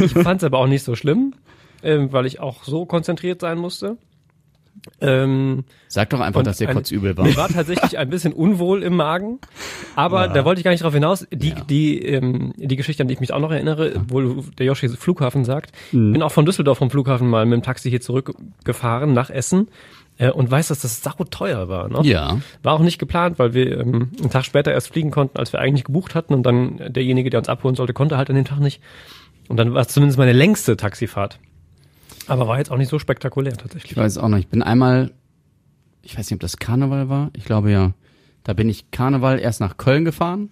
Ich 0.00 0.12
fand 0.12 0.42
es 0.42 0.44
aber 0.44 0.58
auch 0.58 0.66
nicht 0.66 0.82
so 0.84 0.94
schlimm, 0.96 1.34
ähm, 1.82 2.12
weil 2.12 2.26
ich 2.26 2.40
auch 2.40 2.64
so 2.64 2.84
konzentriert 2.84 3.40
sein 3.40 3.58
musste. 3.58 3.96
Ähm, 5.00 5.64
Sag 5.88 6.10
doch 6.10 6.20
einfach, 6.20 6.42
dass 6.42 6.58
dir 6.58 6.68
ein- 6.68 6.74
kotzübel 6.74 7.16
war. 7.16 7.24
Mir 7.24 7.36
war 7.36 7.48
tatsächlich 7.48 7.98
ein 7.98 8.10
bisschen 8.10 8.32
unwohl 8.32 8.82
im 8.82 8.96
Magen, 8.96 9.38
aber 9.94 10.26
da 10.28 10.44
wollte 10.44 10.60
ich 10.60 10.64
gar 10.64 10.70
nicht 10.72 10.82
drauf 10.82 10.94
hinaus. 10.94 11.26
Die, 11.32 11.50
Ja. 11.50 11.60
die, 11.68 12.04
ähm, 12.04 12.52
die 12.56 12.76
Geschichte, 12.76 13.02
an 13.02 13.08
die 13.08 13.14
ich 13.14 13.20
mich 13.20 13.32
auch 13.32 13.38
noch 13.40 13.52
erinnere, 13.52 13.94
wo 14.08 14.20
der 14.58 14.66
Joshi 14.66 14.88
Flughafen 14.88 15.44
sagt, 15.44 15.72
bin 15.92 16.20
auch 16.22 16.32
von 16.32 16.44
Düsseldorf 16.46 16.78
vom 16.78 16.90
Flughafen 16.90 17.28
mal 17.28 17.44
mit 17.46 17.58
dem 17.58 17.62
Taxi 17.62 17.90
hier 17.90 18.00
zurückgefahren 18.00 19.12
nach 19.12 19.30
Essen 19.30 19.68
äh, 20.18 20.30
und 20.30 20.50
weiß, 20.50 20.68
dass 20.68 20.80
das 20.80 21.02
sau 21.02 21.12
teuer 21.30 21.68
war. 21.68 21.88
Ne? 21.88 22.00
Ja. 22.02 22.38
War 22.62 22.72
auch 22.74 22.80
nicht 22.80 22.98
geplant, 22.98 23.38
weil 23.38 23.54
wir 23.54 23.78
ähm, 23.80 24.10
einen 24.20 24.30
Tag 24.30 24.44
später 24.44 24.72
erst 24.72 24.88
fliegen 24.88 25.10
konnten, 25.10 25.38
als 25.38 25.52
wir 25.52 25.60
eigentlich 25.60 25.84
gebucht 25.84 26.14
hatten 26.14 26.34
und 26.34 26.42
dann 26.44 26.80
derjenige, 26.92 27.30
der 27.30 27.38
uns 27.38 27.48
abholen 27.48 27.76
sollte, 27.76 27.92
konnte 27.92 28.16
halt 28.16 28.30
an 28.30 28.36
dem 28.36 28.44
Tag 28.44 28.58
nicht. 28.60 28.80
Und 29.48 29.56
dann 29.58 29.74
war 29.74 29.82
es 29.82 29.88
zumindest 29.88 30.18
meine 30.18 30.32
längste 30.32 30.76
Taxifahrt. 30.76 31.38
Aber 32.26 32.48
war 32.48 32.58
jetzt 32.58 32.70
auch 32.70 32.76
nicht 32.76 32.88
so 32.88 32.98
spektakulär 32.98 33.56
tatsächlich. 33.56 33.92
Ich 33.92 33.96
weiß 33.96 34.18
auch 34.18 34.28
noch. 34.28 34.38
Ich 34.38 34.48
bin 34.48 34.62
einmal, 34.62 35.12
ich 36.02 36.16
weiß 36.16 36.26
nicht, 36.26 36.34
ob 36.36 36.40
das 36.40 36.56
Karneval 36.56 37.08
war. 37.08 37.30
Ich 37.36 37.44
glaube 37.44 37.70
ja. 37.70 37.92
Da 38.44 38.52
bin 38.54 38.68
ich 38.68 38.90
Karneval 38.90 39.38
erst 39.38 39.60
nach 39.60 39.76
Köln 39.76 40.04
gefahren, 40.04 40.50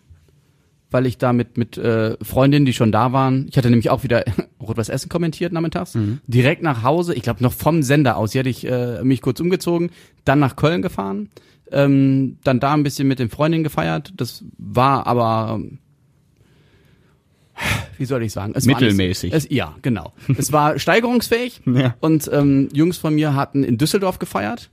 weil 0.90 1.06
ich 1.06 1.18
da 1.18 1.32
mit, 1.32 1.58
mit 1.58 1.76
äh, 1.76 2.16
Freundinnen, 2.22 2.66
die 2.66 2.72
schon 2.72 2.92
da 2.92 3.12
waren, 3.12 3.46
ich 3.48 3.56
hatte 3.56 3.68
nämlich 3.68 3.90
auch 3.90 4.04
wieder 4.04 4.24
Rot-Weiß 4.60 4.88
Essen 4.88 5.08
kommentiert 5.08 5.52
nachmittags, 5.52 5.98
direkt 6.26 6.62
nach 6.62 6.82
Hause, 6.84 7.14
ich 7.14 7.22
glaube 7.22 7.42
noch 7.42 7.52
vom 7.52 7.82
Sender 7.82 8.16
aus, 8.16 8.32
hier 8.32 8.40
hatte 8.40 8.48
ich 8.48 8.64
äh, 8.64 9.02
mich 9.02 9.22
kurz 9.22 9.40
umgezogen, 9.40 9.90
dann 10.24 10.38
nach 10.38 10.54
Köln 10.54 10.82
gefahren, 10.82 11.30
ähm, 11.72 12.38
dann 12.44 12.60
da 12.60 12.74
ein 12.74 12.82
bisschen 12.82 13.08
mit 13.08 13.18
den 13.18 13.28
Freundinnen 13.28 13.64
gefeiert. 13.64 14.12
Das 14.16 14.44
war 14.58 15.06
aber, 15.06 15.60
wie 17.98 18.04
soll 18.04 18.22
ich 18.22 18.32
sagen? 18.32 18.52
Es 18.56 18.66
war 18.66 18.74
Mittelmäßig. 18.80 19.32
Nicht, 19.32 19.44
es, 19.44 19.54
ja, 19.54 19.74
genau. 19.82 20.12
es 20.36 20.52
war 20.52 20.78
steigerungsfähig 20.78 21.60
Ja. 21.66 21.94
und 22.00 22.30
ähm, 22.32 22.68
Jungs 22.72 22.98
von 22.98 23.14
mir 23.14 23.34
hatten 23.34 23.64
in 23.64 23.78
Düsseldorf 23.78 24.18
gefeiert. 24.18 24.70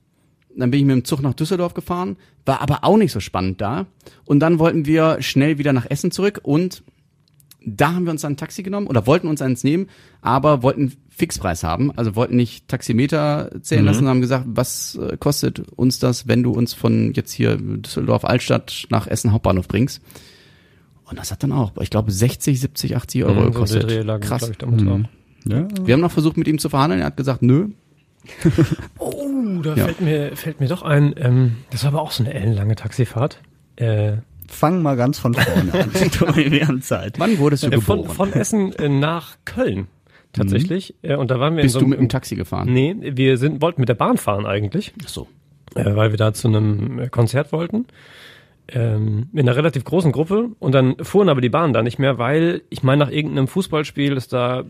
Dann 0.56 0.72
bin 0.72 0.80
ich 0.80 0.86
mit 0.86 0.96
dem 0.96 1.06
Zug 1.06 1.22
nach 1.22 1.36
Düsseldorf 1.36 1.74
gefahren, 1.76 2.18
war 2.46 2.62
aber 2.62 2.84
auch 2.84 2.98
nicht 2.98 3.12
so 3.12 3.20
spannend 3.20 3.62
da. 3.62 3.86
Und 4.26 4.40
dann 4.40 4.58
wollten 4.58 4.86
wir 4.88 5.22
schnell 5.22 5.60
wieder 5.60 5.72
nach 5.72 5.86
Essen 5.90 6.10
zurück 6.10 6.40
und 6.42 6.84
da 7.70 7.94
haben 7.94 8.06
wir 8.06 8.12
uns 8.12 8.22
dann 8.22 8.34
ein 8.34 8.38
Taxi 8.38 8.64
genommen 8.64 8.88
oder 8.88 9.06
wollten 9.06 9.28
uns 9.28 9.42
eins 9.42 9.64
nehmen, 9.64 9.88
aber 10.22 10.64
wollten 10.64 10.94
Fixpreis 11.10 11.64
haben, 11.64 11.92
also 11.98 12.16
wollten 12.16 12.38
nicht 12.38 12.68
Taximeter 12.68 13.52
zählen 13.62 13.84
lassen, 13.84 14.04
und 14.04 14.10
haben 14.10 14.22
gesagt, 14.22 14.46
was 14.48 14.96
äh, 14.96 15.18
kostet 15.18 15.60
uns 15.76 16.00
das, 16.00 16.28
wenn 16.28 16.44
du 16.44 16.52
uns 16.52 16.74
von 16.74 17.12
jetzt 17.14 17.32
hier 17.34 17.58
Düsseldorf 17.58 18.24
Altstadt 18.24 18.86
nach 18.90 19.08
Essen 19.08 19.34
Hauptbahnhof 19.34 19.68
bringst? 19.68 20.02
Und 21.10 21.18
das 21.20 21.32
hat 21.32 21.42
dann 21.44 21.52
auch, 21.54 21.72
ich 21.80 21.90
glaube, 21.90 22.12
60, 22.12 22.60
70, 22.60 22.96
80 22.98 23.24
Euro 23.24 23.34
Mhm, 23.36 23.40
so 23.46 23.52
gekostet. 23.52 23.84
Dreh 23.84 24.02
lag, 24.02 24.20
Krass. 24.20 24.50
ich, 24.50 24.58
damals 24.58 24.84
auch. 24.86 25.00
Ja. 25.50 25.68
Wir 25.86 25.94
haben 25.94 26.02
noch 26.02 26.12
versucht, 26.12 26.36
mit 26.38 26.48
ihm 26.48 26.60
zu 26.60 26.68
verhandeln. 26.70 27.00
Er 27.02 27.08
hat 27.08 27.18
gesagt, 27.18 27.42
nö. 27.42 27.70
Oh, 29.00 29.62
da 29.64 29.76
Ja. 29.76 29.86
fällt 29.86 30.02
mir 30.02 30.36
fällt 30.36 30.60
mir 30.60 30.68
doch 30.68 30.82
ein, 30.82 31.14
ähm, 31.18 31.58
das 31.70 31.84
war 31.84 31.94
aber 31.94 32.02
auch 32.02 32.12
so 32.12 32.24
eine 32.24 32.34
ellenlange 32.34 32.76
Taxifahrt. 32.76 33.40
Äh, 33.78 34.18
Fang 34.50 34.82
mal 34.82 34.96
ganz 34.96 35.20
von 35.20 35.34
vorne 35.34 35.74
an. 35.74 36.82
Zeit. 36.82 37.20
Wann 37.20 37.38
wurdest 37.38 37.64
du 37.64 37.68
äh, 37.68 37.82
von, 37.82 38.00
geboren? 38.02 38.16
von 38.16 38.34
Essen 38.34 38.74
äh, 38.74 38.88
nach 38.90 39.38
Köln 39.46 39.88
tatsächlich. 40.34 40.96
Äh, 41.02 41.16
und 41.16 41.32
da 41.32 41.40
waren 41.40 41.56
wir 41.56 41.64
Bist 41.64 41.76
in 41.76 41.80
so 41.80 41.80
du 41.80 41.86
einem- 41.86 41.90
mit 41.92 42.00
dem 42.00 42.10
Taxi 42.10 42.36
gefahren? 42.36 42.72
Nee, 42.72 42.96
wir 43.00 43.38
sind 43.38 43.62
wollten 43.62 43.82
mit 43.82 43.90
der 43.90 43.96
Bahn 43.96 44.18
fahren 44.18 44.46
eigentlich, 44.46 44.94
Ach 45.06 45.10
so. 45.10 45.28
äh, 45.76 45.96
weil 45.96 46.12
wir 46.12 46.18
da 46.18 46.34
zu 46.34 46.48
einem 46.48 47.10
Konzert 47.12 47.52
wollten. 47.52 47.86
Ähm, 48.70 49.30
in 49.34 49.40
einer 49.40 49.56
relativ 49.56 49.86
großen 49.86 50.12
Gruppe 50.12 50.50
und 50.60 50.74
dann 50.74 50.98
fuhren 51.02 51.30
aber 51.30 51.40
die 51.40 51.50
Bahnen 51.50 51.74
da 51.74 51.82
nicht 51.82 52.00
mehr, 52.00 52.18
weil 52.18 52.64
ich 52.70 52.84
meine 52.84 53.06
nach 53.06 53.12
irgendeinem 53.12 53.48
Fußballspiel 53.48 54.18
es 54.18 54.28
da 54.28 54.60
äh, 54.60 54.64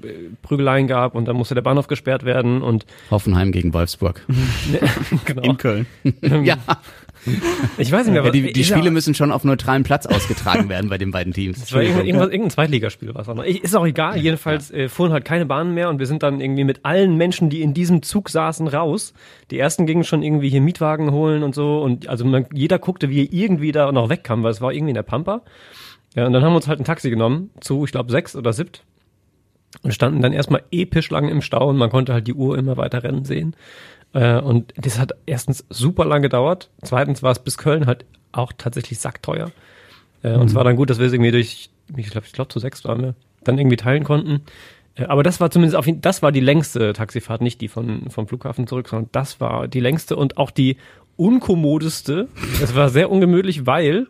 Prügeleien 0.43 0.87
gab 0.87 1.15
und 1.15 1.25
dann 1.25 1.35
musste 1.35 1.55
der 1.55 1.63
Bahnhof 1.63 1.87
gesperrt 1.87 2.23
werden 2.23 2.61
und 2.61 2.85
Hoffenheim 3.09 3.51
gegen 3.51 3.73
Wolfsburg. 3.73 4.25
genau. 5.25 5.41
In 5.41 5.57
Köln. 5.57 5.85
ja, 6.43 6.57
Ich 7.77 7.91
weiß 7.91 8.05
nicht 8.05 8.13
mehr, 8.13 8.21
ja 8.21 8.25
was- 8.25 8.31
die, 8.31 8.53
die 8.53 8.61
ist 8.61 8.67
Spiele 8.67 8.85
ja- 8.85 8.91
müssen 8.91 9.13
schon 9.13 9.31
auf 9.31 9.43
neutralem 9.43 9.83
Platz 9.83 10.05
ausgetragen 10.05 10.69
werden 10.69 10.89
bei 10.89 10.97
den 10.97 11.11
beiden 11.11 11.33
Teams. 11.33 11.57
Es 11.61 11.73
war 11.73 11.81
irgendwas, 11.81 12.05
irgendein 12.29 12.49
Zweitligaspiel 12.49 13.13
war 13.13 13.21
es 13.21 13.29
auch 13.29 13.35
noch. 13.35 13.43
Ist 13.43 13.75
auch 13.75 13.85
egal. 13.85 14.17
Jedenfalls 14.17 14.71
äh, 14.71 14.87
fuhren 14.89 15.11
halt 15.11 15.25
keine 15.25 15.45
Bahnen 15.45 15.73
mehr 15.73 15.89
und 15.89 15.99
wir 15.99 16.05
sind 16.05 16.23
dann 16.23 16.39
irgendwie 16.41 16.63
mit 16.63 16.85
allen 16.85 17.15
Menschen, 17.17 17.49
die 17.49 17.61
in 17.61 17.73
diesem 17.73 18.01
Zug 18.03 18.29
saßen, 18.29 18.67
raus. 18.67 19.13
Die 19.51 19.59
ersten 19.59 19.85
gingen 19.85 20.03
schon 20.03 20.23
irgendwie 20.23 20.49
hier 20.49 20.61
Mietwagen 20.61 21.11
holen 21.11 21.43
und 21.43 21.55
so 21.55 21.81
und 21.81 22.07
also 22.07 22.25
man, 22.25 22.45
jeder 22.53 22.79
guckte, 22.79 23.09
wie 23.09 23.25
er 23.25 23.33
irgendwie 23.33 23.71
da 23.71 23.91
noch 23.91 24.09
wegkam, 24.09 24.43
weil 24.43 24.51
es 24.51 24.61
war 24.61 24.71
irgendwie 24.71 24.91
in 24.91 24.95
der 24.95 25.03
Pampa. 25.03 25.41
Ja, 26.15 26.25
und 26.25 26.33
dann 26.33 26.43
haben 26.43 26.53
wir 26.53 26.57
uns 26.57 26.67
halt 26.67 26.79
ein 26.79 26.85
Taxi 26.85 27.09
genommen 27.09 27.49
zu, 27.59 27.83
ich 27.85 27.91
glaube, 27.91 28.11
sechs 28.11 28.35
oder 28.35 28.53
siebt 28.53 28.83
und 29.83 29.93
standen 29.93 30.21
dann 30.21 30.33
erstmal 30.33 30.63
episch 30.71 31.09
lang 31.11 31.27
im 31.29 31.41
Stau 31.41 31.67
und 31.69 31.77
man 31.77 31.89
konnte 31.89 32.13
halt 32.13 32.25
die 32.27 32.33
Uhr 32.33 32.57
immer 32.57 32.77
weiter 32.77 33.03
rennen 33.03 33.25
sehen. 33.25 33.55
Äh, 34.13 34.39
und 34.39 34.73
das 34.77 34.99
hat 34.99 35.13
erstens 35.25 35.65
super 35.69 36.05
lang 36.05 36.21
gedauert. 36.21 36.69
Zweitens 36.83 37.23
war 37.23 37.31
es 37.31 37.39
bis 37.39 37.57
Köln 37.57 37.85
halt 37.85 38.05
auch 38.31 38.53
tatsächlich 38.57 38.99
sackteuer. 38.99 39.51
Äh, 40.23 40.33
Und 40.33 40.47
es 40.47 40.55
war 40.55 40.63
dann 40.63 40.75
gut, 40.75 40.89
dass 40.89 40.99
wir 40.99 41.05
es 41.07 41.13
irgendwie 41.13 41.31
durch, 41.31 41.69
ich 41.95 42.09
glaube, 42.09 42.27
ich 42.27 42.33
glaube 42.33 42.49
zu 42.49 42.59
sechs 42.59 42.83
waren 42.85 43.01
wir, 43.01 43.15
dann 43.43 43.57
irgendwie 43.57 43.77
teilen 43.77 44.03
konnten. 44.03 44.41
Äh, 44.95 45.05
aber 45.05 45.23
das 45.23 45.39
war 45.39 45.51
zumindest 45.51 45.75
auf 45.75 45.85
jeden 45.85 46.01
das 46.01 46.21
war 46.21 46.31
die 46.31 46.39
längste 46.39 46.93
Taxifahrt, 46.93 47.41
nicht 47.41 47.61
die 47.61 47.67
von, 47.67 48.09
vom 48.09 48.27
Flughafen 48.27 48.67
zurück, 48.67 48.87
sondern 48.89 49.09
das 49.11 49.39
war 49.39 49.67
die 49.67 49.79
längste 49.79 50.15
und 50.15 50.37
auch 50.37 50.51
die 50.51 50.77
unkommodeste. 51.15 52.27
Es 52.61 52.75
war 52.75 52.89
sehr 52.89 53.11
ungemütlich, 53.11 53.65
weil, 53.65 54.07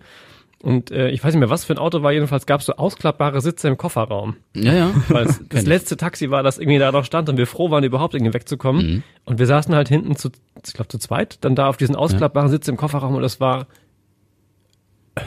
und 0.64 0.90
äh, 0.90 1.10
ich 1.10 1.24
weiß 1.24 1.34
nicht 1.34 1.40
mehr, 1.40 1.50
was 1.50 1.66
für 1.66 1.74
ein 1.74 1.78
Auto 1.78 2.02
war, 2.02 2.12
jedenfalls 2.12 2.46
gab 2.46 2.62
es 2.62 2.66
so 2.66 2.74
ausklappbare 2.74 3.42
Sitze 3.42 3.68
im 3.68 3.78
Kofferraum. 3.78 4.38
Ja, 4.56 4.74
ja. 4.74 4.92
Weil 5.10 5.28
es 5.28 5.42
das 5.50 5.66
letzte 5.66 5.98
Taxi 5.98 6.32
war, 6.32 6.42
das 6.42 6.58
irgendwie 6.58 6.80
da 6.80 6.92
noch 6.92 7.06
stand 7.06 7.30
und 7.30 7.38
wir 7.38 7.48
froh 7.48 7.70
waren, 7.70 7.84
überhaupt 7.84 8.16
irgendwie 8.16 8.34
wegzukommen. 8.34 8.88
Mhm. 8.88 9.04
Und 9.26 9.40
wir 9.40 9.46
saßen 9.46 9.76
halt 9.76 9.88
hinten 9.88 10.16
zu, 10.16 10.30
ich 10.66 10.74
glaube 10.74 10.88
zu 10.88 10.98
zweit, 10.98 11.44
dann 11.46 11.56
da 11.56 11.68
auf 11.68 11.78
diesen 11.78 11.96
ausklappbaren 11.96 12.50
Sitz 12.50 12.68
im 12.68 12.78
Kofferraum 12.78 13.16
und 13.16 13.22
das 13.22 13.40
war 13.40 13.68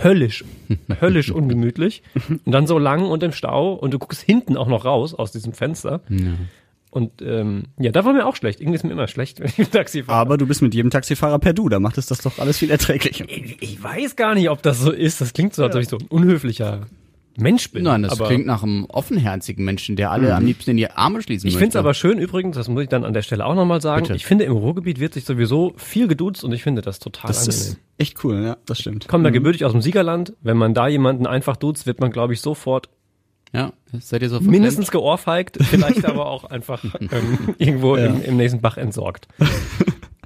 höllisch, 0.02 0.44
höllisch 1.00 1.30
ungemütlich. 1.30 2.02
Und 2.28 2.52
dann 2.52 2.66
so 2.66 2.78
lang 2.78 3.06
und 3.06 3.22
im 3.22 3.32
Stau 3.32 3.74
und 3.74 3.94
du 3.94 3.98
guckst 3.98 4.22
hinten 4.22 4.56
auch 4.56 4.68
noch 4.68 4.84
raus 4.84 5.14
aus 5.14 5.30
diesem 5.30 5.52
Fenster. 5.52 6.00
Ja. 6.08 6.32
Und 6.90 7.22
ähm, 7.22 7.64
ja, 7.78 7.92
da 7.92 8.04
war 8.04 8.12
mir 8.12 8.26
auch 8.26 8.34
schlecht. 8.36 8.60
Irgendwie 8.60 8.76
ist 8.76 8.84
mir 8.84 8.90
immer 8.92 9.06
schlecht, 9.08 9.40
wenn 9.40 9.50
ich 9.56 9.68
Taxi 9.70 10.02
fahre. 10.02 10.18
Aber 10.18 10.36
du 10.38 10.46
bist 10.46 10.60
mit 10.60 10.74
jedem 10.74 10.90
Taxifahrer 10.90 11.38
per 11.38 11.52
Du, 11.52 11.68
da 11.68 11.78
macht 11.80 11.98
es 11.98 12.06
das 12.06 12.18
doch 12.18 12.38
alles 12.38 12.58
viel 12.58 12.70
erträglicher. 12.70 13.24
Ich, 13.28 13.62
ich 13.62 13.82
weiß 13.82 14.16
gar 14.16 14.34
nicht, 14.34 14.50
ob 14.50 14.62
das 14.62 14.80
so 14.80 14.90
ist. 14.90 15.20
Das 15.20 15.32
klingt 15.32 15.54
so, 15.54 15.62
als 15.64 15.74
ob 15.76 15.82
ich 15.82 15.88
so 15.88 15.98
ein 15.98 16.06
unhöflicher 16.08 16.86
Mensch 17.38 17.70
bin. 17.70 17.84
Nein, 17.84 18.02
das 18.02 18.12
aber 18.12 18.26
klingt 18.26 18.44
nach 18.44 18.64
einem 18.64 18.86
offenherzigen 18.86 19.64
Menschen, 19.64 19.94
der 19.94 20.10
alle 20.10 20.34
am 20.34 20.44
liebsten 20.44 20.72
in 20.72 20.76
die 20.76 20.90
Arme 20.90 21.22
schließen 21.22 21.46
ich 21.46 21.54
möchte. 21.54 21.60
finde 21.64 21.70
es 21.70 21.76
aber 21.76 21.94
schön 21.94 22.18
übrigens, 22.18 22.56
das 22.56 22.68
muss 22.68 22.82
ich 22.82 22.88
dann 22.88 23.04
an 23.04 23.12
der 23.14 23.22
Stelle 23.22 23.46
auch 23.46 23.54
nochmal 23.54 23.80
sagen, 23.80 24.02
Bitte. 24.02 24.16
ich 24.16 24.26
finde 24.26 24.44
im 24.44 24.52
Ruhrgebiet 24.52 24.98
wird 24.98 25.14
sich 25.14 25.24
sowieso 25.24 25.72
viel 25.76 26.08
geduzt 26.08 26.42
und 26.42 26.52
ich 26.52 26.62
finde 26.64 26.82
das 26.82 26.98
total 26.98 27.28
Das 27.28 27.38
angenehm. 27.48 27.60
ist 27.60 27.78
echt 27.98 28.24
cool, 28.24 28.42
ja, 28.44 28.56
das 28.66 28.80
stimmt. 28.80 29.04
Ich 29.04 29.08
komme 29.08 29.24
da 29.24 29.30
gebürtig 29.30 29.64
aus 29.64 29.72
dem 29.72 29.80
Siegerland. 29.80 30.34
Wenn 30.42 30.56
man 30.56 30.74
da 30.74 30.88
jemanden 30.88 31.26
einfach 31.26 31.56
duzt, 31.56 31.86
wird 31.86 32.00
man, 32.00 32.10
glaube 32.10 32.32
ich, 32.34 32.40
sofort 32.40 32.88
Ja, 33.52 33.72
seid 33.98 34.22
ihr 34.22 34.28
so 34.28 34.40
mindestens 34.40 34.90
geohrfeigt, 34.90 35.58
vielleicht 35.60 36.04
aber 36.04 36.26
auch 36.26 36.44
einfach 36.44 36.84
ähm, 37.00 37.54
irgendwo 37.58 37.96
im, 37.96 38.22
im 38.22 38.36
nächsten 38.36 38.60
Bach 38.60 38.76
entsorgt. 38.76 39.26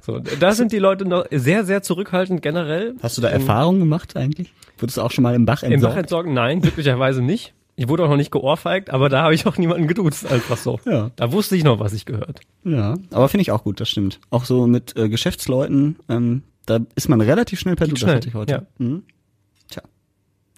So, 0.03 0.19
da 0.19 0.53
sind 0.53 0.71
die 0.71 0.77
Leute 0.77 1.05
noch 1.05 1.25
sehr, 1.31 1.65
sehr 1.65 1.81
zurückhaltend 1.81 2.43
generell. 2.43 2.93
Hast 3.01 3.17
du 3.17 3.21
da 3.23 3.29
Erfahrungen 3.29 3.79
gemacht 3.79 4.15
eigentlich? 4.15 4.53
Wurdest 4.77 4.97
du 4.97 5.01
auch 5.01 5.09
schon 5.09 5.23
mal 5.23 5.33
im 5.33 5.45
Bach 5.45 5.63
Im 5.63 5.71
entsorgt? 5.71 5.95
Bach 5.95 5.99
entsorgen? 5.99 6.33
Nein, 6.35 6.61
glücklicherweise 6.61 7.23
nicht. 7.23 7.55
Ich 7.75 7.89
wurde 7.89 8.03
auch 8.03 8.09
noch 8.09 8.15
nicht 8.15 8.31
geohrfeigt, 8.31 8.91
aber 8.91 9.09
da 9.09 9.23
habe 9.23 9.33
ich 9.33 9.47
auch 9.47 9.57
niemanden 9.57 9.87
geduzt, 9.87 10.31
einfach 10.31 10.57
so. 10.57 10.79
Ja. 10.85 11.09
Da 11.15 11.31
wusste 11.31 11.55
ich 11.55 11.63
noch, 11.63 11.79
was 11.79 11.93
ich 11.93 12.05
gehört. 12.05 12.39
Ja, 12.63 12.93
aber 13.11 13.27
finde 13.27 13.41
ich 13.41 13.51
auch 13.51 13.63
gut, 13.63 13.79
das 13.79 13.89
stimmt. 13.89 14.19
Auch 14.29 14.45
so 14.45 14.67
mit 14.67 14.95
äh, 14.95 15.09
Geschäftsleuten, 15.09 15.97
ähm, 16.07 16.43
da 16.67 16.79
ist 16.95 17.09
man 17.09 17.19
relativ 17.19 17.59
schnell 17.59 17.75
per 17.75 17.87
Du, 17.87 17.93
das 17.93 17.99
schnell, 18.01 18.15
hatte 18.15 18.27
ich 18.29 18.33
heute. 18.35 18.51
ja. 18.51 18.61
Mhm. 18.77 19.03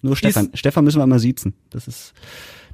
Nur 0.02 0.16
Stefan. 0.16 0.50
Stefan 0.54 0.84
müssen 0.84 0.98
wir 1.00 1.06
mal 1.06 1.18
siezen. 1.18 1.54
Das 1.70 1.88
ist, 1.88 2.12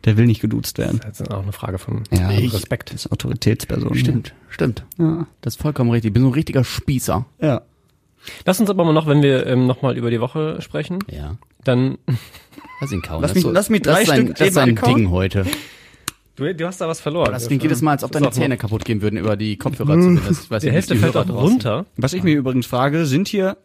der 0.05 0.17
will 0.17 0.27
nicht 0.27 0.41
geduzt 0.41 0.77
werden. 0.79 1.01
Das 1.03 1.21
ist 1.21 1.31
auch 1.31 1.43
eine 1.43 1.53
Frage 1.53 1.79
von 1.79 2.05
Ja, 2.13 2.29
Respekt. 2.29 2.93
Das 2.93 3.07
ist 3.07 3.13
Autoritätsperson. 3.13 3.95
Stimmt, 3.95 4.35
stimmt. 4.51 4.85
Ja. 4.99 5.27
Das 5.41 5.55
ist 5.55 5.61
vollkommen 5.63 5.91
richtig. 5.91 6.11
Ich 6.11 6.13
bin 6.15 6.23
so 6.23 6.29
ein 6.29 6.35
richtiger 6.35 6.65
Spießer. 6.65 7.25
Ja. 7.41 7.63
Lass 8.47 8.59
uns 8.61 8.71
aber 8.71 8.85
mal 8.85 8.93
noch, 8.93 9.07
wenn 9.07 9.23
wir 9.23 9.47
ähm, 9.47 9.67
nochmal 9.67 9.97
über 9.97 10.11
die 10.11 10.21
Woche 10.21 10.61
sprechen, 10.63 10.99
Ja. 11.11 11.37
dann, 11.65 11.99
Lass 12.81 12.91
ihn 12.93 13.03
kauen. 13.03 13.23
Lass 13.23 13.31
Das 13.31 13.35
mich- 13.37 13.45
ist 13.45 13.49
so, 13.49 13.53
lass 13.53 13.71
mich 13.71 13.83
drei 13.83 13.93
das 14.05 14.09
ist 14.09 14.15
Stück 14.15 14.37
Das 14.37 14.49
ist 14.49 14.77
kauen. 14.77 14.95
Ding 14.97 15.11
heute. 15.11 15.47
du, 16.37 16.55
du 16.55 16.67
hast 16.67 16.81
da 16.81 16.89
was 16.89 17.01
verloren. 17.01 17.33
Das 17.33 17.47
klingt 17.47 17.63
jedes 17.63 17.81
Mal, 17.83 17.93
als 17.93 18.05
ob 18.05 18.11
ist 18.11 18.15
deine 18.21 18.31
Zähne 18.33 18.57
kaputt 18.57 18.85
gehen 18.85 19.01
würden 19.03 19.19
über 19.19 19.37
die 19.37 19.57
Kopfhörer 19.57 19.93
zumindest. 19.95 20.45
Ich 20.45 20.51
weiß 20.51 20.61
Die 20.63 20.67
nicht, 20.69 20.75
Hälfte 20.75 20.95
die 20.95 21.01
fällt 21.01 21.17
auch 21.17 21.29
runter. 21.29 21.87
Was 21.97 22.13
ich 22.13 22.23
mir 22.23 22.35
übrigens 22.35 22.67
frage, 22.67 23.07
sind 23.07 23.29
hier 23.29 23.57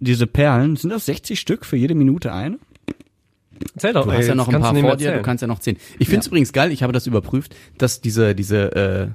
diese 0.00 0.26
Perlen, 0.26 0.76
sind 0.76 0.90
das 0.90 1.06
60 1.06 1.38
Stück 1.40 1.64
für 1.64 1.76
jede 1.76 1.94
Minute 1.94 2.32
eine? 2.32 2.58
Erzähl 3.74 3.92
doch. 3.92 4.04
Du 4.04 4.10
ey, 4.10 4.18
hast 4.18 4.26
ja 4.28 4.34
noch 4.34 4.48
ein 4.48 4.60
paar 4.60 4.72
du 4.74 4.80
vor 4.80 4.96
dir, 4.96 5.12
du 5.12 5.22
kannst 5.22 5.42
ja 5.42 5.48
noch 5.48 5.58
zehn. 5.60 5.76
Ich 5.98 6.08
finde 6.08 6.20
es 6.20 6.26
übrigens 6.26 6.52
geil, 6.52 6.72
ich 6.72 6.82
habe 6.82 6.92
das 6.92 7.06
überprüft, 7.06 7.54
dass 7.78 8.00
diese, 8.00 8.34
diese 8.34 8.74
äh, 8.74 9.08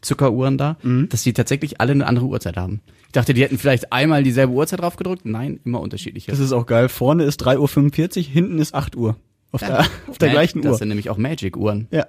Zuckeruhren 0.00 0.58
da, 0.58 0.76
Mhm. 0.82 1.08
dass 1.08 1.22
die 1.22 1.32
tatsächlich 1.32 1.80
alle 1.80 1.92
eine 1.92 2.06
andere 2.06 2.26
Uhrzeit 2.26 2.56
haben. 2.56 2.80
Ich 3.06 3.12
dachte, 3.12 3.34
die 3.34 3.42
hätten 3.42 3.58
vielleicht 3.58 3.92
einmal 3.92 4.22
dieselbe 4.22 4.52
Uhrzeit 4.52 4.80
drauf 4.80 4.96
gedrückt. 4.96 5.22
Nein, 5.24 5.60
immer 5.64 5.80
unterschiedliche. 5.80 6.30
Das 6.30 6.38
ist 6.40 6.52
auch 6.52 6.66
geil. 6.66 6.88
Vorne 6.88 7.24
ist 7.24 7.42
3.45 7.46 8.18
Uhr, 8.18 8.24
hinten 8.32 8.58
ist 8.58 8.74
8 8.74 8.94
Uhr. 8.96 9.16
Auf 9.52 9.60
der, 9.60 9.86
auf 10.08 10.18
der 10.18 10.28
gleichen 10.30 10.60
Das 10.60 10.72
Uhr. 10.72 10.78
sind 10.78 10.88
nämlich 10.88 11.08
auch 11.08 11.16
Magic-Uhren. 11.16 11.86
Ja. 11.90 12.04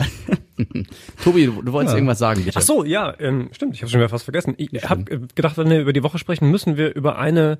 Tobi, 1.23 1.45
du, 1.45 1.61
du 1.61 1.71
wolltest 1.71 1.95
irgendwas 1.95 2.19
sagen, 2.19 2.43
bitte. 2.43 2.57
Ach 2.57 2.63
so, 2.63 2.83
ja, 2.83 3.13
ähm, 3.19 3.49
stimmt, 3.51 3.75
ich 3.75 3.81
habe 3.81 3.89
schon 3.91 3.99
wieder 3.99 4.09
fast 4.09 4.25
vergessen. 4.25 4.55
Ich 4.57 4.69
habe 4.89 5.03
gedacht, 5.33 5.57
wenn 5.57 5.69
wir 5.69 5.79
über 5.79 5.93
die 5.93 6.03
Woche 6.03 6.17
sprechen, 6.17 6.49
müssen 6.49 6.77
wir 6.77 6.93
über 6.95 7.17
eine 7.17 7.59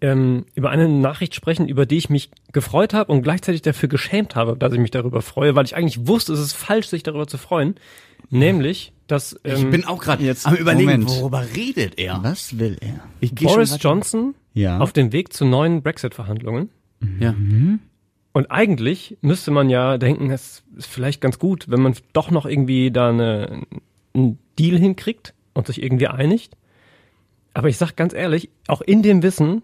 ähm, 0.00 0.46
über 0.54 0.70
eine 0.70 0.88
Nachricht 0.88 1.34
sprechen, 1.34 1.68
über 1.68 1.84
die 1.86 1.96
ich 1.96 2.08
mich 2.10 2.30
gefreut 2.52 2.94
habe 2.94 3.10
und 3.12 3.22
gleichzeitig 3.22 3.62
dafür 3.62 3.88
geschämt 3.88 4.36
habe, 4.36 4.56
dass 4.56 4.72
ich 4.72 4.78
mich 4.78 4.90
darüber 4.92 5.22
freue, 5.22 5.54
weil 5.56 5.64
ich 5.64 5.74
eigentlich 5.76 6.06
wusste, 6.06 6.32
es 6.32 6.40
ist 6.40 6.52
falsch, 6.52 6.86
sich 6.88 7.02
darüber 7.02 7.26
zu 7.26 7.38
freuen. 7.38 7.74
Nämlich, 8.30 8.92
dass 9.06 9.38
Ich 9.44 9.62
ähm, 9.62 9.70
bin 9.70 9.84
auch 9.84 10.00
gerade 10.02 10.22
jetzt- 10.24 10.46
am 10.46 10.54
überlegen, 10.54 10.90
Moment. 11.02 11.08
worüber 11.10 11.44
redet 11.56 11.98
er? 11.98 12.20
Was 12.22 12.58
will 12.58 12.76
er? 12.80 13.00
Ich 13.20 13.34
Boris 13.34 13.76
Johnson 13.80 14.34
Ja. 14.54 14.78
auf 14.78 14.92
dem 14.92 15.12
Weg 15.12 15.32
zu 15.32 15.44
neuen 15.44 15.82
Brexit-Verhandlungen. 15.82 16.68
Ja. 17.20 17.34
Und 18.32 18.50
eigentlich 18.50 19.16
müsste 19.20 19.50
man 19.50 19.70
ja 19.70 19.98
denken, 19.98 20.30
es 20.30 20.62
ist 20.76 20.86
vielleicht 20.86 21.20
ganz 21.20 21.38
gut, 21.38 21.66
wenn 21.70 21.80
man 21.80 21.94
doch 22.12 22.30
noch 22.30 22.44
irgendwie 22.46 22.90
da 22.90 23.08
eine, 23.08 23.62
einen 24.14 24.38
Deal 24.58 24.78
hinkriegt 24.78 25.34
und 25.54 25.66
sich 25.66 25.82
irgendwie 25.82 26.08
einigt. 26.08 26.56
Aber 27.54 27.68
ich 27.68 27.76
sag 27.78 27.96
ganz 27.96 28.12
ehrlich, 28.14 28.50
auch 28.68 28.80
in 28.80 29.02
dem 29.02 29.22
Wissen, 29.22 29.62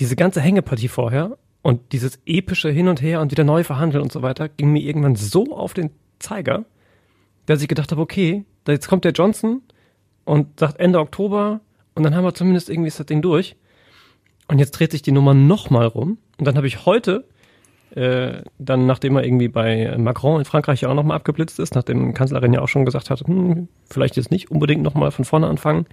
diese 0.00 0.16
ganze 0.16 0.40
Hängepartie 0.40 0.88
vorher 0.88 1.36
und 1.62 1.92
dieses 1.92 2.18
epische 2.24 2.70
Hin 2.70 2.88
und 2.88 3.02
Her 3.02 3.20
und 3.20 3.30
wieder 3.30 3.44
neu 3.44 3.62
verhandeln 3.62 4.02
und 4.02 4.10
so 4.10 4.22
weiter, 4.22 4.48
ging 4.48 4.72
mir 4.72 4.82
irgendwann 4.82 5.14
so 5.14 5.54
auf 5.54 5.74
den 5.74 5.90
Zeiger, 6.18 6.64
dass 7.46 7.62
ich 7.62 7.68
gedacht 7.68 7.92
habe, 7.92 8.00
okay, 8.00 8.44
jetzt 8.66 8.88
kommt 8.88 9.04
der 9.04 9.12
Johnson 9.12 9.62
und 10.24 10.58
sagt 10.58 10.80
Ende 10.80 10.98
Oktober 10.98 11.60
und 11.94 12.02
dann 12.02 12.14
haben 12.14 12.24
wir 12.24 12.34
zumindest 12.34 12.70
irgendwie 12.70 12.90
das 12.90 13.04
Ding 13.06 13.20
durch. 13.20 13.56
Und 14.48 14.58
jetzt 14.58 14.72
dreht 14.72 14.90
sich 14.90 15.02
die 15.02 15.12
Nummer 15.12 15.34
nochmal 15.34 15.86
rum. 15.86 16.18
Und 16.38 16.44
dann 16.44 16.56
habe 16.56 16.66
ich 16.66 16.84
heute, 16.86 17.24
äh, 17.94 18.42
dann 18.58 18.86
nachdem 18.86 19.16
er 19.16 19.24
irgendwie 19.24 19.48
bei 19.48 19.96
Macron 19.96 20.40
in 20.40 20.44
Frankreich 20.44 20.80
ja 20.80 20.88
auch 20.88 20.94
nochmal 20.94 21.16
abgeblitzt 21.16 21.60
ist, 21.60 21.74
nachdem 21.74 22.14
Kanzlerin 22.14 22.52
ja 22.52 22.60
auch 22.60 22.68
schon 22.68 22.84
gesagt 22.84 23.10
hat, 23.10 23.20
hm, 23.20 23.68
vielleicht 23.88 24.16
jetzt 24.16 24.30
nicht 24.30 24.50
unbedingt 24.50 24.82
nochmal 24.82 25.10
von 25.10 25.24
vorne 25.24 25.46
anfangen, 25.46 25.86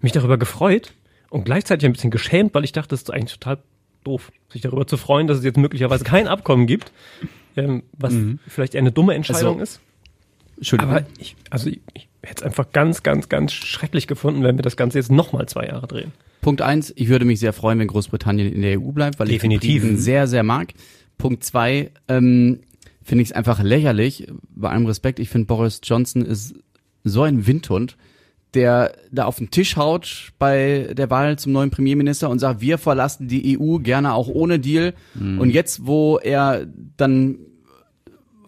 mich 0.00 0.12
darüber 0.12 0.38
gefreut 0.38 0.92
und 1.30 1.44
gleichzeitig 1.44 1.86
ein 1.86 1.92
bisschen 1.92 2.10
geschämt, 2.10 2.54
weil 2.54 2.64
ich 2.64 2.72
dachte, 2.72 2.90
das 2.90 3.02
ist 3.02 3.12
eigentlich 3.12 3.38
total 3.38 3.58
doof, 4.04 4.30
sich 4.50 4.62
darüber 4.62 4.86
zu 4.86 4.96
freuen, 4.96 5.26
dass 5.26 5.38
es 5.38 5.44
jetzt 5.44 5.56
möglicherweise 5.56 6.04
kein 6.04 6.28
Abkommen 6.28 6.66
gibt, 6.66 6.92
ähm, 7.56 7.82
was 7.92 8.14
vielleicht 8.46 8.74
eher 8.74 8.80
eine 8.80 8.92
dumme 8.92 9.14
Entscheidung 9.14 9.60
Also, 9.60 9.62
ist. 9.62 9.80
Entschuldigung. 10.56 10.94
Aber 10.94 11.06
ich, 11.18 11.36
also 11.50 11.68
ich, 11.70 11.80
ich 11.94 12.08
hätte 12.22 12.42
es 12.42 12.42
einfach 12.42 12.72
ganz, 12.72 13.02
ganz, 13.02 13.28
ganz 13.28 13.52
schrecklich 13.52 14.06
gefunden, 14.06 14.42
wenn 14.42 14.56
wir 14.56 14.62
das 14.62 14.76
Ganze 14.76 14.98
jetzt 14.98 15.10
nochmal 15.10 15.46
zwei 15.48 15.66
Jahre 15.66 15.86
drehen. 15.86 16.12
Punkt 16.40 16.62
eins, 16.62 16.92
ich 16.96 17.08
würde 17.08 17.24
mich 17.24 17.40
sehr 17.40 17.52
freuen, 17.52 17.78
wenn 17.78 17.88
Großbritannien 17.88 18.52
in 18.52 18.62
der 18.62 18.80
EU 18.80 18.92
bleibt, 18.92 19.18
weil 19.18 19.28
Definitiv. 19.28 19.76
ich 19.76 19.80
Frieden 19.80 19.98
sehr, 19.98 20.26
sehr 20.26 20.42
mag. 20.42 20.72
Punkt 21.16 21.44
zwei, 21.44 21.90
ähm, 22.08 22.60
finde 23.02 23.22
ich 23.22 23.30
es 23.30 23.32
einfach 23.32 23.62
lächerlich, 23.62 24.26
bei 24.54 24.70
allem 24.70 24.86
Respekt, 24.86 25.18
ich 25.18 25.28
finde 25.28 25.46
Boris 25.46 25.80
Johnson 25.82 26.24
ist 26.24 26.54
so 27.04 27.22
ein 27.22 27.46
Windhund, 27.46 27.96
der 28.54 28.92
da 29.10 29.26
auf 29.26 29.36
den 29.36 29.50
Tisch 29.50 29.76
haut 29.76 30.30
bei 30.38 30.90
der 30.92 31.10
Wahl 31.10 31.38
zum 31.38 31.52
neuen 31.52 31.70
Premierminister 31.70 32.30
und 32.30 32.38
sagt, 32.38 32.60
wir 32.60 32.78
verlassen 32.78 33.28
die 33.28 33.58
EU 33.58 33.78
gerne 33.78 34.14
auch 34.14 34.28
ohne 34.28 34.58
Deal. 34.58 34.94
Und 35.38 35.50
jetzt, 35.50 35.86
wo 35.86 36.18
er 36.18 36.66
dann 36.96 37.38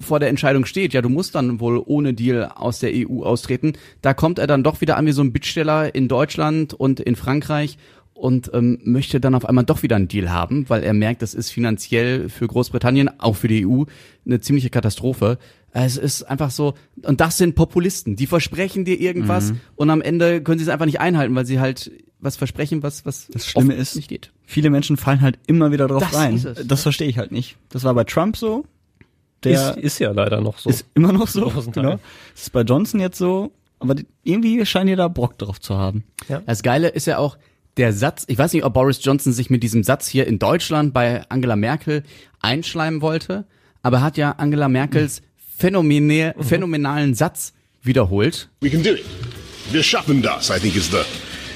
vor 0.01 0.19
der 0.19 0.31
Entscheidung 0.31 0.65
steht, 0.65 0.95
ja, 0.95 1.03
du 1.03 1.11
musst 1.11 1.35
dann 1.35 1.61
wohl 1.61 1.83
ohne 1.85 2.15
Deal 2.15 2.51
aus 2.55 2.81
der 2.81 2.91
EU 2.95 3.23
austreten, 3.23 3.75
da 4.01 4.15
kommt 4.15 4.39
er 4.39 4.47
dann 4.47 4.65
doch 4.65 4.81
wieder 4.81 4.97
an 4.97 5.07
wie 5.07 5.13
so 5.13 5.23
ein 5.23 5.33
Bittsteller 5.33 5.95
in 5.95 6.09
Deutschland 6.09 6.73
und 6.73 7.01
in 7.01 7.17
Frankreich 7.17 7.77
und 8.15 8.51
ähm, 8.53 8.79
möchte 8.85 9.21
dann 9.21 9.35
auf 9.35 9.47
einmal 9.47 9.65
doch 9.65 9.83
wieder 9.83 9.97
einen 9.97 10.09
Deal 10.09 10.31
haben, 10.31 10.69
weil 10.69 10.83
er 10.83 10.93
merkt, 10.93 11.23
das 11.23 11.35
ist 11.35 11.51
finanziell 11.51 12.29
für 12.29 12.47
Großbritannien, 12.47 13.21
auch 13.21 13.37
für 13.37 13.49
die 13.49 13.67
EU, 13.67 13.85
eine 14.27 14.41
ziemliche 14.41 14.71
Katastrophe. 14.71 15.39
Es 15.73 15.97
ist 15.97 16.25
einfach 16.25 16.51
so, 16.51 16.75
und 17.03 17.21
das 17.21 17.39
sind 17.39 17.55
Populisten, 17.55 18.17
die 18.17 18.27
versprechen 18.27 18.85
dir 18.85 19.01
irgendwas 19.01 19.53
und 19.77 19.91
am 19.91 20.03
Ende 20.03 20.43
können 20.43 20.59
sie 20.59 20.65
es 20.65 20.69
einfach 20.69 20.87
nicht 20.87 21.01
einhalten, 21.01 21.35
weil 21.35 21.47
sie 21.47 21.61
halt 21.61 21.93
was 22.19 22.37
versprechen, 22.37 22.83
was, 22.83 23.07
was 23.07 23.29
Das 23.33 23.47
Schlimme 23.47 23.73
oft 23.75 23.81
ist, 23.83 23.97
nicht 23.97 24.09
geht. 24.09 24.33
viele 24.45 24.69
Menschen 24.69 24.97
fallen 24.97 25.21
halt 25.21 25.39
immer 25.47 25.71
wieder 25.73 25.87
drauf 25.89 26.03
Das 26.03 26.15
rein. 26.15 26.35
ist 26.37 26.45
es. 26.45 26.67
Das 26.67 26.83
verstehe 26.83 27.09
ich 27.09 27.19
halt 27.19 27.31
nicht. 27.33 27.57
Das 27.71 27.85
war 27.85 27.95
bei 27.95 28.05
Trump 28.05 28.37
so. 28.37 28.65
Der 29.45 29.71
ist, 29.71 29.79
ist 29.79 29.99
ja 30.01 30.11
leider 30.11 30.41
noch 30.43 30.59
so. 30.59 30.69
ist 30.69 30.85
immer 30.95 31.13
noch 31.13 31.29
so. 31.29 31.51
Genau. 31.73 31.99
Das 32.35 32.43
ist 32.43 32.53
bei 32.53 32.61
Johnson 32.63 33.01
jetzt 33.01 33.17
so. 33.17 33.53
Aber 33.79 33.95
irgendwie 34.23 34.67
scheinen 34.67 34.89
die 34.89 34.97
da 34.97 35.09
Bock 35.09 35.39
drauf 35.39 35.59
zu 35.61 35.77
haben. 35.79 36.05
Das 36.45 36.63
Geile 36.63 36.89
ist 36.89 37.07
ja 37.07 37.17
auch 37.17 37.39
der 37.79 37.95
Satz, 37.95 38.25
ich 38.27 38.37
weiß 38.37 38.53
nicht, 38.53 38.65
ob 38.65 38.75
Boris 38.75 39.03
Johnson 39.03 39.33
sich 39.33 39.49
mit 39.49 39.63
diesem 39.63 39.83
Satz 39.85 40.07
hier 40.09 40.27
in 40.27 40.39
Deutschland 40.39 40.93
bei 40.93 41.23
Angela 41.31 41.57
Merkel 41.57 42.03
einschleimen 42.41 43.01
wollte, 43.01 43.47
aber 43.83 43.99
er 43.99 44.03
hat 44.03 44.17
ja 44.19 44.33
Angela 44.33 44.69
Merkels 44.69 45.23
phänomene, 45.61 46.35
phänomenalen 46.41 47.15
Satz 47.15 47.53
wiederholt. 47.83 48.49
We 48.61 48.71
can 48.71 48.83
do 48.83 48.91
it. 48.91 49.05
Wir 49.71 49.83
schaffen 49.83 50.23
das, 50.23 50.51
I 50.51 50.59
think 50.59 50.75
is 50.75 50.91
the, 50.91 51.03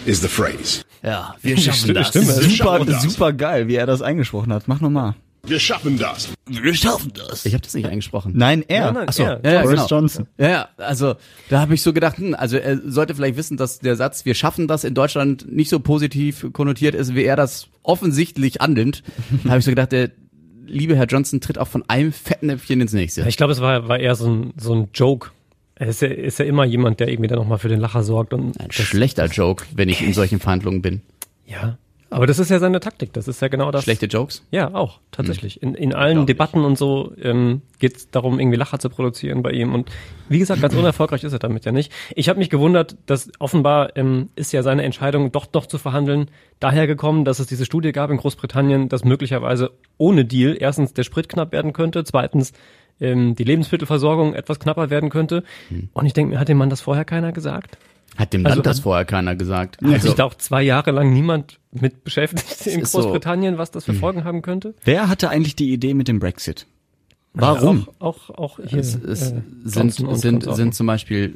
is 0.06 0.20
the 0.20 0.28
phrase. 0.28 0.84
Ja, 1.02 1.34
wir 1.42 1.56
schaffen 1.56 1.94
das. 1.94 2.08
Stimme. 2.08 2.26
Super, 2.26 2.50
schaffen 2.50 2.86
das. 2.86 3.02
super 3.02 3.32
geil, 3.32 3.66
wie 3.68 3.74
er 3.74 3.86
das 3.86 4.02
eingesprochen 4.02 4.52
hat. 4.52 4.68
Mach 4.68 4.80
nochmal. 4.80 5.14
Wir 5.46 5.58
schaffen 5.58 5.98
das. 5.98 6.28
Wir 6.46 6.74
schaffen 6.74 7.12
das. 7.14 7.44
Ich 7.44 7.52
habe 7.52 7.62
das 7.62 7.74
nicht 7.74 7.86
eingesprochen. 7.86 8.32
Nein, 8.34 8.64
er. 8.66 8.86
Nein, 8.86 8.94
nein, 8.94 9.06
Ach 9.08 9.12
so, 9.12 9.22
er. 9.24 9.40
Ja, 9.44 9.52
ja, 9.52 9.62
Boris 9.62 9.76
genau. 9.76 9.88
Johnson. 9.88 10.26
Ja, 10.38 10.48
ja, 10.48 10.68
also 10.78 11.16
da 11.50 11.60
habe 11.60 11.74
ich 11.74 11.82
so 11.82 11.92
gedacht, 11.92 12.16
hm, 12.18 12.34
also 12.34 12.56
er 12.56 12.78
sollte 12.90 13.14
vielleicht 13.14 13.36
wissen, 13.36 13.56
dass 13.56 13.78
der 13.78 13.96
Satz, 13.96 14.24
wir 14.24 14.34
schaffen 14.34 14.68
das 14.68 14.84
in 14.84 14.94
Deutschland 14.94 15.50
nicht 15.50 15.68
so 15.68 15.80
positiv 15.80 16.46
konnotiert 16.52 16.94
ist, 16.94 17.14
wie 17.14 17.24
er 17.24 17.36
das 17.36 17.68
offensichtlich 17.82 18.60
annimmt. 18.60 19.02
Da 19.44 19.50
habe 19.50 19.58
ich 19.58 19.64
so 19.64 19.70
gedacht, 19.70 19.92
der 19.92 20.10
liebe 20.66 20.96
Herr 20.96 21.06
Johnson 21.06 21.40
tritt 21.40 21.58
auch 21.58 21.68
von 21.68 21.84
einem 21.88 22.12
Fettnäpfchen 22.12 22.80
ins 22.80 22.92
nächste. 22.92 23.26
Ich 23.28 23.36
glaube, 23.36 23.52
es 23.52 23.60
war, 23.60 23.88
war 23.88 23.98
eher 23.98 24.14
so 24.14 24.28
ein, 24.28 24.52
so 24.56 24.74
ein 24.74 24.88
Joke. 24.94 25.30
Er 25.76 25.88
ist 25.88 26.02
ja, 26.02 26.08
ist 26.08 26.38
ja 26.38 26.44
immer 26.44 26.64
jemand, 26.64 27.00
der 27.00 27.08
irgendwie 27.08 27.28
dann 27.28 27.38
nochmal 27.38 27.58
für 27.58 27.68
den 27.68 27.80
Lacher 27.80 28.02
sorgt 28.04 28.32
und 28.32 28.58
Ein 28.60 28.70
schlechter 28.70 29.26
Joke, 29.26 29.64
wenn 29.74 29.88
ich 29.88 30.02
in 30.02 30.12
solchen 30.12 30.38
Verhandlungen 30.40 30.82
bin. 30.82 31.02
ja. 31.46 31.78
Aber 32.14 32.26
das 32.26 32.38
ist 32.38 32.50
ja 32.50 32.60
seine 32.60 32.78
Taktik. 32.78 33.12
Das 33.12 33.26
ist 33.26 33.42
ja 33.42 33.48
genau 33.48 33.70
das. 33.72 33.84
Schlechte 33.84 34.06
Jokes? 34.06 34.44
Ja, 34.52 34.72
auch, 34.72 35.00
tatsächlich. 35.10 35.60
In, 35.62 35.74
in 35.74 35.92
allen 35.92 36.26
Debatten 36.26 36.64
und 36.64 36.78
so 36.78 37.12
ähm, 37.20 37.62
geht 37.80 37.96
es 37.96 38.10
darum, 38.10 38.38
irgendwie 38.38 38.56
Lacher 38.56 38.78
zu 38.78 38.88
produzieren 38.88 39.42
bei 39.42 39.50
ihm. 39.50 39.74
Und 39.74 39.90
wie 40.28 40.38
gesagt, 40.38 40.62
ganz 40.62 40.74
unerfolgreich 40.74 41.24
ist 41.24 41.32
er 41.32 41.40
damit 41.40 41.64
ja 41.64 41.72
nicht. 41.72 41.92
Ich 42.14 42.28
habe 42.28 42.38
mich 42.38 42.50
gewundert, 42.50 42.96
dass 43.06 43.32
offenbar 43.40 43.96
ähm, 43.96 44.28
ist 44.36 44.52
ja 44.52 44.62
seine 44.62 44.84
Entscheidung, 44.84 45.32
doch 45.32 45.46
doch 45.46 45.66
zu 45.66 45.76
verhandeln, 45.78 46.30
daher 46.60 46.86
gekommen, 46.86 47.24
dass 47.24 47.40
es 47.40 47.48
diese 47.48 47.64
Studie 47.64 47.90
gab 47.90 48.10
in 48.10 48.16
Großbritannien, 48.16 48.88
dass 48.88 49.04
möglicherweise 49.04 49.72
ohne 49.98 50.24
Deal 50.24 50.56
erstens 50.58 50.92
der 50.92 51.02
Sprit 51.02 51.28
knapp 51.28 51.50
werden 51.50 51.72
könnte, 51.72 52.04
zweitens 52.04 52.52
ähm, 53.00 53.34
die 53.34 53.44
Lebensmittelversorgung 53.44 54.34
etwas 54.34 54.60
knapper 54.60 54.88
werden 54.88 55.10
könnte. 55.10 55.42
Und 55.92 56.06
ich 56.06 56.12
denke 56.12 56.34
mir, 56.34 56.38
hat 56.38 56.48
dem 56.48 56.58
Mann 56.58 56.70
das 56.70 56.80
vorher 56.80 57.04
keiner 57.04 57.32
gesagt? 57.32 57.76
Hat 58.16 58.32
dem 58.32 58.44
Also 58.46 58.56
Land 58.56 58.66
das 58.66 58.76
hat- 58.78 58.82
vorher 58.84 59.04
keiner 59.04 59.34
gesagt. 59.36 59.78
Hat 59.82 59.92
Also, 59.92 60.06
sich 60.08 60.14
da 60.14 60.24
auch 60.24 60.34
zwei 60.34 60.62
Jahre 60.62 60.90
lang 60.92 61.12
niemand 61.12 61.58
mit 61.72 62.04
beschäftigt 62.04 62.66
in 62.66 62.80
ist 62.80 62.92
so. 62.92 63.00
Großbritannien, 63.00 63.58
was 63.58 63.70
das 63.70 63.84
für 63.84 63.94
Folgen 63.94 64.24
haben 64.24 64.42
könnte? 64.42 64.74
Wer 64.84 65.08
hatte 65.08 65.28
eigentlich 65.30 65.56
die 65.56 65.72
Idee 65.72 65.94
mit 65.94 66.08
dem 66.08 66.18
Brexit? 66.20 66.66
Warum? 67.36 67.88
Auch, 67.98 68.30
auch, 68.30 68.30
auch 68.38 68.60
hier. 68.64 68.78
es, 68.78 68.94
es 68.94 69.32
äh, 69.32 69.42
sind, 69.64 69.92
sind, 69.92 70.44
sind 70.54 70.74
zum 70.76 70.86
Beispiel, 70.86 71.34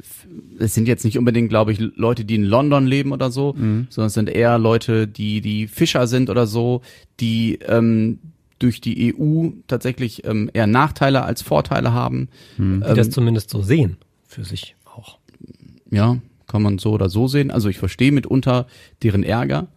es 0.57 0.73
sind 0.73 0.87
jetzt 0.87 1.03
nicht 1.03 1.17
unbedingt, 1.17 1.49
glaube 1.49 1.73
ich, 1.73 1.79
Leute, 1.79 2.23
die 2.23 2.35
in 2.35 2.45
London 2.45 2.87
leben 2.87 3.11
oder 3.11 3.31
so, 3.31 3.53
sondern 3.57 4.07
es 4.07 4.13
sind 4.13 4.29
eher 4.29 4.57
Leute, 4.57 5.07
die, 5.07 5.41
die 5.41 5.67
Fischer 5.67 6.07
sind 6.07 6.29
oder 6.29 6.47
so, 6.47 6.81
die 7.19 7.59
ähm, 7.67 8.19
durch 8.59 8.79
die 8.79 9.13
EU 9.13 9.49
tatsächlich 9.67 10.23
ähm, 10.25 10.49
eher 10.53 10.67
Nachteile 10.67 11.23
als 11.23 11.41
Vorteile 11.41 11.91
haben. 11.91 12.29
die 12.57 12.79
das 12.79 13.09
zumindest 13.09 13.49
so 13.49 13.61
sehen 13.61 13.97
für 14.25 14.45
sich 14.45 14.75
auch. 14.85 15.17
Ja, 15.91 16.17
kann 16.49 16.61
man 16.61 16.77
so 16.77 16.91
oder 16.91 17.09
so 17.09 17.27
sehen. 17.27 17.51
Also 17.51 17.69
ich 17.69 17.77
verstehe 17.77 18.11
mitunter 18.11 18.67
deren 19.03 19.23
Ärger 19.23 19.67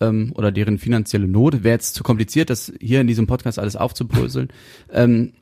ähm, 0.00 0.32
oder 0.34 0.50
deren 0.52 0.78
finanzielle 0.78 1.28
Not. 1.28 1.62
Wäre 1.62 1.74
jetzt 1.74 1.94
zu 1.94 2.02
kompliziert, 2.02 2.48
das 2.48 2.72
hier 2.80 3.00
in 3.00 3.06
diesem 3.06 3.26
Podcast 3.26 3.58
alles 3.58 3.76
aufzubröseln. 3.76 4.48
ähm, 4.92 5.32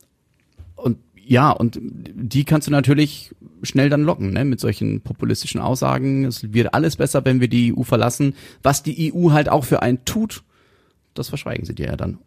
und 0.74 0.98
ja, 1.14 1.50
und 1.50 1.78
die 1.80 2.44
kannst 2.44 2.66
du 2.66 2.72
natürlich 2.72 3.34
schnell 3.62 3.90
dann 3.90 4.02
locken, 4.02 4.32
ne, 4.32 4.46
mit 4.46 4.60
solchen 4.60 5.02
populistischen 5.02 5.60
Aussagen. 5.60 6.24
Es 6.24 6.54
wird 6.54 6.72
alles 6.72 6.96
besser, 6.96 7.24
wenn 7.24 7.40
wir 7.40 7.48
die 7.48 7.76
EU 7.76 7.82
verlassen. 7.82 8.34
Was 8.62 8.82
die 8.82 9.12
EU 9.12 9.32
halt 9.32 9.50
auch 9.50 9.64
für 9.64 9.82
einen 9.82 10.04
tut, 10.06 10.42
das 11.12 11.28
verschweigen 11.28 11.66
sie 11.66 11.74
dir 11.74 11.86
ja 11.86 11.96
dann. 11.96 12.18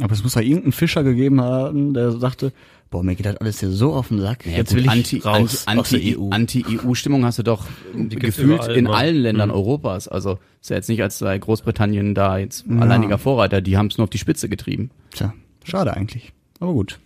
Aber 0.00 0.12
es 0.12 0.22
muss 0.22 0.34
ja 0.34 0.40
irgendeinen 0.40 0.72
Fischer 0.72 1.02
gegeben 1.02 1.40
haben, 1.40 1.92
der 1.92 2.12
sagte, 2.12 2.52
boah, 2.90 3.02
mir 3.02 3.14
geht 3.14 3.26
das 3.26 3.36
alles 3.38 3.60
hier 3.60 3.70
so 3.70 3.92
auf 3.94 4.08
den 4.08 4.20
Sack. 4.20 4.46
Ja, 4.46 4.52
Jetzt 4.58 4.68
gut, 4.70 4.76
will 4.78 4.84
ich 4.84 4.90
Anti, 4.90 5.18
raus 5.18 5.64
Anti, 5.66 5.80
aus 5.80 5.88
der 5.90 5.98
Anti, 6.00 6.16
EU. 6.16 6.28
Anti-EU-Stimmung 6.30 7.24
hast 7.24 7.38
du 7.38 7.42
doch 7.42 7.64
gefühlt 7.94 8.48
überall 8.60 8.70
in 8.76 8.86
immer. 8.86 8.94
allen 8.96 9.16
Ländern 9.16 9.48
Mhm. 9.50 9.54
Europas. 9.54 10.08
Also 10.08 10.38
ist 10.60 10.70
ja 10.70 10.76
jetzt 10.76 10.88
nicht, 10.88 11.02
als 11.02 11.18
sei 11.18 11.38
Großbritannien 11.38 12.14
da 12.14 12.38
jetzt 12.38 12.66
alleiniger 12.68 13.18
Vorreiter. 13.18 13.60
Die 13.60 13.76
haben 13.76 13.86
es 13.88 13.98
nur 13.98 14.04
auf 14.04 14.10
die 14.10 14.18
Spitze 14.18 14.48
getrieben. 14.48 14.90
Tja, 15.12 15.32
schade 15.64 15.94
eigentlich. 15.94 16.32
Aber 16.60 16.72
gut. 16.72 16.98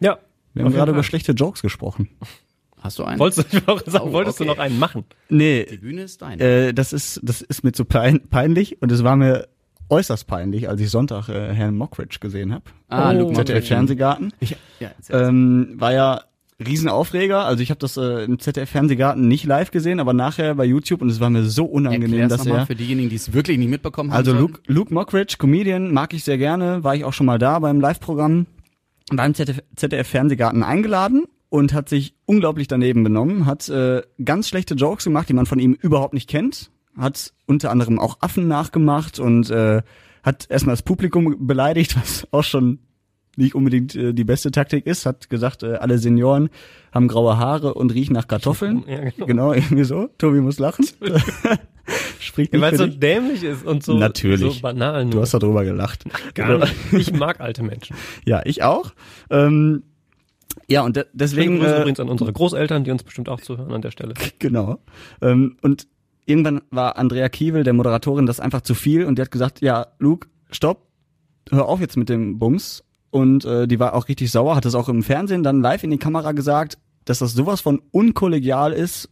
Ja. 0.00 0.18
Wir 0.54 0.64
haben 0.64 0.72
gerade 0.72 0.92
über 0.92 1.02
schlechte 1.02 1.32
Jokes 1.32 1.62
gesprochen. 1.62 2.08
Hast 2.80 2.98
du 2.98 3.04
einen? 3.04 3.18
Wolltest 3.20 3.52
du, 3.52 3.58
auch 3.68 3.82
sagen, 3.86 4.06
Oh, 4.08 4.12
wolltest 4.12 4.40
okay. 4.40 4.48
du 4.48 4.54
noch 4.54 4.58
einen 4.58 4.78
machen? 4.78 5.04
Nee, 5.28 5.66
die 5.70 5.76
Bühne 5.76 6.02
ist 6.02 6.22
deine. 6.22 6.42
äh, 6.42 6.72
das 6.72 6.92
ist, 6.94 7.20
das 7.22 7.42
ist 7.42 7.62
mir 7.62 7.72
zu 7.72 7.84
pein 7.84 8.20
peinlich 8.30 8.80
und 8.80 8.90
es 8.90 9.04
war 9.04 9.16
mir 9.16 9.48
äußerst 9.90 10.26
peinlich, 10.26 10.68
als 10.68 10.80
ich 10.80 10.90
Sonntag 10.90 11.28
äh, 11.28 11.52
Herrn 11.52 11.76
Mockridge 11.76 12.18
gesehen 12.20 12.52
habe. 12.52 12.64
Ah, 12.88 13.12
Luke 13.12 13.34
ZDF. 13.34 13.66
Fernsehgarten. 13.66 14.32
Ich, 14.40 14.56
ja. 14.78 14.90
Ähm, 15.10 15.74
war 15.76 15.92
ja 15.92 16.22
Riesenaufreger. 16.64 17.44
Also 17.44 17.62
ich 17.62 17.70
habe 17.70 17.78
das 17.78 17.96
äh, 17.96 18.24
im 18.24 18.38
ZDF 18.38 18.70
Fernsehgarten 18.70 19.26
nicht 19.26 19.44
live 19.44 19.70
gesehen, 19.70 19.98
aber 19.98 20.12
nachher 20.12 20.54
bei 20.54 20.64
YouTube 20.64 21.02
und 21.02 21.08
es 21.08 21.20
war 21.20 21.30
mir 21.30 21.44
so 21.44 21.64
unangenehm, 21.64 22.20
Erklär's 22.20 22.44
dass 22.44 22.46
er 22.46 22.66
für 22.66 22.74
diejenigen, 22.74 23.08
die 23.08 23.16
es 23.16 23.32
wirklich 23.32 23.58
nicht 23.58 23.70
mitbekommen 23.70 24.12
haben. 24.12 24.18
Also. 24.18 24.32
Luke, 24.32 24.60
Luke 24.66 24.92
Mockridge, 24.92 25.36
Comedian, 25.38 25.92
mag 25.92 26.12
ich 26.12 26.24
sehr 26.24 26.38
gerne, 26.38 26.84
war 26.84 26.94
ich 26.94 27.04
auch 27.04 27.12
schon 27.12 27.26
mal 27.26 27.38
da 27.38 27.58
beim 27.58 27.80
Live-Programm, 27.80 28.46
war 29.10 29.26
im 29.26 29.34
ZDF, 29.34 29.62
ZDF 29.76 30.06
Fernsehgarten 30.06 30.62
eingeladen 30.62 31.24
und 31.48 31.72
hat 31.72 31.88
sich 31.88 32.14
unglaublich 32.26 32.68
daneben 32.68 33.02
benommen, 33.04 33.46
hat 33.46 33.68
äh, 33.68 34.02
ganz 34.22 34.48
schlechte 34.48 34.74
Jokes 34.74 35.04
gemacht, 35.04 35.28
die 35.28 35.34
man 35.34 35.46
von 35.46 35.58
ihm 35.58 35.72
überhaupt 35.72 36.14
nicht 36.14 36.28
kennt, 36.28 36.70
hat 36.96 37.32
unter 37.46 37.70
anderem 37.70 37.98
auch 37.98 38.18
Affen 38.20 38.48
nachgemacht 38.48 39.18
und 39.18 39.50
äh, 39.50 39.82
hat 40.22 40.46
erstmal 40.50 40.74
das 40.74 40.82
Publikum 40.82 41.46
beleidigt, 41.46 41.96
was 42.00 42.26
auch 42.30 42.44
schon 42.44 42.80
nicht 43.36 43.54
unbedingt 43.54 43.94
äh, 43.94 44.12
die 44.12 44.24
beste 44.24 44.50
Taktik 44.50 44.86
ist, 44.86 45.06
hat 45.06 45.30
gesagt, 45.30 45.62
äh, 45.62 45.74
alle 45.74 45.98
Senioren 45.98 46.50
haben 46.92 47.08
graue 47.08 47.38
Haare 47.38 47.74
und 47.74 47.92
riechen 47.94 48.12
nach 48.12 48.28
Kartoffeln. 48.28 48.84
Ja, 48.86 49.10
genau. 49.10 49.26
genau, 49.26 49.52
irgendwie 49.54 49.84
so. 49.84 50.08
Tobi 50.18 50.40
muss 50.40 50.58
lachen. 50.58 50.86
Spricht 52.20 52.52
nicht 52.52 52.62
Weil 52.62 52.72
es 52.72 52.78
so 52.78 52.86
dich. 52.86 53.00
dämlich 53.00 53.42
ist 53.42 53.64
und 53.64 53.82
so, 53.82 53.96
Natürlich. 53.96 54.54
so 54.54 54.60
banal. 54.60 55.04
Du 55.06 55.12
Nur. 55.12 55.22
hast 55.22 55.34
darüber 55.34 55.64
gelacht. 55.64 56.04
Gar 56.34 56.58
nicht. 56.58 56.92
Ich 56.92 57.12
mag 57.12 57.40
alte 57.40 57.62
Menschen. 57.62 57.96
Ja, 58.24 58.42
ich 58.44 58.62
auch. 58.62 58.92
Ähm, 59.30 59.82
ja, 60.68 60.82
und 60.82 60.96
de 60.96 61.06
deswegen, 61.12 61.58
Grüße 61.58 61.76
äh, 61.76 61.80
übrigens 61.80 62.00
an 62.00 62.08
unsere 62.08 62.32
Großeltern, 62.32 62.84
die 62.84 62.90
uns 62.90 63.02
bestimmt 63.02 63.28
auch 63.28 63.40
zuhören 63.40 63.72
an 63.72 63.82
der 63.82 63.90
Stelle. 63.90 64.14
genau. 64.38 64.78
Ähm, 65.20 65.56
und 65.62 65.88
irgendwann 66.30 66.62
war 66.70 66.96
Andrea 66.96 67.28
Kiewel, 67.28 67.64
der 67.64 67.72
Moderatorin, 67.72 68.26
das 68.26 68.40
einfach 68.40 68.62
zu 68.62 68.74
viel 68.74 69.04
und 69.04 69.18
die 69.18 69.22
hat 69.22 69.30
gesagt, 69.30 69.60
ja, 69.60 69.88
Luke, 69.98 70.28
stopp, 70.50 70.86
hör 71.50 71.66
auf 71.66 71.80
jetzt 71.80 71.96
mit 71.96 72.08
dem 72.08 72.38
Bums. 72.38 72.84
Und 73.10 73.44
äh, 73.44 73.66
die 73.66 73.80
war 73.80 73.94
auch 73.94 74.08
richtig 74.08 74.30
sauer, 74.30 74.54
hat 74.54 74.64
das 74.64 74.76
auch 74.76 74.88
im 74.88 75.02
Fernsehen 75.02 75.42
dann 75.42 75.60
live 75.60 75.82
in 75.82 75.90
die 75.90 75.98
Kamera 75.98 76.32
gesagt, 76.32 76.78
dass 77.04 77.18
das 77.18 77.32
sowas 77.32 77.60
von 77.60 77.82
unkollegial 77.90 78.72
ist, 78.72 79.10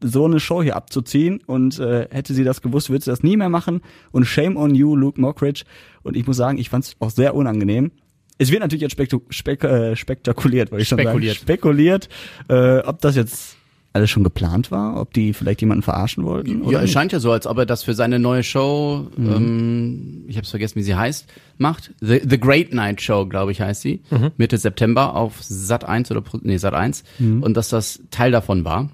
so 0.00 0.24
eine 0.24 0.38
Show 0.38 0.62
hier 0.62 0.76
abzuziehen. 0.76 1.42
Und 1.44 1.78
äh, 1.80 2.06
hätte 2.10 2.32
sie 2.32 2.44
das 2.44 2.62
gewusst, 2.62 2.90
würde 2.90 3.04
sie 3.04 3.10
das 3.10 3.24
nie 3.24 3.36
mehr 3.36 3.48
machen. 3.48 3.80
Und 4.12 4.24
shame 4.24 4.56
on 4.56 4.74
you, 4.74 4.94
Luke 4.94 5.20
Mockridge. 5.20 5.64
Und 6.02 6.16
ich 6.16 6.26
muss 6.26 6.36
sagen, 6.36 6.58
ich 6.58 6.70
fand 6.70 6.84
es 6.84 6.94
auch 7.00 7.10
sehr 7.10 7.34
unangenehm. 7.34 7.90
Es 8.38 8.50
wird 8.50 8.60
natürlich 8.60 8.82
jetzt 8.82 8.92
spektu 8.92 9.20
spek 9.28 9.64
äh, 9.64 9.96
spektakuliert, 9.96 10.70
wollte 10.70 10.82
ich 10.82 10.88
schon 10.88 10.98
Spekuliert. 10.98 11.34
sagen. 11.34 11.44
Spekuliert. 11.44 12.08
Äh, 12.48 12.78
ob 12.78 13.00
das 13.00 13.16
jetzt 13.16 13.56
alles 13.92 14.08
schon 14.10 14.22
geplant 14.22 14.70
war, 14.70 15.00
ob 15.00 15.12
die 15.14 15.32
vielleicht 15.32 15.60
jemanden 15.62 15.82
verarschen 15.82 16.24
wollten. 16.24 16.60
Ja, 16.62 16.66
oder 16.68 16.78
es 16.78 16.82
nicht. 16.84 16.92
scheint 16.92 17.10
ja 17.12 17.18
so, 17.18 17.32
als 17.32 17.46
ob 17.46 17.58
er 17.58 17.66
das 17.66 17.82
für 17.82 17.94
seine 17.94 18.18
neue 18.20 18.42
Show, 18.44 19.08
ähm, 19.18 20.24
ich 20.28 20.36
habe 20.36 20.46
vergessen, 20.46 20.76
wie 20.76 20.82
sie 20.82 20.94
heißt, 20.94 21.26
macht. 21.58 21.92
The, 22.00 22.20
The 22.28 22.38
Great 22.38 22.72
Night 22.72 23.00
Show, 23.02 23.26
glaube 23.26 23.52
ich, 23.52 23.60
heißt 23.60 23.82
sie. 23.82 24.00
Mitte 24.36 24.58
September 24.58 25.14
auf 25.16 25.42
Sat 25.42 25.84
1 25.84 26.10
oder 26.10 26.22
nee, 26.42 26.56
Sat 26.56 26.74
1 26.74 27.04
und 27.18 27.56
dass 27.56 27.68
das 27.68 28.00
Teil 28.10 28.30
davon 28.30 28.64
war. 28.64 28.90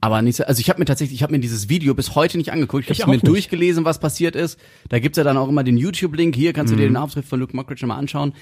Aber 0.00 0.22
nicht, 0.22 0.36
so- 0.36 0.44
also 0.44 0.60
ich 0.60 0.68
habe 0.68 0.78
mir 0.78 0.84
tatsächlich, 0.84 1.16
ich 1.16 1.22
habe 1.22 1.32
mir 1.32 1.40
dieses 1.40 1.68
Video 1.68 1.94
bis 1.94 2.14
heute 2.14 2.36
nicht 2.38 2.52
angeguckt. 2.52 2.84
Ich 2.84 2.90
Ich 2.90 3.00
habe 3.00 3.10
mir 3.10 3.16
nicht. 3.16 3.26
durchgelesen, 3.26 3.84
was 3.84 3.98
passiert 3.98 4.36
ist. 4.36 4.58
Da 4.90 4.98
gibt's 4.98 5.18
ja 5.18 5.24
dann 5.24 5.36
auch 5.38 5.48
immer 5.48 5.64
den 5.64 5.76
YouTube-Link. 5.76 6.36
Hier 6.36 6.52
kannst 6.52 6.72
du 6.72 6.76
dir 6.76 6.86
den 6.86 6.96
Auftritt 6.96 7.24
von 7.24 7.40
Luke 7.40 7.56
Mockridge 7.56 7.84
mal 7.86 7.96
anschauen. 7.96 8.32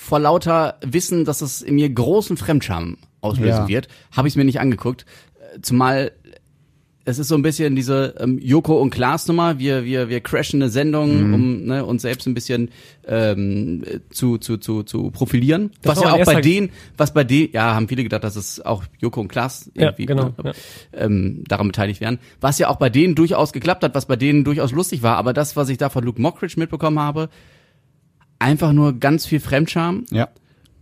Vor 0.00 0.20
lauter 0.20 0.76
Wissen, 0.80 1.24
dass 1.24 1.40
es 1.42 1.60
in 1.60 1.74
mir 1.74 1.90
großen 1.90 2.36
Fremdscham 2.36 2.98
auslösen 3.20 3.62
Ja. 3.62 3.68
wird, 3.68 3.88
habe 4.16 4.28
ich 4.28 4.32
es 4.32 4.36
mir 4.36 4.44
nicht 4.44 4.60
angeguckt. 4.60 5.04
Zumal 5.60 6.12
es 7.04 7.18
ist 7.18 7.26
so 7.28 7.34
ein 7.34 7.42
bisschen 7.42 7.74
diese 7.74 8.14
ähm, 8.20 8.38
Joko 8.38 8.80
und 8.80 8.90
Klaas 8.90 9.26
Nummer. 9.26 9.58
Wir 9.58 9.84
wir 9.84 10.08
wir 10.08 10.20
crashen 10.20 10.62
eine 10.62 10.70
Sendung, 10.70 11.34
um 11.34 11.64
ne, 11.64 11.84
uns 11.84 12.02
selbst 12.02 12.28
ein 12.28 12.34
bisschen 12.34 12.70
ähm, 13.06 13.82
zu 14.10 14.38
zu 14.38 14.58
zu 14.58 14.84
zu 14.84 15.10
profilieren. 15.10 15.72
Das 15.82 15.96
was 15.96 16.04
ja 16.04 16.12
auch 16.12 16.24
bei 16.24 16.42
denen, 16.42 16.70
was 16.96 17.12
bei 17.12 17.24
denen, 17.24 17.50
ja, 17.52 17.74
haben 17.74 17.88
viele 17.88 18.04
gedacht, 18.04 18.22
dass 18.22 18.36
es 18.36 18.64
auch 18.64 18.84
Joko 18.98 19.20
und 19.20 19.28
Klaas 19.28 19.68
Ja, 19.74 19.86
irgendwie 19.86 20.06
genau, 20.06 20.26
ne, 20.26 20.34
ja. 20.44 20.52
ähm, 20.92 21.42
daran 21.48 21.66
beteiligt 21.66 22.00
werden. 22.00 22.20
Was 22.40 22.58
ja 22.60 22.68
auch 22.68 22.76
bei 22.76 22.88
denen 22.88 23.16
durchaus 23.16 23.52
geklappt 23.52 23.82
hat, 23.82 23.96
was 23.96 24.06
bei 24.06 24.16
denen 24.16 24.44
durchaus 24.44 24.70
lustig 24.70 25.02
war. 25.02 25.16
Aber 25.16 25.32
das, 25.32 25.56
was 25.56 25.70
ich 25.70 25.78
da 25.78 25.88
von 25.88 26.04
Luke 26.04 26.22
Mockridge 26.22 26.54
mitbekommen 26.56 27.00
habe, 27.00 27.30
einfach 28.38 28.72
nur 28.72 28.98
ganz 28.98 29.26
viel 29.26 29.40
Fremdscham. 29.40 30.04
Ja. 30.10 30.28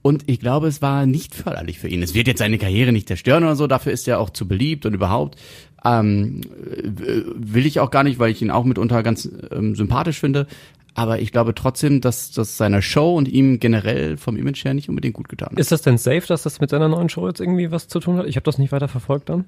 Und 0.02 0.22
ich 0.26 0.38
glaube, 0.38 0.68
es 0.68 0.82
war 0.82 1.04
nicht 1.04 1.34
förderlich 1.34 1.80
für 1.80 1.88
ihn. 1.88 2.02
Es 2.02 2.14
wird 2.14 2.28
jetzt 2.28 2.38
seine 2.38 2.58
Karriere 2.58 2.92
nicht 2.92 3.08
zerstören 3.08 3.42
oder 3.42 3.56
so, 3.56 3.66
dafür 3.66 3.92
ist 3.92 4.06
er 4.06 4.20
auch 4.20 4.30
zu 4.30 4.46
beliebt 4.46 4.86
und 4.86 4.94
überhaupt. 4.94 5.36
Ähm, 5.84 6.42
äh, 6.42 7.22
will 7.34 7.66
ich 7.66 7.80
auch 7.80 7.90
gar 7.90 8.04
nicht, 8.04 8.18
weil 8.18 8.30
ich 8.30 8.40
ihn 8.40 8.50
auch 8.50 8.64
mitunter 8.64 9.02
ganz 9.02 9.28
ähm, 9.50 9.74
sympathisch 9.74 10.20
finde. 10.20 10.46
Aber 10.94 11.18
ich 11.18 11.32
glaube 11.32 11.54
trotzdem, 11.54 12.00
dass 12.00 12.30
das 12.30 12.56
seiner 12.56 12.80
Show 12.82 13.16
und 13.16 13.28
ihm 13.28 13.60
generell 13.60 14.16
vom 14.16 14.36
Image 14.36 14.64
her 14.64 14.72
nicht 14.72 14.88
unbedingt 14.88 15.14
gut 15.14 15.28
getan 15.28 15.50
hat. 15.50 15.58
Ist 15.58 15.72
das 15.72 15.82
denn 15.82 15.98
safe, 15.98 16.26
dass 16.26 16.42
das 16.42 16.60
mit 16.60 16.70
seiner 16.70 16.88
neuen 16.88 17.08
Show 17.08 17.26
jetzt 17.26 17.40
irgendwie 17.40 17.70
was 17.70 17.88
zu 17.88 18.00
tun 18.00 18.16
hat? 18.16 18.26
Ich 18.26 18.36
habe 18.36 18.44
das 18.44 18.58
nicht 18.58 18.72
weiter 18.72 18.88
verfolgt 18.88 19.28
dann. 19.28 19.44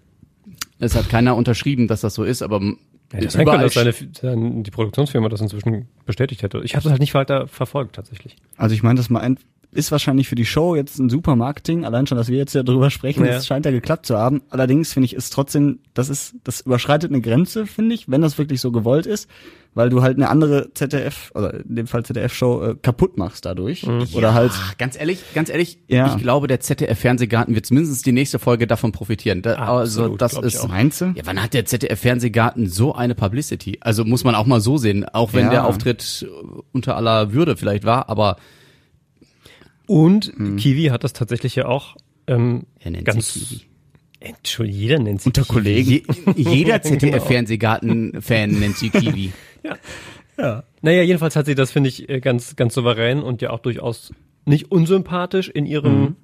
Es 0.79 0.95
hat 0.95 1.09
keiner 1.09 1.37
unterschrieben, 1.37 1.89
dass 1.89 2.03
das 2.03 2.15
so 2.15 2.25
ist, 2.25 2.43
aber 2.43 2.61
Ja, 3.13 3.21
das 3.21 3.33
sein 3.33 3.43
überall 3.43 3.61
dass 3.61 3.75
seine, 3.75 3.95
seine, 4.13 4.63
die 4.63 4.71
Produktionsfirma 4.71 5.29
das 5.29 5.41
inzwischen 5.41 5.89
bestätigt 6.05 6.43
hätte. 6.43 6.61
Ich 6.63 6.75
habe 6.75 6.85
es 6.85 6.91
halt 6.91 7.01
nicht 7.01 7.15
weiter 7.15 7.47
verfolgt 7.47 7.97
tatsächlich. 7.97 8.37
Also 8.57 8.75
ich 8.75 8.83
meine 8.83 8.97
das 8.97 9.09
mal 9.09 9.21
ein, 9.21 9.39
ist 9.71 9.93
wahrscheinlich 9.93 10.29
für 10.29 10.35
die 10.35 10.47
Show 10.47 10.75
jetzt 10.75 10.99
ein 10.99 11.11
super 11.11 11.37
Marketing. 11.37 11.85
Allein 11.85 12.07
schon, 12.07 12.17
dass 12.17 12.29
wir 12.29 12.39
jetzt 12.39 12.55
ja 12.55 12.63
drüber 12.63 12.91
sprechen, 12.91 13.25
Ja. 13.25 13.33
das 13.33 13.47
scheint 13.47 13.67
ja 13.67 13.71
geklappt 13.71 14.07
zu 14.07 14.17
haben. 14.17 14.41
Allerdings 14.49 14.93
finde 14.95 15.05
ich, 15.07 15.15
ist 15.15 15.31
trotzdem, 15.33 15.81
das 15.95 16.09
ist, 16.09 16.35
das 16.45 16.63
überschreitet 16.63 17.11
eine 17.11 17.21
Grenze, 17.21 17.67
finde 17.67 17.95
ich, 17.95 18.09
wenn 18.11 18.23
das 18.23 18.39
wirklich 18.39 18.61
so 18.63 18.73
gewollt 18.73 19.05
ist, 19.05 19.29
weil 19.75 19.91
du 19.91 20.01
halt 20.03 20.17
eine 20.17 20.31
andere 20.31 20.73
ZDF, 20.73 21.31
oder 21.35 21.53
in 21.67 21.77
dem 21.77 21.87
Fall 21.87 22.03
ZDF-Show, 22.05 22.63
äh, 22.65 22.75
kaputt 22.81 23.19
machst 23.19 23.45
dadurch. 23.45 23.87
Oder 24.15 24.33
halt, 24.33 24.53
Ach, 24.55 24.79
ganz 24.79 24.99
ehrlich, 24.99 25.23
ganz 25.35 25.51
ehrlich, 25.51 25.79
Ja. 25.87 26.07
ich 26.17 26.21
glaube, 26.23 26.47
der 26.47 26.61
ZDF-Fernsehgarten 26.61 27.55
wird 27.55 27.67
zumindest 27.67 28.07
die 28.07 28.13
nächste 28.13 28.39
Folge 28.39 28.67
davon 28.67 28.91
profitieren. 28.93 29.43
Da, 29.43 29.55
also 29.57 30.03
Absolut, 30.05 30.23
das 30.23 30.33
ist. 30.39 30.67
meinst 30.67 31.03
du? 31.03 31.13
Ja, 31.15 31.23
wann 31.27 31.43
hat 31.43 31.53
der 31.53 31.67
ZDF-Fernsehgarten 31.67 32.69
so 32.69 32.95
eine 32.95 33.15
Publicity? 33.15 33.77
Also 33.83 34.05
muss 34.07 34.25
man 34.25 34.35
auch 34.35 34.47
mal 34.47 34.61
so 34.63 34.79
sehen, 34.79 35.05
auch 35.05 35.35
wenn 35.35 35.45
Ja. 35.45 35.51
der 35.51 35.67
Auftritt 35.67 36.27
unter 36.73 36.97
aller 36.97 37.33
Würde 37.35 37.57
vielleicht 37.57 37.85
war, 37.85 38.09
aber 38.09 38.37
Und 39.89 40.33
Kiwi 40.59 40.85
hat 40.87 41.03
das 41.03 41.13
tatsächlich 41.13 41.57
ja 41.57 41.67
auch 41.67 41.97
ähm, 42.29 42.67
er 42.79 42.91
nennt 42.93 43.05
ganz. 43.05 43.35
sich 43.35 43.49
Kiwi. 43.49 43.65
Entschuldigung, 44.21 44.81
jeder 44.81 44.99
nennt 44.99 45.23
sie 45.23 45.29
Unter 45.29 45.43
Kiwi. 45.43 45.53
Kollegen. 45.55 45.91
Je, 45.91 46.03
jeder 46.37 46.83
ZDF-Fernsehgarten-Fan 46.83 48.51
nennt 48.51 48.77
sie 48.77 48.91
Kiwi. 48.91 49.33
Naja, 50.83 51.03
jedenfalls 51.03 51.35
hat 51.35 51.47
sie 51.47 51.57
das, 51.57 51.73
finde 51.73 51.89
ich, 51.89 52.09
äh, 52.09 52.21
ganz, 52.21 52.55
ganz 52.55 52.73
souverän 52.73 53.25
und 53.25 53.43
ja 53.43 53.51
auch 53.51 53.59
durchaus 53.59 54.13
nicht 54.45 54.71
unsympathisch 54.71 55.49
in 55.49 55.67
ihrem, 55.67 56.15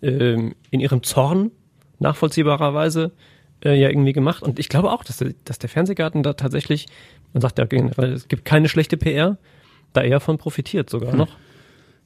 ähm, 0.00 0.54
in 0.70 0.80
ihrem 0.80 1.02
Zorn 1.02 1.50
nachvollziehbarerweise 1.98 3.12
äh, 3.62 3.78
ja 3.78 3.90
irgendwie 3.90 4.14
gemacht. 4.14 4.42
Und 4.42 4.58
ich 4.58 4.70
glaube 4.70 4.90
auch, 4.90 5.04
dass 5.04 5.18
der, 5.18 5.34
dass 5.44 5.58
der 5.58 5.68
Fernsehgarten 5.68 6.22
da 6.22 6.32
tatsächlich, 6.32 6.86
man 7.34 7.42
sagt 7.42 7.58
ja 7.58 7.66
generell, 7.66 8.14
es 8.14 8.28
gibt 8.28 8.46
keine 8.46 8.70
schlechte 8.70 8.96
PR, 8.96 9.36
da 9.92 10.02
eher 10.02 10.20
von 10.20 10.38
profitiert 10.38 10.88
sogar 10.88 11.14
noch. 11.14 11.36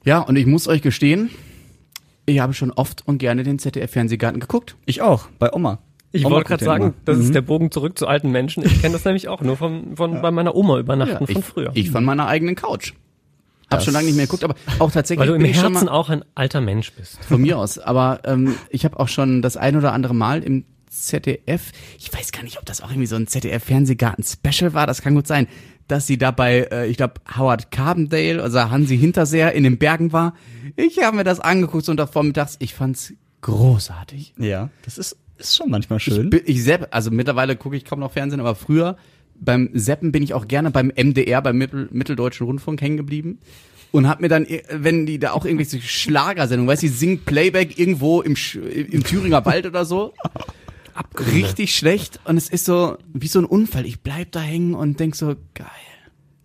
Ja, 0.03 0.19
und 0.19 0.35
ich 0.35 0.45
muss 0.45 0.67
euch 0.67 0.81
gestehen, 0.81 1.29
ich 2.25 2.39
habe 2.39 2.53
schon 2.53 2.71
oft 2.71 3.07
und 3.07 3.19
gerne 3.19 3.43
den 3.43 3.59
ZDF-Fernsehgarten 3.59 4.39
geguckt. 4.39 4.75
Ich 4.85 5.01
auch, 5.01 5.27
bei 5.39 5.51
Oma. 5.53 5.79
Ich 6.11 6.25
Oma 6.25 6.35
wollte 6.35 6.49
gerade 6.49 6.65
ja 6.65 6.71
sagen, 6.71 6.83
immer. 6.83 6.93
das 7.05 7.17
ist 7.19 7.33
der 7.33 7.41
Bogen 7.41 7.71
zurück 7.71 7.97
zu 7.97 8.07
alten 8.07 8.29
Menschen. 8.29 8.65
Ich 8.65 8.81
kenne 8.81 8.93
das 8.93 9.05
nämlich 9.05 9.27
auch 9.29 9.41
nur 9.41 9.57
von, 9.57 9.95
von 9.95 10.21
bei 10.21 10.29
meiner 10.29 10.55
Oma 10.55 10.77
übernachten 10.77 11.23
ich, 11.27 11.33
von 11.33 11.43
früher. 11.43 11.71
ich 11.73 11.89
von 11.89 12.03
meiner 12.03 12.27
eigenen 12.27 12.55
Couch. 12.55 12.93
Hab 13.71 13.81
schon 13.81 13.93
lange 13.93 14.05
nicht 14.05 14.15
mehr 14.15 14.25
geguckt, 14.25 14.43
aber 14.43 14.53
auch 14.77 14.91
tatsächlich 14.91 15.27
weil 15.27 15.39
du 15.39 15.43
im 15.43 15.51
Herzen 15.51 15.85
mal, 15.85 15.89
auch 15.89 16.09
ein 16.09 16.23
alter 16.35 16.61
Mensch 16.61 16.91
bist. 16.91 17.23
von 17.25 17.41
mir 17.41 17.57
aus. 17.57 17.79
Aber 17.79 18.19
ähm, 18.25 18.55
ich 18.69 18.85
habe 18.85 18.99
auch 18.99 19.07
schon 19.07 19.41
das 19.41 19.57
ein 19.57 19.75
oder 19.75 19.93
andere 19.93 20.13
Mal 20.13 20.43
im 20.43 20.65
ZDF, 20.93 21.71
ich 21.97 22.13
weiß 22.13 22.31
gar 22.31 22.43
nicht, 22.43 22.59
ob 22.59 22.65
das 22.65 22.81
auch 22.81 22.91
irgendwie 22.91 23.07
so 23.07 23.15
ein 23.15 23.25
ZDF-Fernsehgarten-Special 23.25 24.73
war, 24.73 24.85
das 24.85 25.01
kann 25.01 25.15
gut 25.15 25.25
sein, 25.25 25.47
dass 25.87 26.07
sie 26.07 26.17
dabei, 26.17 26.67
äh, 26.71 26.87
ich 26.87 26.97
glaube, 26.97 27.15
Howard 27.37 27.71
Carbendale, 27.71 28.41
also 28.41 28.59
Hansi 28.69 28.97
Hinterseher 28.97 29.53
in 29.53 29.63
den 29.63 29.77
Bergen 29.77 30.11
war. 30.13 30.33
Ich 30.75 31.01
habe 31.03 31.17
mir 31.17 31.23
das 31.23 31.39
angeguckt 31.39 31.85
so 31.85 31.93
vormittags, 32.07 32.55
ich 32.59 32.73
fand's 32.73 33.13
großartig. 33.41 34.33
Ja, 34.37 34.69
das 34.85 34.97
ist, 34.97 35.17
ist 35.37 35.55
schon 35.55 35.69
manchmal 35.69 35.97
Ich, 35.97 36.03
schön. 36.05 36.29
bin- 36.29 36.41
ich 36.45 36.63
sepp, 36.63 36.87
also 36.91 37.11
mittlerweile 37.11 37.55
gucke 37.55 37.75
ich 37.75 37.85
kaum 37.85 37.99
noch 37.99 38.11
Fernsehen, 38.11 38.39
aber 38.39 38.55
früher 38.55 38.97
beim 39.35 39.69
Seppen 39.73 40.11
bin 40.11 40.23
ich 40.23 40.33
auch 40.33 40.47
gerne 40.47 40.71
beim 40.71 40.91
MDR, 40.95 41.41
beim 41.41 41.57
Mittel, 41.57 41.89
Mitteldeutschen 41.91 42.45
Rundfunk 42.47 42.81
hängen 42.81 42.97
geblieben 42.97 43.39
und 43.91 44.07
hab 44.07 44.21
mir 44.21 44.29
dann, 44.29 44.45
äh, 44.45 44.63
wenn 44.71 45.05
die 45.05 45.19
da 45.19 45.31
auch 45.33 45.45
irgendwelche 45.45 45.81
Schlagersendungen, 45.81 46.69
weißt 46.71 46.83
du, 46.83 46.87
die 46.87 46.93
singen 46.93 47.19
Playback 47.25 47.77
irgendwo 47.77 48.21
im, 48.21 48.35
im 48.73 49.03
Thüringer 49.03 49.45
Wald 49.45 49.65
oder 49.65 49.85
so. 49.85 50.13
Richtig 51.31 51.75
schlecht 51.75 52.19
und 52.25 52.37
es 52.37 52.49
ist 52.49 52.65
so 52.65 52.97
wie 53.13 53.27
so 53.27 53.39
ein 53.39 53.45
Unfall. 53.45 53.85
Ich 53.85 54.01
bleib 54.01 54.31
da 54.31 54.39
hängen 54.39 54.73
und 54.73 54.99
denk 54.99 55.15
so, 55.15 55.35
geil. 55.53 55.67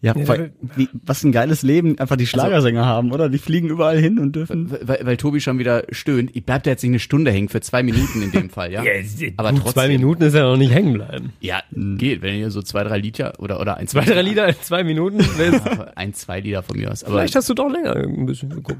Ja, 0.01 0.14
Ja, 0.14 0.28
weil, 0.28 0.53
wie, 0.76 0.88
was 1.05 1.24
ein 1.24 1.32
geiles 1.32 1.62
Leben 1.62 1.99
einfach 1.99 2.14
die 2.14 2.26
Schlagersänger 2.26 2.86
haben, 2.86 3.11
oder? 3.11 3.28
Die 3.28 3.38
fliegen 3.38 3.68
überall 3.68 3.99
hin 3.99 4.20
und 4.20 4.36
dürfen. 4.36 4.70
Weil, 4.70 5.01
weil 5.03 5.16
Tobi 5.16 5.40
schon 5.40 5.59
wieder 5.59 5.82
stöhnt. 5.90 6.30
Ich 6.36 6.44
bleib 6.44 6.62
da 6.62 6.70
jetzt 6.70 6.82
nicht 6.84 6.90
eine 6.90 7.01
Stunde 7.01 7.32
hängen 7.32 7.49
für 7.49 7.61
zwei 7.61 7.82
Minuten 7.82 8.22
in 8.22 8.30
dem 8.30 8.49
Fall, 8.49 8.70
ja. 8.70 8.82
aber 9.36 9.51
gut, 9.51 9.62
trotzdem. 9.62 9.72
zwei 9.72 9.88
Minuten 9.88 10.22
ist 10.22 10.34
ja 10.34 10.42
noch 10.42 10.57
nicht 10.57 10.72
hängen 10.72 10.92
bleiben. 10.92 11.32
Ja, 11.40 11.62
geht, 11.72 12.22
wenn 12.22 12.36
ihr 12.36 12.53
so 12.53 12.62
zwei, 12.62 12.84
drei 12.84 12.99
Lieder 12.99 13.34
oder, 13.40 13.61
oder 13.61 13.76
ein, 13.76 13.88
Zwei, 13.88 14.05
drei 14.05 14.22
Lieder 14.22 14.49
in 14.49 14.55
zwei 14.62 14.84
Minuten. 14.84 15.18
Ja, 15.38 15.92
ein, 15.96 16.14
zwei 16.14 16.40
Lieder 16.40 16.62
von 16.62 16.76
mir 16.76 16.92
aus. 16.92 17.03
Aber 17.03 17.18
Vielleicht 17.18 17.34
hast 17.34 17.49
du 17.49 17.55
doch 17.55 17.68
länger 17.68 17.96
ein 17.96 18.26
bisschen 18.26 18.51
geguckt. 18.51 18.78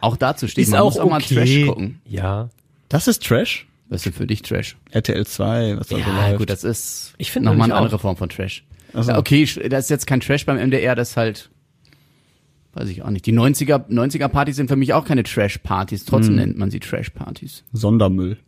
auch 0.00 0.16
dazu 0.16 0.48
steht, 0.48 0.68
man 0.68 0.80
muss 0.82 0.98
auch 0.98 1.10
mal 1.10 1.20
Trash 1.20 1.66
gucken. 1.66 2.00
Ja. 2.06 2.48
Das 2.88 3.06
ist 3.08 3.22
Trash? 3.26 3.66
Was 3.94 4.00
ist 4.00 4.06
denn 4.06 4.12
für 4.14 4.26
dich 4.26 4.42
Trash? 4.42 4.76
RTL 4.90 5.26
2, 5.26 5.76
was 5.78 5.88
da 5.88 5.96
so 5.96 6.00
Ja, 6.02 6.26
läuft. 6.28 6.38
gut, 6.38 6.50
das 6.50 6.64
ist 6.64 7.14
Ich 7.18 7.30
finde 7.30 7.46
nochmal 7.50 7.64
eine 7.64 7.74
nämlich 7.74 7.82
andere 7.84 7.96
auch. 7.96 8.00
Form 8.00 8.16
von 8.16 8.28
Trash. 8.28 8.64
Ach 8.92 9.02
so. 9.04 9.12
Ja, 9.12 9.18
okay, 9.18 9.44
das 9.68 9.84
ist 9.84 9.90
jetzt 9.90 10.06
kein 10.06 10.20
Trash 10.20 10.46
beim 10.46 10.56
MDR, 10.58 10.94
das 10.94 11.10
ist 11.10 11.16
halt, 11.16 11.50
weiß 12.74 12.88
ich 12.88 13.02
auch 13.02 13.10
nicht. 13.10 13.26
Die 13.26 13.32
90er, 13.32 13.88
90er 13.88 14.28
Partys 14.28 14.56
sind 14.56 14.68
für 14.68 14.76
mich 14.76 14.92
auch 14.94 15.04
keine 15.04 15.22
Trash-Partys, 15.22 16.04
trotzdem 16.04 16.34
Hm. 16.34 16.36
nennt 16.36 16.58
man 16.58 16.70
sie 16.70 16.80
Trash-Partys. 16.80 17.64
Sondermüll. 17.72 18.38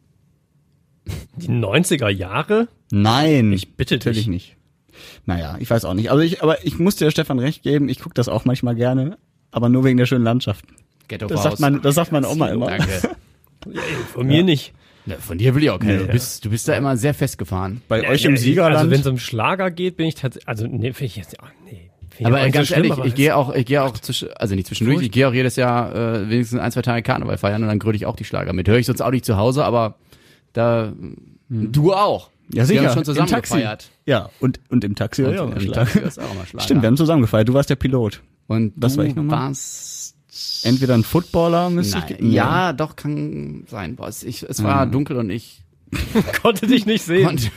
Die 1.36 1.48
90er 1.48 2.08
Jahre? 2.08 2.68
Nein. 2.90 3.52
Ich 3.52 3.74
bitte 3.76 3.94
Natürlich 3.96 4.18
dich. 4.18 4.26
nicht. 4.28 4.56
Naja, 5.26 5.56
ich 5.60 5.68
weiß 5.70 5.84
auch 5.84 5.94
nicht. 5.94 6.10
Also 6.10 6.22
ich, 6.22 6.42
aber 6.42 6.64
ich 6.64 6.78
muss 6.78 6.96
dir 6.96 7.10
Stefan 7.10 7.38
recht 7.38 7.62
geben, 7.62 7.88
ich 7.88 7.98
gucke 8.00 8.14
das 8.14 8.28
auch 8.28 8.44
manchmal 8.44 8.74
gerne, 8.74 9.18
aber 9.50 9.68
nur 9.68 9.84
wegen 9.84 9.98
der 9.98 10.06
schönen 10.06 10.24
Landschaft. 10.24 10.64
Ghetto 11.08 11.26
Das 11.26 11.42
sagt, 11.42 11.60
man, 11.60 11.82
das 11.82 11.94
sagt 11.94 12.10
meine 12.12 12.28
Oma 12.28 12.48
immer. 12.48 12.66
Danke. 12.70 13.10
Von 14.12 14.26
mir 14.26 14.42
nicht. 14.42 14.72
Ja, 15.06 15.16
von 15.18 15.38
dir 15.38 15.54
will 15.54 15.62
ich 15.62 15.70
auch 15.70 15.78
keine. 15.78 15.94
Nee. 15.98 16.06
Du 16.06 16.12
bist, 16.12 16.44
du 16.44 16.50
bist 16.50 16.66
da 16.68 16.74
immer 16.74 16.96
sehr 16.96 17.14
festgefahren. 17.14 17.80
Bei 17.88 18.08
euch 18.08 18.22
Ja, 18.22 18.28
im 18.30 18.34
ja, 18.36 18.40
Siegerland. 18.40 18.76
Also 18.76 18.90
wenn 18.90 19.00
es 19.00 19.06
um 19.06 19.18
Schlager 19.18 19.70
geht, 19.70 19.96
bin 19.96 20.06
ich 20.06 20.16
tatsächlich, 20.16 20.48
also 20.48 20.66
nee, 20.66 20.92
finde 20.92 21.04
ich 21.06 21.16
jetzt, 21.16 21.36
ach, 21.40 21.50
nee. 21.64 21.90
Aber 22.24 22.48
ganz 22.48 22.68
so 22.68 22.74
ehrlich, 22.74 22.94
ich 23.04 23.14
gehe 23.14 23.36
auch, 23.36 23.54
ich 23.54 23.66
gehe 23.66 23.82
auch, 23.82 23.92
zwisch- 23.98 24.26
also 24.36 24.54
nicht 24.54 24.66
zwischendurch, 24.66 25.02
ich 25.02 25.10
gehe 25.12 25.28
auch 25.28 25.34
jedes 25.34 25.56
Jahr 25.56 25.94
äh, 25.94 26.30
wenigstens 26.30 26.60
ein, 26.60 26.72
zwei 26.72 26.80
Tage 26.82 27.02
Karneval 27.02 27.36
feiern 27.36 27.62
und 27.62 27.68
dann 27.68 27.78
gröle 27.78 27.94
ich 27.94 28.06
auch 28.06 28.16
die 28.16 28.24
Schlager 28.24 28.54
mit. 28.54 28.66
Höre 28.68 28.78
ich 28.78 28.86
sonst 28.86 29.02
auch 29.02 29.10
nicht 29.10 29.26
zu 29.26 29.36
Hause, 29.36 29.64
aber 29.66 29.96
da, 30.54 30.92
du 31.50 31.92
auch. 31.92 32.30
ja, 32.52 32.64
sicher. 32.64 32.80
Wir 32.80 32.88
haben 32.88 32.94
schon 32.94 33.04
zusammen 33.04 33.28
Im 33.28 33.34
Taxi. 33.34 33.54
gefeiert. 33.54 33.90
Ja, 34.06 34.30
und, 34.40 34.60
und 34.70 34.82
im 34.82 34.94
Taxi 34.94 35.24
Und 35.24 35.34
ja, 35.34 35.42
auch 35.42 35.50
mal 35.50 35.62
im. 35.62 35.72
Taxi 35.72 35.98
ist 36.00 36.18
auch 36.18 36.34
mal 36.34 36.46
Schlager. 36.46 36.64
Stimmt, 36.64 36.82
wir 36.82 36.86
haben 36.86 36.96
zusammen 36.96 37.20
gefeiert. 37.22 37.48
Du 37.48 37.54
warst 37.54 37.68
der 37.68 37.76
Pilot. 37.76 38.22
Und 38.46 38.72
Was 38.76 38.94
du 38.94 38.98
war 39.00 39.04
ich 39.04 39.14
nochmal? 39.14 39.38
warst, 39.48 40.15
Entweder 40.62 40.94
ein 40.94 41.04
Footballer 41.04 41.70
müsste 41.70 41.98
nein, 41.98 42.16
ich. 42.18 42.32
ja, 42.32 42.72
doch, 42.72 42.96
kann 42.96 43.64
sein. 43.68 43.96
Boah, 43.96 44.08
es, 44.08 44.22
ich, 44.22 44.42
es 44.42 44.62
war 44.62 44.86
dunkel 44.86 45.16
und 45.16 45.30
ich 45.30 45.62
konnte 46.42 46.66
dich 46.66 46.86
nicht 46.86 47.04
sehen. 47.04 47.26
konnte, 47.26 47.50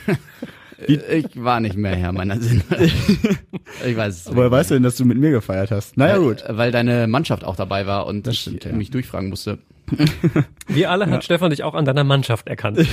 ich 0.86 1.42
war 1.42 1.60
nicht 1.60 1.76
mehr 1.76 1.96
Herr 1.96 2.12
meiner 2.12 2.40
Sinne. 2.40 2.62
ich 3.86 3.96
weiß 3.96 4.26
es 4.26 4.34
Woher 4.34 4.50
weißt 4.50 4.70
du 4.70 4.74
denn, 4.74 4.82
dass 4.82 4.96
du 4.96 5.04
mit 5.04 5.18
mir 5.18 5.30
gefeiert 5.30 5.70
hast? 5.70 5.96
Naja, 5.96 6.14
weil, 6.14 6.20
gut. 6.22 6.44
Weil 6.48 6.70
deine 6.70 7.06
Mannschaft 7.06 7.44
auch 7.44 7.56
dabei 7.56 7.86
war 7.86 8.06
und 8.06 8.26
Das 8.26 8.34
ich 8.34 8.40
stimmt, 8.40 8.64
ja. 8.64 8.72
mich 8.72 8.90
durchfragen 8.90 9.28
musste. 9.28 9.58
Wie 10.68 10.86
alle 10.86 11.10
hat 11.10 11.24
Stefan 11.24 11.50
dich 11.50 11.64
auch 11.64 11.74
an 11.74 11.84
deiner 11.84 12.04
Mannschaft 12.04 12.48
erkannt. 12.48 12.86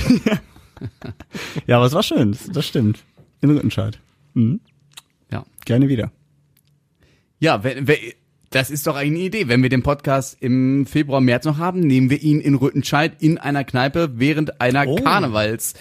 Ja, 1.66 1.76
aber 1.76 1.86
es 1.86 1.92
war 1.92 2.02
schön. 2.02 2.32
Das, 2.32 2.46
das 2.50 2.66
stimmt. 2.66 3.00
In 3.40 3.50
Rüttenscheid. 3.50 3.98
Mhm. 4.34 4.60
Ja. 5.30 5.44
Gerne 5.64 5.88
wieder. 5.88 6.10
Ja, 7.40 7.62
wenn, 7.62 7.86
wenn, 7.86 7.96
das 8.50 8.70
ist 8.70 8.86
doch 8.86 8.96
eine 8.96 9.18
Idee. 9.18 9.48
Wenn 9.48 9.62
wir 9.62 9.68
den 9.68 9.82
Podcast 9.82 10.36
im 10.40 10.86
Februar, 10.86 11.20
März 11.20 11.44
noch 11.44 11.58
haben, 11.58 11.80
nehmen 11.80 12.10
wir 12.10 12.22
ihn 12.22 12.40
in 12.40 12.54
Rüttenscheid 12.54 13.12
in 13.20 13.38
einer 13.38 13.64
Kneipe 13.64 14.12
während 14.14 14.60
einer 14.60 14.86
Oh. 14.86 14.96
Karnevals. 14.96 15.74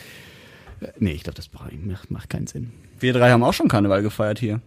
Nee, 0.99 1.11
ich 1.11 1.23
glaube, 1.23 1.35
das 1.37 1.49
macht, 1.53 2.11
macht 2.11 2.29
keinen 2.29 2.47
Sinn. 2.47 2.71
Wir 2.99 3.13
drei 3.13 3.31
haben 3.31 3.43
auch 3.43 3.53
schon 3.53 3.67
Karneval 3.67 4.01
gefeiert 4.03 4.39
hier. 4.39 4.61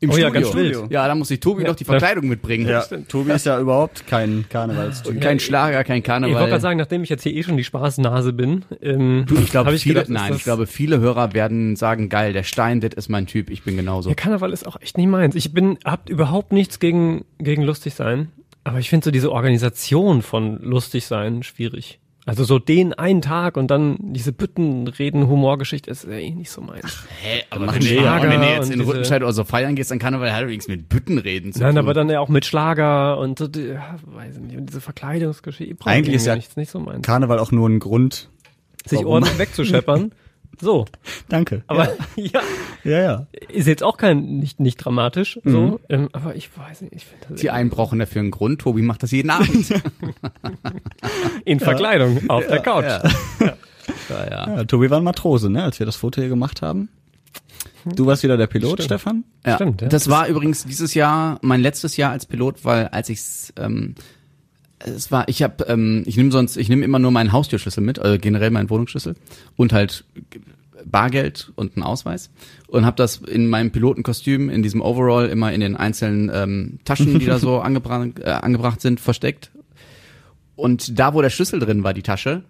Im 0.00 0.10
Oh 0.10 0.16
ja, 0.16 0.30
ganz 0.30 0.48
Studio. 0.48 0.82
wild. 0.82 0.92
Ja, 0.92 1.08
da 1.08 1.14
muss 1.16 1.30
ich 1.30 1.40
Tobi 1.40 1.64
doch 1.64 1.74
die 1.74 1.84
Verkleidung 1.84 2.28
mitbringen. 2.28 2.68
Tobi 3.08 3.32
ist 3.32 3.46
ja 3.46 3.58
überhaupt 3.58 4.06
kein 4.06 4.44
Karnevalstyp. 4.48 5.20
Kein 5.20 5.40
Schlager, 5.40 5.82
kein 5.82 5.98
Ich 5.98 6.08
wollte 6.08 6.22
gerade 6.22 6.34
Karneval. 6.38 6.60
sagen, 6.60 6.78
nachdem 6.78 7.02
ich 7.02 7.08
jetzt 7.08 7.24
hier 7.24 7.34
eh 7.34 7.42
schon 7.42 7.56
die 7.56 7.64
Spaßnase 7.64 8.32
bin, 8.32 8.64
ähm, 8.80 9.24
Du, 9.26 9.34
ich 9.36 9.50
glaube, 9.50 9.76
viele, 9.76 9.94
gedacht, 9.94 10.10
nein, 10.10 10.34
ich 10.36 10.44
glaube, 10.44 10.66
viele 10.68 11.00
Hörer 11.00 11.32
werden 11.34 11.74
sagen, 11.74 12.08
geil, 12.08 12.32
der 12.32 12.44
Stein, 12.44 12.80
das 12.80 12.94
ist 12.94 13.08
mein 13.08 13.26
Typ, 13.26 13.50
ich 13.50 13.64
bin 13.64 13.76
genauso. 13.76 14.08
Ja, 14.08 14.14
Karneval 14.14 14.52
ist 14.52 14.66
auch 14.68 14.80
echt 14.80 14.96
nicht 14.98 15.08
meins. 15.08 15.34
Ich 15.34 15.52
bin, 15.52 15.78
habt 15.84 16.08
überhaupt 16.08 16.52
nichts 16.52 16.78
gegen, 16.78 17.24
gegen 17.38 17.62
lustig 17.62 17.94
sein. 17.94 18.30
Aber 18.64 18.78
ich 18.78 18.90
finde 18.90 19.04
so 19.06 19.10
diese 19.10 19.32
Organisation 19.32 20.22
von 20.22 20.60
lustig 20.62 21.06
sein 21.06 21.42
schwierig. 21.42 21.98
Also 22.28 22.44
so 22.44 22.58
den 22.58 22.92
einen 22.92 23.22
Tag 23.22 23.56
und 23.56 23.70
dann 23.70 23.96
diese 24.00 24.32
Büttenreden, 24.32 25.28
Humorgeschichte 25.28 25.90
ist 25.90 26.04
eh 26.06 26.30
nicht 26.30 26.50
so 26.50 26.60
meins. 26.60 27.04
Hä, 27.22 27.44
aber 27.48 27.74
wenn, 27.74 27.80
ja 27.80 28.22
wenn 28.22 28.40
du 28.42 28.46
jetzt 28.46 28.70
in 28.70 28.82
Rüttenscheid 28.82 29.22
oder 29.22 29.32
so 29.32 29.44
feiern 29.44 29.74
gehst, 29.76 29.90
dann 29.90 29.98
Karneval 29.98 30.30
hat 30.34 30.42
übrigens 30.42 30.68
mit 30.68 30.90
Büttenreden 30.90 31.54
zu 31.54 31.60
Nein, 31.60 31.70
tun. 31.70 31.78
aber 31.78 31.94
dann 31.94 32.10
ja 32.10 32.20
auch 32.20 32.28
mit 32.28 32.44
Schlager 32.44 33.16
und 33.16 33.38
so, 33.38 33.48
die, 33.48 33.68
ja, 33.68 33.96
weiß 34.04 34.36
ich 34.36 34.42
nicht, 34.42 34.58
und 34.58 34.66
diese 34.66 34.82
Verkleidungsgeschichte. 34.82 35.86
Eigentlich 35.86 36.16
ist 36.16 36.26
ja 36.26 36.36
nichts, 36.36 36.54
nicht 36.58 36.70
so 36.70 36.80
meins. 36.80 37.00
Karneval 37.00 37.38
auch 37.38 37.50
nur 37.50 37.66
ein 37.66 37.78
Grund. 37.78 38.28
Sich 38.84 39.06
ordentlich 39.06 39.38
wegzuscheppern. 39.38 40.12
So, 40.60 40.86
Danke. 41.28 41.62
aber 41.66 41.88
ja. 42.16 42.40
Ja, 42.84 43.00
ja. 43.00 43.26
ist 43.48 43.66
jetzt 43.66 43.82
auch 43.82 43.96
kein 43.96 44.38
nicht 44.38 44.60
nicht 44.60 44.76
dramatisch 44.76 45.38
Mhm. 45.44 45.50
so, 45.50 45.80
ähm, 45.88 46.08
aber 46.12 46.34
ich 46.36 46.50
weiß 46.56 46.80
nicht, 46.82 46.92
ich 46.94 47.04
finde 47.06 47.26
das 47.30 47.40
Die 47.40 47.50
einen 47.50 47.70
brauchen 47.70 47.98
dafür 47.98 48.20
einen 48.20 48.30
Grund. 48.30 48.60
Tobi 48.60 48.82
macht 48.82 49.02
das 49.02 49.10
jeden 49.12 49.30
Abend. 49.30 49.72
in 51.44 51.60
Verkleidung 51.60 52.28
auf 52.28 52.46
der 52.46 52.60
Couch. 52.60 52.84
Ja. 52.84 53.02
Ja, 53.40 54.30
ja. 54.30 54.56
ja. 54.56 54.64
Tobi 54.64 54.90
war 54.90 54.98
ein 54.98 55.04
Matrose, 55.04 55.50
ne, 55.50 55.62
als 55.64 55.78
wir 55.78 55.86
das 55.86 55.96
Foto 55.96 56.20
hier 56.20 56.28
gemacht 56.28 56.62
haben. 56.62 56.88
Du 57.84 58.06
warst 58.06 58.22
wieder 58.22 58.36
der 58.36 58.48
Pilot, 58.48 58.72
Stimmt. 58.82 58.84
Stefan? 58.84 59.24
Ja. 59.46 59.54
Stimmt, 59.54 59.80
ja. 59.80 59.88
Das 59.88 60.10
war 60.10 60.26
übrigens 60.28 60.64
dieses 60.64 60.94
Jahr 60.94 61.38
mein 61.42 61.60
letztes 61.60 61.96
Jahr 61.96 62.10
als 62.10 62.26
Pilot, 62.26 62.64
weil 62.64 62.88
als 62.88 63.08
ich's 63.08 63.52
ähm, 63.58 63.94
Es 64.80 65.10
war, 65.10 65.28
ich 65.28 65.42
habe, 65.42 65.64
ähm, 65.64 66.04
ich 66.06 66.16
nehme 66.16 66.30
sonst, 66.30 66.56
ich 66.56 66.68
nehme 66.68 66.84
immer 66.84 66.98
nur 66.98 67.10
meinen 67.10 67.32
Haustürschlüssel 67.32 67.82
mit, 67.82 67.98
also 67.98 68.18
generell 68.18 68.50
meinen 68.50 68.70
Wohnungsschlüssel 68.70 69.16
und 69.56 69.72
halt 69.72 70.04
Bargeld 70.84 71.52
und 71.56 71.76
einen 71.76 71.82
Ausweis 71.82 72.30
und 72.68 72.86
habe 72.86 72.96
das 72.96 73.16
in 73.16 73.48
meinem 73.48 73.70
Pilotenkostüm 73.72 74.48
in 74.48 74.62
diesem 74.62 74.80
Overall 74.80 75.28
immer 75.28 75.52
in 75.52 75.60
den 75.60 75.76
einzelnen 75.76 76.30
ähm, 76.32 76.78
Taschen, 76.84 77.18
die 77.18 77.26
da 77.26 77.38
so 77.38 77.58
angebracht, 77.60 78.20
äh, 78.20 78.30
angebracht 78.30 78.80
sind, 78.80 79.00
versteckt. 79.00 79.50
Und 80.56 80.98
da, 80.98 81.14
wo 81.14 81.22
der 81.22 81.30
Schlüssel 81.30 81.60
drin 81.60 81.84
war, 81.84 81.94
die 81.94 82.02
Tasche, 82.02 82.42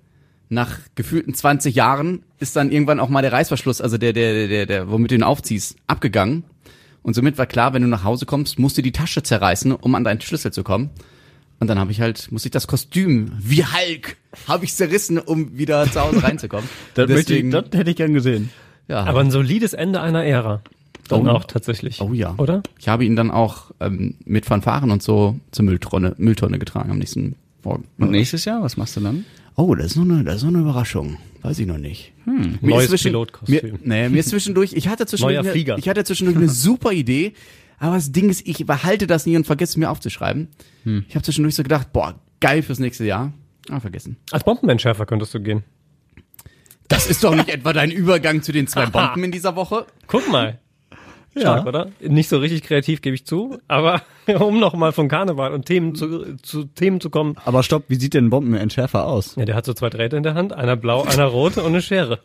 nach 0.49 0.79
gefühlten 0.95 1.35
20 1.35 1.75
Jahren 1.75 2.23
ist 2.39 2.57
dann 2.57 2.71
irgendwann 2.71 3.01
auch 3.01 3.11
mal 3.11 3.21
der 3.23 3.33
Reißverschluss, 3.33 3.81
also 3.81 3.99
der, 3.99 4.13
der, 4.13 4.49
der, 4.49 4.67
der, 4.67 4.91
womit 4.91 5.11
du 5.11 5.15
ihn 5.15 5.23
aufziehst, 5.23 5.77
abgegangen. 5.87 6.45
Und 7.03 7.15
somit 7.15 7.39
war 7.39 7.47
klar, 7.47 7.75
wenn 7.75 7.83
du 7.83 7.89
nach 7.89 8.05
Hause 8.05 8.27
kommst, 8.27 8.59
musst 8.59 8.79
du 8.79 8.83
die 8.83 8.93
Tasche 8.93 9.23
zerreißen, 9.23 9.73
um 9.73 9.95
an 9.95 10.05
deinen 10.05 10.21
Schlüssel 10.21 10.53
zu 10.53 10.63
kommen. 10.63 10.91
Und 11.61 11.67
dann 11.67 11.79
habe 11.79 11.91
ich 11.91 12.01
halt, 12.01 12.31
musste 12.31 12.49
ich 12.49 12.53
das 12.53 12.67
Kostüm, 12.69 13.33
wie 13.39 13.65
Hulk, 13.65 14.17
habe 14.47 14.65
ich 14.65 14.75
zerrissen, 14.75 15.19
um 15.19 15.59
wieder 15.59 15.91
zu 15.91 16.01
Hause 16.01 16.23
reinzukommen. 16.23 16.69
Das, 16.95 17.09
möchte 17.09 17.35
ich, 17.35 17.43
Deswegen, 17.43 17.51
das 17.51 17.65
hätte 17.73 17.91
ich 17.91 17.97
gern 17.97 18.15
gesehen. 18.15 18.51
ja. 18.87 19.05
Aber 19.05 19.21
ein 19.21 19.31
solides 19.31 19.73
Ende 19.73 20.01
einer 20.01 20.25
Ära. 20.25 20.63
Dann 21.09 21.27
Oh. 21.27 21.31
auch 21.31 21.45
tatsächlich. 21.45 22.01
Oh 22.01 22.13
ja. 22.13 22.35
Oder? 22.37 22.63
Ich 22.79 22.89
habe 22.89 23.05
ihn 23.05 23.17
dann 23.17 23.31
auch 23.31 23.71
ähm, 23.81 24.15
mit 24.25 24.45
Fanfaren 24.47 24.91
und 24.91 25.03
so 25.03 25.39
zur 25.53 25.65
Mülltonne, 25.65 26.15
Mülltonne 26.19 26.59
getragen 26.59 26.91
am 26.91 26.99
nächsten 26.99 27.35
Morgen. 27.65 27.85
Und 27.99 28.11
nächstes 28.11 28.45
Jahr, 28.45 28.63
was 28.63 28.77
machst 28.77 28.97
du 28.97 29.01
dann? 29.01 29.25
Oh, 29.57 29.75
das 29.75 29.87
ist 29.87 29.97
noch 29.97 30.05
eine, 30.05 30.23
das 30.23 30.37
ist 30.37 30.43
noch 30.43 30.51
eine 30.51 30.61
Überraschung. 30.61 31.17
Weiß 31.43 31.59
ich 31.61 31.67
noch 31.67 31.79
nicht. 31.79 32.13
Hm. 32.25 32.59
Neues 32.61 33.03
Pilotkostüm. 33.03 33.73
Mir, 33.73 33.79
nee, 33.85 34.09
mir 34.11 34.19
ist 34.21 34.29
zwischendurch, 34.29 34.73
ich 34.75 34.87
hatte 34.89 35.07
zwischendurch, 35.07 35.43
Neuer 35.43 35.53
eine, 35.53 35.79
ich 35.79 35.89
hatte 35.89 36.05
zwischendurch 36.05 36.37
eine 36.37 36.49
super 36.49 36.93
Idee, 36.93 37.33
aber 37.79 37.95
das 37.97 38.13
Ding 38.13 38.29
ist, 38.29 38.47
ich 38.47 38.65
behalte 38.67 39.07
das 39.07 39.27
nie 39.27 39.37
und 39.37 39.47
vergesse 39.47 39.73
es 39.73 39.77
mir 39.77 39.91
aufzuschreiben. 39.91 40.49
Ich 41.09 41.15
habe 41.15 41.23
zwischendurch 41.23 41.55
so 41.55 41.63
gedacht, 41.63 41.93
boah, 41.93 42.21
geil 42.41 42.63
fürs 42.63 42.79
nächste 42.79 43.05
Jahr. 43.05 43.33
Ah, 43.71 43.81
vergessen. 43.81 44.17
Als 44.31 44.45
Bombenentschärfer 44.45 45.05
könntest 45.07 45.35
du 45.35 45.41
gehen. 45.41 45.65
Das 46.89 47.07
ist 47.07 47.23
doch 47.23 47.35
nicht 47.35 47.49
etwa 47.55 47.73
dein 47.73 47.91
Übergang 47.91 48.43
zu 48.43 48.53
den 48.53 48.67
zwei 48.67 48.87
Bomben 48.91 49.25
in 49.25 49.31
dieser 49.33 49.57
Woche. 49.57 49.87
Guck 50.07 50.31
mal. 50.31 50.59
Stark, 51.37 51.67
oder? 51.67 51.89
Nicht 52.01 52.29
so 52.29 52.39
richtig 52.39 52.63
kreativ, 52.63 53.01
gebe 53.01 53.15
ich 53.15 53.25
zu. 53.25 53.59
Aber 53.69 54.03
um 54.41 54.59
nochmal 54.59 54.93
von 54.93 55.09
Karneval 55.09 55.53
und 55.53 55.67
Themen 55.67 55.95
zu, 55.95 56.37
zu 56.39 56.65
Themen 56.65 57.01
zu 57.01 57.11
kommen. 57.11 57.37
Aber 57.45 57.63
stopp, 57.63 57.85
wie 57.89 57.95
sieht 57.97 58.15
denn 58.15 58.27
ein 58.27 58.31
Bombenentschärfer 58.31 59.07
aus? 59.07 59.37
Ja, 59.37 59.45
der 59.45 59.55
hat 59.55 59.65
so 59.65 59.73
zwei 59.75 59.89
Drähte 59.91 60.17
in 60.17 60.23
der 60.25 60.35
Hand, 60.35 60.53
einer 60.53 60.75
blau, 60.77 61.03
einer 61.05 61.27
rot 61.27 61.57
und 61.59 61.67
eine 61.67 61.83
Schere. 61.83 62.19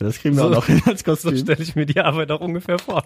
Ja, 0.00 0.06
das 0.06 0.18
kriegen 0.18 0.36
wir 0.36 0.42
So- 0.42 0.48
auch 0.48 0.54
noch 0.54 0.66
hin 0.66 0.82
als 0.84 1.00
So 1.04 1.12
Kostüm. 1.12 1.36
stelle 1.38 1.62
ich 1.62 1.76
mir 1.76 1.86
die 1.86 2.00
Arbeit 2.00 2.30
auch 2.30 2.40
ungefähr 2.40 2.78
vor. 2.78 3.04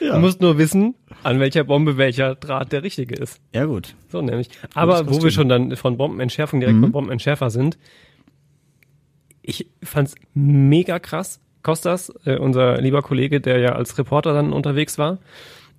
Ja. 0.00 0.14
Du 0.14 0.20
musst 0.20 0.40
nur 0.40 0.58
wissen, 0.58 0.94
an 1.22 1.40
welcher 1.40 1.64
Bombe 1.64 1.96
welcher 1.96 2.34
Draht 2.36 2.70
der 2.72 2.82
richtige 2.82 3.14
ist. 3.16 3.40
Ja, 3.54 3.64
gut. 3.64 3.94
So 4.10 4.22
nämlich. 4.22 4.48
Aber 4.74 5.08
wo 5.10 5.22
wir 5.22 5.30
schon 5.30 5.48
dann 5.48 5.74
von 5.76 5.96
Bombenentschärfung 5.96 6.60
direkt 6.60 6.80
beim 6.80 6.92
Bombenentschärfer 6.92 7.50
sind, 7.50 7.78
ich 9.42 9.66
fand's 9.82 10.14
mega 10.34 10.98
krass. 10.98 11.40
Kostas, 11.62 12.12
äh, 12.24 12.36
unser 12.36 12.80
lieber 12.80 13.02
Kollege, 13.02 13.40
der 13.40 13.58
ja 13.58 13.72
als 13.72 13.96
Reporter 13.98 14.32
dann 14.32 14.52
unterwegs 14.52 14.98
war, 14.98 15.18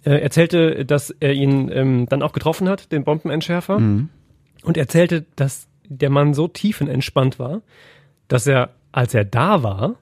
äh, 0.04 0.16
erzählte, 0.16 0.86
dass 0.86 1.12
er 1.20 1.34
ihn 1.34 1.70
ähm, 1.72 2.06
dann 2.08 2.22
auch 2.22 2.34
getroffen 2.34 2.70
hat, 2.70 2.92
den 2.92 3.04
Bombenentschärfer, 3.04 3.78
und 4.64 4.78
erzählte, 4.78 5.26
dass 5.36 5.68
der 5.88 6.10
Mann 6.10 6.34
so 6.34 6.48
tiefenentspannt 6.48 7.40
war, 7.40 7.62
dass 8.28 8.48
er, 8.48 8.70
als 8.92 9.14
er 9.14 9.26
da 9.26 9.64
war, 9.64 9.96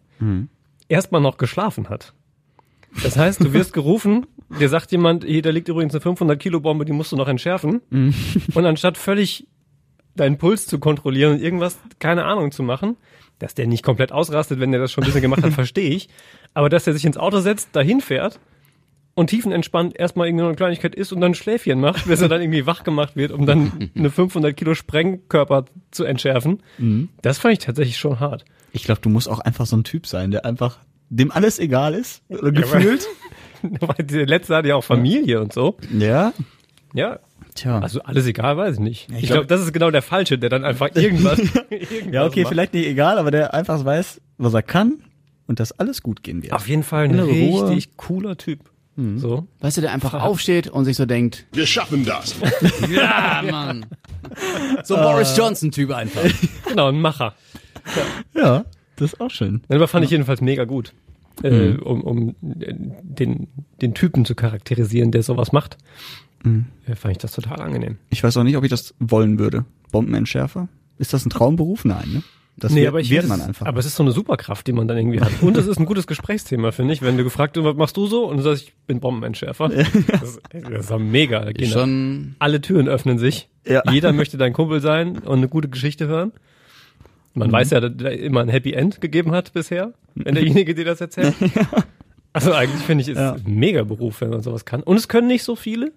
erstmal 0.89 1.21
noch 1.21 1.37
geschlafen 1.37 1.89
hat. 1.89 2.13
Das 3.03 3.17
heißt, 3.17 3.41
du 3.43 3.53
wirst 3.53 3.73
gerufen, 3.73 4.25
dir 4.59 4.67
sagt 4.69 4.91
jemand, 4.91 5.23
hier, 5.23 5.41
da 5.41 5.49
liegt 5.51 5.69
übrigens 5.69 5.93
eine 5.93 6.01
500 6.01 6.39
Kilo 6.39 6.59
Bombe, 6.59 6.85
die 6.85 6.91
musst 6.91 7.11
du 7.11 7.15
noch 7.15 7.27
entschärfen. 7.27 7.81
Und 8.53 8.65
anstatt 8.65 8.97
völlig 8.97 9.47
deinen 10.15 10.37
Puls 10.37 10.67
zu 10.67 10.79
kontrollieren 10.79 11.35
und 11.35 11.41
irgendwas, 11.41 11.79
keine 11.99 12.25
Ahnung 12.25 12.51
zu 12.51 12.63
machen, 12.63 12.97
dass 13.39 13.55
der 13.55 13.67
nicht 13.67 13.83
komplett 13.83 14.11
ausrastet, 14.11 14.59
wenn 14.59 14.71
der 14.71 14.79
das 14.79 14.91
schon 14.91 15.03
ein 15.03 15.07
bisschen 15.07 15.21
gemacht 15.21 15.43
hat, 15.43 15.53
verstehe 15.53 15.89
ich. 15.89 16.09
Aber 16.53 16.69
dass 16.69 16.85
er 16.87 16.93
sich 16.93 17.05
ins 17.05 17.17
Auto 17.17 17.39
setzt, 17.39 17.69
dahin 17.73 18.01
fährt 18.01 18.39
und 19.15 19.27
tiefenentspannt 19.27 19.97
erstmal 19.97 20.27
irgendwie 20.27 20.43
noch 20.43 20.49
eine 20.49 20.57
Kleinigkeit 20.57 20.95
isst 20.95 21.11
und 21.11 21.21
dann 21.21 21.31
ein 21.31 21.35
Schläfchen 21.35 21.79
macht, 21.79 22.07
bis 22.07 22.21
er 22.21 22.29
dann 22.29 22.41
irgendwie 22.41 22.65
wach 22.65 22.83
gemacht 22.83 23.15
wird, 23.15 23.31
um 23.31 23.45
dann 23.45 23.91
eine 23.95 24.09
500 24.09 24.55
Kilo 24.55 24.75
Sprengkörper 24.75 25.65
zu 25.91 26.05
entschärfen. 26.05 26.61
Das 27.21 27.37
fand 27.37 27.53
ich 27.53 27.59
tatsächlich 27.59 27.97
schon 27.97 28.19
hart. 28.19 28.45
Ich 28.71 28.83
glaube, 28.83 29.01
du 29.01 29.09
musst 29.09 29.27
auch 29.27 29.39
einfach 29.39 29.65
so 29.65 29.75
ein 29.75 29.83
Typ 29.83 30.05
sein, 30.07 30.31
der 30.31 30.45
einfach, 30.45 30.79
dem 31.09 31.31
alles 31.31 31.59
egal 31.59 31.95
ist. 31.95 32.21
Oder 32.29 32.51
gefühlt. 32.51 33.07
Weil 33.61 33.95
der 34.05 34.25
letzte 34.25 34.55
hat 34.55 34.65
ja 34.65 34.75
auch 34.75 34.83
Familie 34.83 35.41
und 35.41 35.53
so. 35.53 35.77
Ja. 35.91 36.33
Ja. 36.93 37.19
Tja. 37.55 37.79
Also 37.79 38.01
alles 38.03 38.25
egal, 38.27 38.57
weiß 38.57 38.75
ich 38.75 38.79
nicht. 38.79 39.07
ich 39.11 39.21
glaub- 39.21 39.27
glaube, 39.29 39.47
das 39.47 39.61
ist 39.61 39.73
genau 39.73 39.91
der 39.91 40.01
Falsche, 40.01 40.37
der 40.37 40.49
dann 40.49 40.63
einfach 40.65 40.89
irgendwas. 40.95 41.39
irgendwas 41.69 42.13
ja, 42.13 42.25
okay, 42.25 42.41
macht. 42.43 42.49
vielleicht 42.49 42.73
nicht 42.73 42.87
egal, 42.87 43.17
aber 43.17 43.31
der 43.31 43.53
einfach 43.53 43.83
weiß, 43.83 44.21
was 44.37 44.53
er 44.53 44.63
kann 44.63 45.03
und 45.47 45.59
dass 45.59 45.71
alles 45.73 46.01
gut 46.01 46.23
gehen 46.23 46.41
wird. 46.43 46.53
Auf 46.53 46.67
jeden 46.69 46.83
Fall 46.83 47.05
ein 47.05 47.11
Innere 47.11 47.29
Ruhe. 47.31 47.69
richtig 47.69 47.97
cooler 47.97 48.37
Typ. 48.37 48.69
So. 49.15 49.47
Weißt 49.61 49.77
du, 49.77 49.81
der 49.81 49.93
einfach 49.93 50.13
aufsteht 50.13 50.67
und 50.67 50.83
sich 50.83 50.97
so 50.97 51.05
denkt, 51.05 51.45
Wir 51.53 51.65
schaffen 51.65 52.03
das. 52.03 52.35
ja, 52.91 53.41
Mann. 53.49 53.85
So 54.83 54.97
Boris 54.97 55.37
Johnson-Typ 55.37 55.91
einfach. 55.91 56.23
Genau, 56.67 56.89
ein 56.89 56.99
Macher. 56.99 57.33
Ja, 58.35 58.65
das 58.97 59.13
ist 59.13 59.21
auch 59.21 59.31
schön. 59.31 59.61
Aber 59.69 59.87
fand 59.87 60.03
ich 60.03 60.11
jedenfalls 60.11 60.41
mega 60.41 60.65
gut. 60.65 60.93
Äh, 61.43 61.77
um 61.83 62.01
um 62.01 62.29
äh, 62.59 62.73
den, 63.03 63.47
den 63.81 63.93
Typen 63.93 64.25
zu 64.25 64.35
charakterisieren, 64.35 65.11
der 65.11 65.23
sowas 65.23 65.51
macht, 65.51 65.77
äh, 66.45 66.95
fand 66.95 67.11
ich 67.13 67.17
das 67.17 67.31
total 67.33 67.61
angenehm. 67.61 67.97
Ich 68.09 68.23
weiß 68.23 68.37
auch 68.37 68.43
nicht, 68.43 68.57
ob 68.57 68.63
ich 68.63 68.69
das 68.69 68.93
wollen 68.99 69.39
würde. 69.39 69.65
Bombenentschärfer? 69.91 70.67
Ist 70.97 71.13
das 71.13 71.25
ein 71.25 71.29
Traumberuf? 71.29 71.85
Nein, 71.85 72.09
ne? 72.13 72.23
Das 72.57 72.75
wird, 72.75 72.89
aber 72.89 72.99
ich 72.99 73.09
wird 73.09 73.25
man 73.27 73.39
es- 73.39 73.47
einfach. 73.47 73.65
Aber 73.67 73.79
es 73.79 73.85
ist 73.85 73.95
so 73.95 74.03
eine 74.03 74.11
Superkraft, 74.11 74.67
die 74.67 74.73
man 74.73 74.85
dann 74.87 74.97
irgendwie 74.97 75.21
hat. 75.21 75.31
Und 75.41 75.55
es 75.55 75.65
ist 75.65 75.77
ein 75.79 75.85
gutes 75.85 76.07
Gesprächsthema, 76.07 76.73
finde 76.73 76.93
ich. 76.93 77.01
Wenn 77.01 77.15
du 77.17 77.23
gefragt 77.23 77.55
wirst, 77.55 77.65
was 77.65 77.75
machst 77.77 77.95
du 77.95 78.05
so? 78.07 78.25
Und 78.29 78.35
du 78.37 78.43
sagst, 78.43 78.63
ich 78.63 78.73
bin 78.85 78.99
Bombenentschärfer. 78.99 79.69
Das, 80.07 80.23
ist- 80.23 80.41
das 80.51 80.89
ist 80.89 80.99
mega. 80.99 81.49
Schon, 81.65 82.35
alle 82.39 82.59
Türen 82.59 82.89
öffnen 82.89 83.17
sich. 83.17 83.47
Ja. 83.65 83.81
Jeder 83.89 84.11
möchte 84.11 84.37
dein 84.37 84.51
Kumpel 84.51 84.81
sein 84.81 85.19
und 85.19 85.37
eine 85.37 85.47
gute 85.47 85.69
Geschichte 85.69 86.07
hören. 86.07 86.33
Mhm. 87.33 87.39
Man 87.39 87.51
weiß 87.51 87.71
ja, 87.71 87.79
dass 87.79 87.91
da 87.97 88.09
immer 88.09 88.41
ein 88.41 88.49
Happy 88.49 88.73
End 88.73 89.01
gegeben 89.01 89.31
hat 89.31 89.53
bisher, 89.53 89.93
wenn 90.15 90.35
derjenige 90.35 90.73
dir 90.73 90.85
das 90.85 91.01
erzählt. 91.01 91.35
Also 92.31 92.53
eigentlich 92.53 92.83
finde 92.83 93.01
ich, 93.01 93.07
ist 93.07 93.17
Ja. 93.17 93.33
ein 93.33 93.55
mega 93.55 93.83
Beruf, 93.83 94.21
wenn 94.21 94.29
man 94.29 94.43
sowas 94.43 94.63
kann. 94.63 94.83
Und 94.83 94.97
es 94.97 95.07
können 95.07 95.25
nicht 95.27 95.41
so 95.43 95.55
viele. 95.55 95.91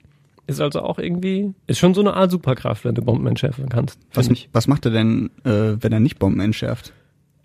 Ist 0.46 0.62
also 0.62 0.80
auch 0.80 0.98
irgendwie, 0.98 1.52
ist 1.66 1.78
schon 1.78 1.92
so 1.92 2.00
eine 2.00 2.14
Art 2.14 2.30
Superkraft, 2.30 2.86
wenn 2.86 2.94
du 2.94 3.02
Bomben 3.02 3.26
entschärfen 3.26 3.68
kannst. 3.68 3.98
was, 4.14 4.28
ich. 4.28 4.48
was 4.52 4.66
macht 4.66 4.86
er 4.86 4.92
denn, 4.92 5.30
äh, 5.44 5.76
wenn 5.78 5.92
er 5.92 6.00
nicht 6.00 6.18
Bomben 6.18 6.40
entschärft? 6.40 6.94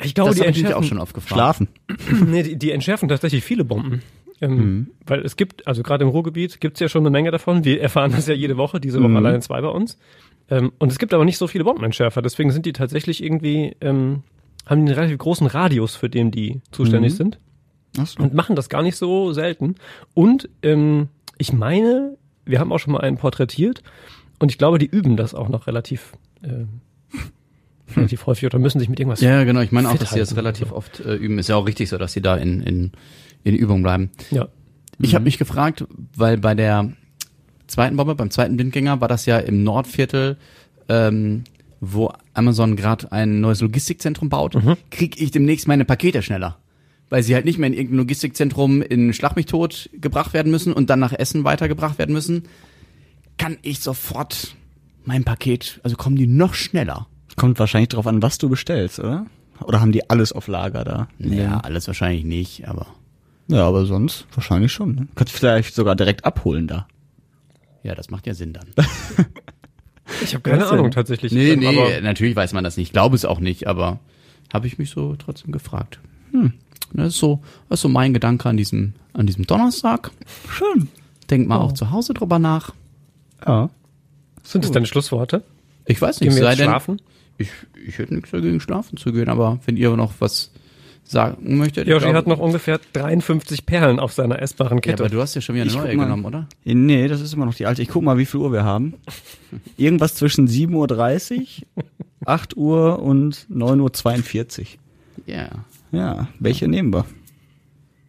Ich 0.01 0.15
glaube, 0.15 0.29
das 0.29 0.38
die 0.38 0.41
habe 0.43 0.51
ich 0.51 0.57
entschärfen, 0.59 0.83
auch 0.83 0.88
schon 0.88 0.99
oft 0.99 1.13
gefragt. 1.13 1.33
Schlafen. 1.33 1.67
nee, 2.27 2.43
die, 2.43 2.55
die 2.55 2.71
entschärfen 2.71 3.09
tatsächlich 3.09 3.43
viele 3.43 3.65
Bomben. 3.65 4.03
Ähm, 4.39 4.88
Weil 5.05 5.19
es 5.19 5.35
gibt, 5.35 5.67
also 5.67 5.83
gerade 5.83 6.05
im 6.05 6.09
Ruhrgebiet 6.09 6.61
gibt's 6.61 6.79
ja 6.79 6.88
schon 6.88 7.01
eine 7.01 7.09
Menge 7.09 7.29
davon. 7.31 7.65
Wir 7.65 7.81
erfahren 7.81 8.11
das 8.11 8.25
ja 8.27 8.35
jede 8.35 8.55
Woche, 8.55 8.79
diese 8.79 9.03
Woche 9.03 9.15
alleine 9.17 9.41
zwei 9.41 9.59
bei 9.61 9.67
uns. 9.69 9.97
Ähm, 10.49 10.71
und 10.79 10.91
es 10.91 10.99
gibt 10.99 11.13
aber 11.13 11.25
nicht 11.25 11.37
so 11.37 11.47
viele 11.47 11.63
Bombenentschärfer. 11.63 12.21
Deswegen 12.21 12.51
sind 12.51 12.65
die 12.65 12.73
tatsächlich 12.73 13.23
irgendwie, 13.23 13.75
ähm, 13.81 14.23
haben 14.65 14.85
die 14.85 14.91
einen 14.91 14.99
relativ 14.99 15.17
großen 15.17 15.47
Radius, 15.47 15.95
für 15.95 16.09
den 16.09 16.31
die 16.31 16.61
zuständig 16.71 17.15
sind. 17.15 17.39
Ach 17.99 18.07
so. 18.07 18.23
Und 18.23 18.33
machen 18.33 18.55
das 18.55 18.69
gar 18.69 18.83
nicht 18.83 18.95
so 18.95 19.33
selten. 19.33 19.75
Und 20.13 20.49
ähm, 20.61 21.09
ich 21.37 21.53
meine, 21.53 22.17
wir 22.45 22.59
haben 22.59 22.71
auch 22.71 22.79
schon 22.79 22.93
mal 22.93 23.01
einen 23.01 23.17
porträtiert. 23.17 23.83
Und 24.39 24.51
ich 24.51 24.57
glaube, 24.57 24.77
die 24.77 24.85
üben 24.85 25.17
das 25.17 25.33
auch 25.33 25.49
noch 25.49 25.67
relativ, 25.67 26.13
äh, 26.43 26.65
relativ 27.95 28.25
häufig 28.25 28.45
oder 28.45 28.59
müssen 28.59 28.79
sich 28.79 28.89
mit 28.89 28.99
irgendwas 28.99 29.21
Ja, 29.21 29.43
genau. 29.43 29.61
Ich 29.61 29.71
meine 29.71 29.89
auch, 29.89 29.97
dass 29.97 30.11
sie 30.11 30.19
das 30.19 30.35
relativ 30.35 30.71
oft 30.71 30.99
äh, 30.99 31.15
üben. 31.15 31.39
Ist 31.39 31.49
ja 31.49 31.55
auch 31.55 31.67
richtig 31.67 31.89
so, 31.89 31.97
dass 31.97 32.13
sie 32.13 32.21
da 32.21 32.37
in, 32.37 32.61
in, 32.61 32.91
in 33.43 33.55
Übung 33.55 33.83
bleiben. 33.83 34.11
Ja. 34.31 34.47
Ich 34.99 35.13
habe 35.13 35.25
mich 35.25 35.37
gefragt, 35.37 35.85
weil 36.15 36.37
bei 36.37 36.55
der 36.55 36.91
zweiten 37.68 37.97
Bombe, 37.97 38.15
beim 38.15 38.32
zweiten 38.32 38.55
Blindgänger, 38.57 39.01
war 39.01 39.07
das 39.07 39.26
ja 39.26 39.38
im 39.38 39.63
Nordviertel, 39.63 40.38
ähm, 40.89 41.43
wo 41.80 42.11
Amazon 42.34 42.76
gerade 42.76 43.11
ein 43.11 43.39
neues 43.39 43.61
Logistikzentrum 43.61 44.30
baut, 44.30 44.57
krieg 44.89 45.20
ich 45.22 45.32
demnächst 45.32 45.68
meine 45.68 45.86
Pakete 45.86 46.22
schneller. 46.22 46.57
Weil 47.09 47.24
sie 47.24 47.36
halt 47.36 47.45
nicht 47.45 47.57
mehr 47.57 47.68
in 47.68 47.74
irgendein 47.74 47.99
Logistikzentrum 47.99 48.82
in 48.82 49.13
Schlag 49.13 49.36
mich 49.36 49.45
tot 49.45 49.89
gebracht 49.93 50.34
werden 50.34 50.51
müssen 50.51 50.74
und 50.74 50.89
dann 50.89 50.99
nach 50.99 51.13
Essen 51.13 51.43
weitergebracht 51.43 51.97
werden 51.97 52.13
müssen, 52.13 52.43
kann 53.38 53.57
ich 53.61 53.80
sofort 53.80 54.55
mein 55.05 55.24
Paket, 55.24 55.80
also 55.84 55.95
kommen 55.95 56.18
die 56.18 56.28
noch 56.28 56.53
schneller. 56.53 57.07
Kommt 57.38 57.59
wahrscheinlich 57.59 57.89
drauf 57.89 58.07
an, 58.07 58.22
was 58.22 58.39
du 58.39 58.49
bestellst, 58.49 58.99
oder? 58.99 59.26
Oder 59.63 59.80
haben 59.80 59.91
die 59.91 60.09
alles 60.09 60.34
auf 60.34 60.47
Lager 60.47 60.84
da? 60.84 61.07
Ja, 61.20 61.59
alles 61.59 61.88
wahrscheinlich 61.88 62.26
nicht, 62.26 62.68
aber 62.68 62.88
Ja, 63.47 63.65
aber 63.68 63.86
sonst 63.86 64.26
wahrscheinlich 64.34 64.72
schon. 64.72 64.95
Ne? 64.95 65.07
Kannst 65.15 65.34
vielleicht 65.34 65.74
sogar 65.76 65.95
direkt 65.95 66.26
abholen 66.26 66.68
da. 66.68 66.88
Ja, 67.84 67.95
das 67.95 68.09
macht 68.09 68.28
ja 68.28 68.34
Sinn 68.34 68.53
dann. 68.53 68.67
Ich 70.23 70.34
habe 70.34 70.41
keine? 70.49 70.65
Ahnung 70.67 70.89
tatsächlich. 70.91 71.34
Nee, 71.34 71.51
Ähm, 71.51 71.59
nee, 71.59 71.67
aber- 71.67 71.99
natürlich 72.01 72.34
weiß 72.36 72.53
man 72.53 72.63
das 72.63 72.78
nicht. 72.78 72.88
Ich 72.88 72.93
glaube 72.93 73.15
es 73.17 73.25
auch 73.25 73.41
nicht, 73.41 73.67
aber 73.67 73.99
habe 74.53 74.65
ich 74.65 74.78
mich 74.78 74.89
so 74.89 75.15
trotzdem 75.17 75.51
gefragt. 75.51 75.99
Hm. 76.32 76.53
Das 76.93 77.07
ist 77.09 77.17
so, 77.19 77.41
das 77.67 77.80
ist 77.80 77.82
so 77.82 77.89
mein 77.89 78.13
Gedanke 78.13 78.47
an 78.47 78.55
diesem, 78.55 78.93
an 79.11 79.28
diesem 79.28 79.45
Donnerstag. 79.45 80.11
Schön. 80.49 80.88
Denk 81.30 81.49
mal 81.49 81.57
auch 81.57 81.73
zu 81.73 81.91
Hause 81.91 82.13
drüber 82.13 82.39
nach. 82.39 82.73
Ja. 83.45 83.69
Sind 84.43 84.63
das 84.63 84.71
deine 84.71 84.86
Schlussworte? 84.86 85.43
Ich 85.86 86.01
weiß 86.01 86.21
nicht, 86.21 86.30
Gehen 86.30 86.38
wir 86.38 86.43
sei 86.45 86.55
denn, 86.55 86.67
schlafen? 86.67 87.01
ich, 87.38 87.49
ich 87.86 87.97
hätte 87.97 88.13
nichts 88.15 88.32
dagegen, 88.32 88.61
schlafen 88.61 88.95
zu 88.95 89.11
gehen, 89.11 89.28
aber 89.28 89.59
wenn 89.65 89.75
ihr 89.75 89.93
noch 89.97 90.13
was 90.19 90.51
sagen 91.10 91.58
möchtet. 91.58 91.88
Yoshi 91.88 92.08
ich 92.10 92.14
hat 92.14 92.28
noch 92.28 92.39
ungefähr 92.39 92.80
53 92.93 93.66
Perlen 93.66 93.99
auf 93.99 94.14
seiner 94.14 94.41
essbaren 94.41 94.78
Ja, 94.78 94.82
Kette. 94.82 95.03
aber 95.03 95.10
du 95.10 95.22
hast 95.22 95.36
ja 95.36 95.41
schon 95.41 95.55
wieder 95.55 95.64
eine 95.64 95.72
Ich 95.72 95.78
neue 95.78 95.95
genommen, 95.95 96.26
oder? 96.26 96.47
Nee, 96.64 97.08
das 97.08 97.22
ist 97.22 97.34
immer 97.34 97.45
noch 97.45 97.55
die 97.55 97.66
alte. 97.66 97.82
Ich 97.82 97.88
guck 97.89 98.03
mal, 98.03 98.18
wie 98.18 98.26
viel 98.26 98.39
Uhr 98.39 98.51
wir 98.51 98.64
haben. 98.64 98.93
Irgendwas 99.78 100.16
zwischen 100.16 100.47
7.30 100.47 101.64
Uhr, 101.76 101.84
8 102.26 102.58
Uhr 102.58 102.99
und 102.99 103.47
9.42 103.53 104.60
Uhr. 104.60 104.66
Ja. 105.26 105.49
Ja, 105.91 106.28
welche 106.39 106.68
nehmen 106.68 106.93
wir? 106.93 107.05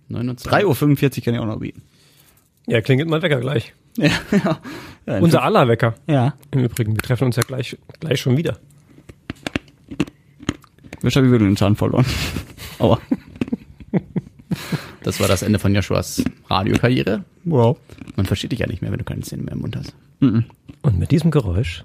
29. 0.09 0.53
3.45 0.53 1.19
Uhr 1.19 1.25
kann 1.25 1.35
ich 1.35 1.41
auch 1.41 1.47
noch 1.47 1.61
bieten. 1.61 1.83
ja, 2.67 2.81
klingelt 2.81 3.09
mein 3.09 3.23
Wecker 3.23 3.41
gleich. 3.41 3.75
Ja, 3.97 4.11
ja. 4.33 4.59
ja 5.07 5.19
Unser 5.19 5.43
aller 5.43 5.69
Wecker. 5.69 5.95
Ja. 6.07 6.35
Im 6.51 6.65
Übrigen, 6.65 6.95
wir 6.95 7.03
treffen 7.03 7.25
uns 7.25 7.37
ja 7.37 7.43
gleich, 7.43 7.77
gleich 8.01 8.21
schon 8.21 8.37
wieder. 8.37 8.59
Wisch 11.03 11.17
habe 11.17 11.27
ich 11.27 11.33
wieder 11.33 11.45
den 11.45 11.57
Zahn 11.57 11.77
verloren. 11.77 12.07
Aua. 12.79 13.01
Das 15.03 15.21
war 15.21 15.29
das 15.29 15.43
Ende 15.43 15.59
von 15.59 15.75
Joshuas 15.75 16.23
Radiokarriere. 16.49 17.25
Wow. 17.45 17.79
Man 18.17 18.27
versteht 18.27 18.53
dich 18.53 18.59
ja 18.61 18.67
nicht 18.67 18.83
mehr, 18.83 18.91
wenn 18.91 18.99
du 18.99 19.05
keine 19.05 19.23
Zähne 19.23 19.43
mehr 19.43 19.55
im 19.55 19.61
Mund 19.61 19.77
hast. 19.77 19.95
Und 20.21 20.99
mit 20.99 21.11
diesem 21.11 21.31
Geräusch 21.31 21.85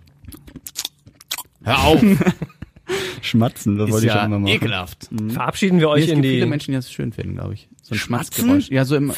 Hör 1.64 1.80
auf! 1.86 2.01
Schmatzen, 3.22 3.78
das 3.78 3.88
ist 3.88 3.93
wollte 3.93 4.07
ich 4.07 4.11
schon 4.11 4.20
ja 4.20 4.26
immer 4.26 4.39
machen. 4.39 4.53
ekelhaft. 4.53 5.09
verabschieden 5.30 5.80
wir 5.80 5.89
euch 5.89 6.03
es 6.03 6.09
in 6.09 6.16
gibt 6.16 6.26
die. 6.26 6.32
viele 6.32 6.45
Menschen, 6.45 6.72
die 6.72 6.76
das 6.76 6.91
schön 6.91 7.14
finden, 7.14 7.36
glaube 7.36 7.53
ich. 7.53 7.70
So 7.82 7.95
ein 7.95 7.97
Schmatzen? 7.97 8.43
Schmatzgeräusch. 8.43 8.70
Ja, 8.70 8.84
so 8.84 8.97
im, 8.97 9.14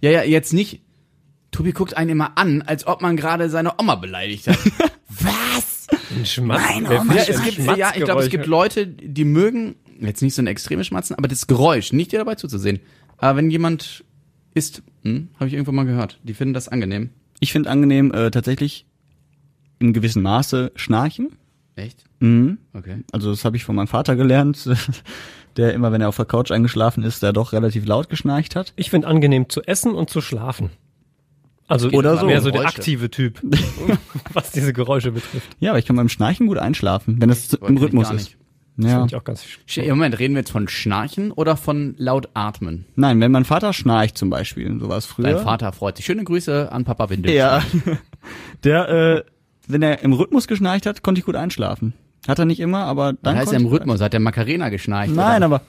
ja, 0.00 0.10
ja, 0.10 0.22
jetzt 0.22 0.54
nicht. 0.54 0.80
Tobi 1.50 1.72
guckt 1.72 1.94
einen 1.94 2.10
immer 2.10 2.38
an, 2.38 2.62
als 2.62 2.86
ob 2.86 3.02
man 3.02 3.16
gerade 3.16 3.50
seine 3.50 3.78
Oma 3.78 3.96
beleidigt 3.96 4.48
hat. 4.48 4.58
Ein 6.22 6.26
Schmatz. 6.26 6.62
Wer 6.78 7.00
Oma 7.00 7.14
will 7.14 7.16
Ja, 7.16 7.24
es 7.26 7.42
gibt, 7.42 7.58
ja, 7.58 7.92
ich 7.96 8.04
glaube, 8.04 8.22
es 8.22 8.30
gibt? 8.30 8.46
Leute, 8.46 8.86
die 8.86 9.24
mögen 9.24 9.74
jetzt 10.00 10.22
nicht 10.22 10.34
so 10.34 10.42
ein 10.42 10.46
extremes 10.46 10.86
Schmatzen, 10.86 11.16
aber 11.16 11.26
das 11.26 11.48
Geräusch, 11.48 11.92
nicht 11.92 12.12
dir 12.12 12.20
dabei 12.20 12.36
zuzusehen. 12.36 12.78
Aber 13.18 13.38
wenn 13.38 13.50
jemand 13.50 14.04
isst, 14.54 14.82
hm, 15.02 15.28
habe 15.34 15.48
ich 15.48 15.54
irgendwo 15.54 15.72
mal 15.72 15.84
gehört, 15.84 16.20
die 16.22 16.34
finden 16.34 16.54
das 16.54 16.68
angenehm. 16.68 17.10
Ich 17.40 17.50
finde 17.50 17.70
angenehm 17.70 18.12
äh, 18.12 18.30
tatsächlich 18.30 18.86
in 19.80 19.92
gewissem 19.92 20.22
Maße 20.22 20.70
schnarchen. 20.76 21.30
Echt? 21.74 22.04
Mhm. 22.20 22.58
Okay. 22.72 23.02
Also 23.10 23.30
das 23.30 23.44
habe 23.44 23.56
ich 23.56 23.64
von 23.64 23.74
meinem 23.74 23.88
Vater 23.88 24.14
gelernt, 24.14 24.70
der 25.56 25.74
immer, 25.74 25.90
wenn 25.90 26.02
er 26.02 26.08
auf 26.08 26.16
der 26.16 26.24
Couch 26.24 26.52
eingeschlafen 26.52 27.02
ist, 27.02 27.20
der 27.24 27.32
doch 27.32 27.52
relativ 27.52 27.84
laut 27.84 28.08
geschnarcht 28.08 28.54
hat. 28.54 28.72
Ich 28.76 28.90
finde 28.90 29.08
angenehm 29.08 29.48
zu 29.48 29.62
essen 29.62 29.92
und 29.92 30.08
zu 30.08 30.20
schlafen. 30.20 30.70
Also 31.72 31.90
Oder 31.90 32.18
so. 32.18 32.26
mehr 32.26 32.40
so 32.42 32.50
der 32.50 32.60
Geräusche. 32.60 32.76
aktive 32.78 33.10
Typ, 33.10 33.40
was 34.34 34.50
diese 34.50 34.72
Geräusche 34.72 35.12
betrifft. 35.12 35.48
Ja, 35.58 35.70
aber 35.70 35.78
ich 35.78 35.86
kann 35.86 35.96
beim 35.96 36.08
Schnarchen 36.10 36.46
gut 36.46 36.58
einschlafen, 36.58 37.16
wenn 37.20 37.30
es 37.30 37.50
wollte 37.52 37.66
im 37.66 37.76
ich 37.76 37.82
Rhythmus 37.82 38.08
gar 38.08 38.14
ist. 38.16 38.20
nicht. 38.22 38.36
Das 38.76 38.86
Ja. 38.90 38.96
finde 38.98 39.06
ich 39.08 39.16
auch 39.16 39.24
ganz 39.24 39.44
Sch- 39.68 39.88
Moment, 39.88 40.18
reden 40.18 40.34
wir 40.34 40.40
jetzt 40.40 40.50
von 40.50 40.66
Schnarchen 40.68 41.30
oder 41.30 41.56
von 41.56 41.94
laut 41.98 42.28
atmen? 42.34 42.84
Nein, 42.94 43.20
wenn 43.20 43.30
mein 43.32 43.44
Vater 43.44 43.72
schnarcht 43.72 44.16
zum 44.18 44.28
Beispiel, 44.30 44.78
so 44.80 44.88
war 44.88 44.96
es 44.98 45.06
früher. 45.06 45.24
Dein 45.26 45.38
Vater 45.42 45.72
freut 45.72 45.96
sich. 45.96 46.06
Schöne 46.06 46.24
Grüße 46.24 46.70
an 46.72 46.84
Papa 46.84 47.08
Windel. 47.10 47.32
Ja. 47.32 47.62
Der, 48.64 48.88
äh, 48.88 49.24
wenn 49.66 49.82
er 49.82 50.02
im 50.02 50.12
Rhythmus 50.12 50.46
geschnarcht 50.46 50.86
hat, 50.86 51.02
konnte 51.02 51.18
ich 51.20 51.24
gut 51.24 51.36
einschlafen. 51.36 51.92
Hat 52.28 52.38
er 52.38 52.44
nicht 52.44 52.60
immer, 52.60 52.84
aber 52.84 53.14
dann. 53.14 53.34
Heißt 53.36 53.46
konnte 53.46 53.56
er 53.56 53.60
im 53.60 53.66
ich 53.66 53.72
Rhythmus, 53.72 54.00
hat 54.00 54.12
der 54.12 54.20
Macarena 54.20 54.68
geschnarcht. 54.68 55.14
Nein, 55.14 55.42
oder? 55.42 55.46
aber 55.56 55.60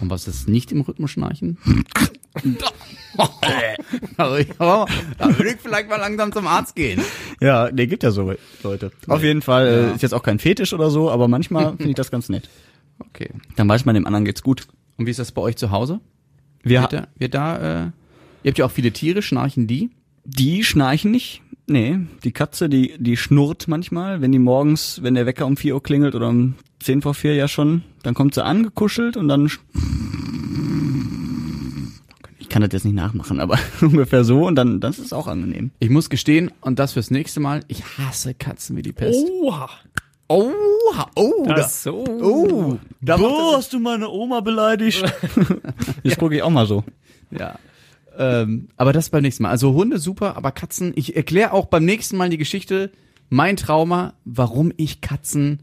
Und 0.00 0.10
was 0.10 0.26
ist 0.28 0.48
nicht 0.48 0.72
im 0.72 0.80
Rhythmus 0.80 1.10
schnarchen? 1.10 1.58
da 4.16 4.30
würde 5.38 5.50
ich 5.50 5.60
vielleicht 5.60 5.88
mal 5.88 5.96
langsam 5.98 6.32
zum 6.32 6.46
Arzt 6.46 6.74
gehen. 6.74 7.00
ja, 7.40 7.70
der 7.70 7.86
gibt 7.86 8.02
ja 8.02 8.10
so 8.10 8.32
Leute. 8.62 8.90
Auf 9.08 9.22
jeden 9.22 9.42
Fall 9.42 9.66
äh, 9.66 9.82
Ja. 9.82 9.90
ist 9.92 10.02
jetzt 10.02 10.14
auch 10.14 10.22
kein 10.22 10.38
Fetisch 10.38 10.72
oder 10.72 10.90
so, 10.90 11.10
aber 11.10 11.28
manchmal 11.28 11.68
finde 11.76 11.90
ich 11.90 11.94
das 11.96 12.10
ganz 12.10 12.28
nett. 12.28 12.48
Okay. 12.98 13.30
Dann 13.56 13.68
weiß 13.68 13.84
man, 13.84 13.94
dem 13.94 14.06
anderen 14.06 14.24
geht's 14.24 14.42
gut. 14.42 14.66
Und 14.96 15.06
wie 15.06 15.10
ist 15.10 15.18
das 15.18 15.32
bei 15.32 15.42
euch 15.42 15.56
zu 15.56 15.70
Hause? 15.70 16.00
Wir, 16.62 16.80
Wird 16.82 16.92
da, 16.92 17.06
wird 17.18 17.34
da 17.34 17.56
äh, 17.56 17.90
ihr 18.44 18.50
habt 18.50 18.58
ja 18.58 18.64
auch 18.66 18.70
viele 18.70 18.92
Tiere, 18.92 19.22
schnarchen 19.22 19.66
die? 19.66 19.90
die 20.24 20.62
schnarchen 20.62 21.10
nicht. 21.10 21.42
Nee, 21.66 21.98
die 22.24 22.32
Katze, 22.32 22.68
die, 22.68 22.94
die 22.98 23.16
schnurrt 23.16 23.66
manchmal, 23.68 24.20
wenn 24.20 24.30
die 24.32 24.38
morgens, 24.38 25.00
wenn 25.02 25.14
der 25.14 25.26
Wecker 25.26 25.46
um 25.46 25.56
4 25.56 25.74
Uhr 25.74 25.82
klingelt 25.82 26.14
oder 26.14 26.28
um 26.28 26.54
10 26.80 27.02
vor 27.02 27.14
4 27.14 27.34
ja 27.34 27.48
schon, 27.48 27.82
dann 28.02 28.14
kommt 28.14 28.34
sie 28.34 28.44
angekuschelt 28.44 29.16
und 29.16 29.28
dann 29.28 29.50
kann 32.52 32.62
das 32.62 32.72
jetzt 32.72 32.84
nicht 32.84 32.94
nachmachen, 32.94 33.40
aber 33.40 33.58
ungefähr 33.80 34.24
so 34.24 34.46
und 34.46 34.54
dann, 34.54 34.78
das 34.80 34.98
ist 34.98 35.12
auch 35.12 35.26
angenehm. 35.26 35.70
Ich 35.80 35.90
muss 35.90 36.10
gestehen, 36.10 36.52
und 36.60 36.78
das 36.78 36.92
fürs 36.92 37.10
nächste 37.10 37.40
Mal, 37.40 37.64
ich 37.68 37.82
hasse 37.98 38.34
Katzen 38.34 38.76
wie 38.76 38.82
die 38.82 38.92
Pest. 38.92 39.26
Oha. 39.42 39.68
Oh, 40.28 40.50
oh, 41.16 41.44
da, 41.46 41.54
Das 41.54 41.82
so. 41.82 42.04
oh, 42.06 42.78
da 43.00 43.16
das, 43.18 43.56
hast 43.56 43.72
du 43.72 43.80
meine 43.80 44.08
Oma 44.08 44.40
beleidigt? 44.40 45.04
Jetzt 46.02 46.18
gucke 46.18 46.36
ich 46.36 46.42
auch 46.42 46.50
mal 46.50 46.66
so. 46.66 46.84
ja. 47.30 47.58
Ähm, 48.16 48.68
aber 48.76 48.92
das 48.92 49.08
beim 49.08 49.22
nächsten 49.22 49.42
Mal. 49.42 49.50
Also 49.50 49.72
Hunde 49.72 49.98
super, 49.98 50.36
aber 50.36 50.52
Katzen, 50.52 50.92
ich 50.96 51.16
erkläre 51.16 51.52
auch 51.52 51.66
beim 51.66 51.84
nächsten 51.86 52.16
Mal 52.18 52.28
die 52.28 52.36
Geschichte, 52.38 52.92
mein 53.30 53.56
Trauma, 53.56 54.12
warum 54.26 54.72
ich 54.76 55.00
Katzen 55.00 55.60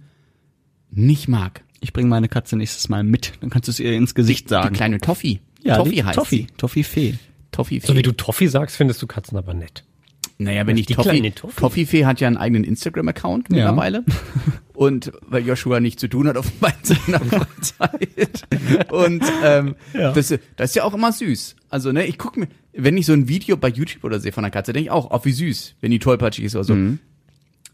nicht 0.89 1.27
mag. 1.27 1.63
Ich 1.79 1.93
bringe 1.93 2.09
meine 2.09 2.27
Katze 2.27 2.55
nächstes 2.55 2.89
Mal 2.89 3.03
mit, 3.03 3.33
dann 3.41 3.51
kannst 3.51 3.67
du 3.67 3.71
es 3.71 3.79
ihr 3.79 3.93
ins 3.93 4.15
Gesicht 4.15 4.49
sagen. 4.49 4.73
Die 4.73 4.77
kleine 4.77 4.99
Toffee. 4.99 5.39
Ja, 5.63 5.75
Toffee 5.77 6.03
heißt 6.03 6.15
Toffee, 6.15 6.35
sie. 6.35 6.47
Toffee 6.57 6.83
Fee. 6.83 7.13
Toffee 7.51 7.79
So 7.79 7.95
wie 7.95 8.01
du 8.01 8.11
Toffee 8.11 8.47
sagst, 8.47 8.75
findest 8.77 9.01
du 9.01 9.07
Katzen 9.07 9.37
aber 9.37 9.53
nett. 9.53 9.83
Naja, 10.37 10.65
wenn 10.67 10.77
ich 10.77 10.85
Die 10.85 10.93
Toffee, 10.93 11.31
Toffee. 11.31 11.59
Toffifee 11.59 12.05
hat 12.05 12.21
ja 12.21 12.27
einen 12.27 12.37
eigenen 12.37 12.63
Instagram-Account 12.63 13.47
Ja. 13.49 13.55
mittlerweile. 13.55 14.05
Und 14.73 15.11
weil 15.27 15.45
Joshua 15.45 15.81
nichts 15.81 15.99
zu 15.99 16.07
tun 16.07 16.27
hat 16.29 16.37
auf 16.37 16.49
seiner 16.83 17.19
Freizeit. 17.19 18.43
Und 18.91 19.23
ähm, 19.43 19.75
Ja. 19.93 20.13
das, 20.13 20.29
das 20.55 20.69
ist 20.69 20.75
ja 20.75 20.83
auch 20.85 20.93
immer 20.93 21.11
süß. 21.11 21.57
Also, 21.69 21.91
ne, 21.91 22.05
ich 22.05 22.17
gucke 22.17 22.39
mir, 22.39 22.47
wenn 22.71 22.95
ich 22.97 23.05
so 23.05 23.11
ein 23.13 23.27
Video 23.27 23.57
bei 23.57 23.67
YouTube 23.67 24.05
oder 24.05 24.21
sehe 24.21 24.31
von 24.31 24.45
einer 24.45 24.51
Katze, 24.51 24.71
denke 24.71 24.85
ich 24.85 24.91
auch, 24.91 25.11
oh, 25.11 25.19
wie 25.25 25.33
süß, 25.33 25.75
wenn 25.81 25.91
die 25.91 25.99
tollpatschig 25.99 26.45
ist 26.45 26.55
oder 26.55 26.63
so. 26.63 26.75
Mhm. 26.75 26.99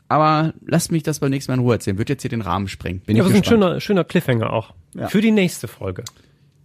Aber 0.07 0.53
lasst 0.65 0.91
mich 0.91 1.03
das 1.03 1.19
beim 1.19 1.29
nächsten 1.31 1.51
Mal 1.51 1.55
in 1.55 1.61
Ruhe 1.63 1.73
erzählen. 1.75 1.97
Wird 1.99 2.09
jetzt 2.09 2.21
hier 2.21 2.29
den 2.29 2.41
Rahmen 2.41 2.67
sprengen. 2.67 3.01
Bin 3.01 3.15
Ja, 3.15 3.23
ich 3.23 3.29
das 3.29 3.37
ist 3.39 3.45
ein 3.45 3.49
schöner, 3.49 3.79
schöner 3.81 4.03
Cliffhanger 4.03 4.51
auch. 4.53 4.73
Ja. 4.95 5.07
Für 5.07 5.21
die 5.21 5.31
nächste 5.31 5.67
Folge. 5.67 6.03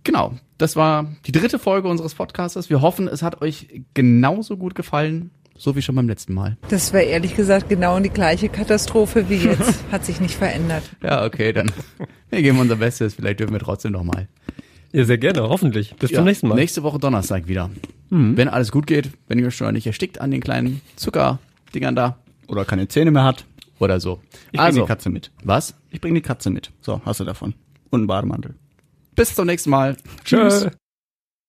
Genau, 0.04 0.32
das 0.58 0.76
war 0.76 1.06
die 1.26 1.32
dritte 1.32 1.58
Folge 1.58 1.88
unseres 1.88 2.14
Podcastes. 2.14 2.70
Wir 2.70 2.80
hoffen, 2.80 3.08
es 3.08 3.22
hat 3.22 3.42
euch 3.42 3.82
genauso 3.94 4.56
gut 4.56 4.74
gefallen, 4.74 5.30
so 5.56 5.76
wie 5.76 5.82
schon 5.82 5.94
beim 5.94 6.08
letzten 6.08 6.32
Mal. 6.32 6.56
Das 6.70 6.92
war 6.94 7.00
ehrlich 7.00 7.36
gesagt 7.36 7.68
genau 7.68 7.98
die 8.00 8.08
gleiche 8.08 8.48
Katastrophe 8.48 9.28
wie 9.28 9.36
jetzt. 9.36 9.84
Hat 9.92 10.06
sich 10.06 10.18
nicht 10.20 10.34
verändert. 10.34 10.82
Ja, 11.02 11.24
okay, 11.26 11.52
dann 11.52 11.70
wir 12.30 12.40
geben 12.40 12.58
unser 12.58 12.76
Bestes. 12.76 13.14
Vielleicht 13.14 13.40
dürfen 13.40 13.52
wir 13.52 13.60
trotzdem 13.60 13.92
noch 13.92 14.02
mal. 14.04 14.26
Ja, 14.92 15.04
sehr 15.04 15.18
gerne, 15.18 15.42
hoffentlich. 15.42 15.94
Bis 15.96 16.12
zum 16.12 16.24
nächsten 16.24 16.48
Mal. 16.48 16.54
Nächste 16.54 16.82
Woche 16.82 16.98
Donnerstag 16.98 17.46
wieder. 17.46 17.70
Wenn 18.08 18.48
alles 18.48 18.72
gut 18.72 18.88
geht, 18.88 19.10
wenn 19.28 19.38
ihr 19.38 19.46
euch 19.46 19.54
schon 19.54 19.72
nicht 19.72 19.86
erstickt 19.86 20.20
an 20.20 20.30
den 20.32 20.40
kleinen 20.40 20.80
Zuckerdingern 20.96 21.94
da 21.94 22.16
Oder 22.48 22.64
keine 22.64 22.88
Zähne 22.88 23.12
mehr 23.12 23.22
hat. 23.22 23.44
oder 23.78 24.00
so. 24.00 24.20
Ich 24.46 24.50
bringe 24.52 24.62
also, 24.64 24.80
die 24.80 24.86
Katze 24.86 25.10
mit. 25.10 25.30
was? 25.44 25.76
Ich 25.90 26.00
bringe 26.00 26.14
die 26.14 26.22
Katze 26.26 26.50
mit. 26.50 26.72
So, 26.80 27.00
hast 27.04 27.20
du 27.20 27.24
davon. 27.24 27.54
Und 27.90 28.00
einen 28.00 28.06
Bademantel. 28.08 28.54
Bis 29.20 29.34
zum 29.34 29.44
nächsten 29.44 29.68
Mal. 29.68 29.98
Tschüss. 30.24 30.66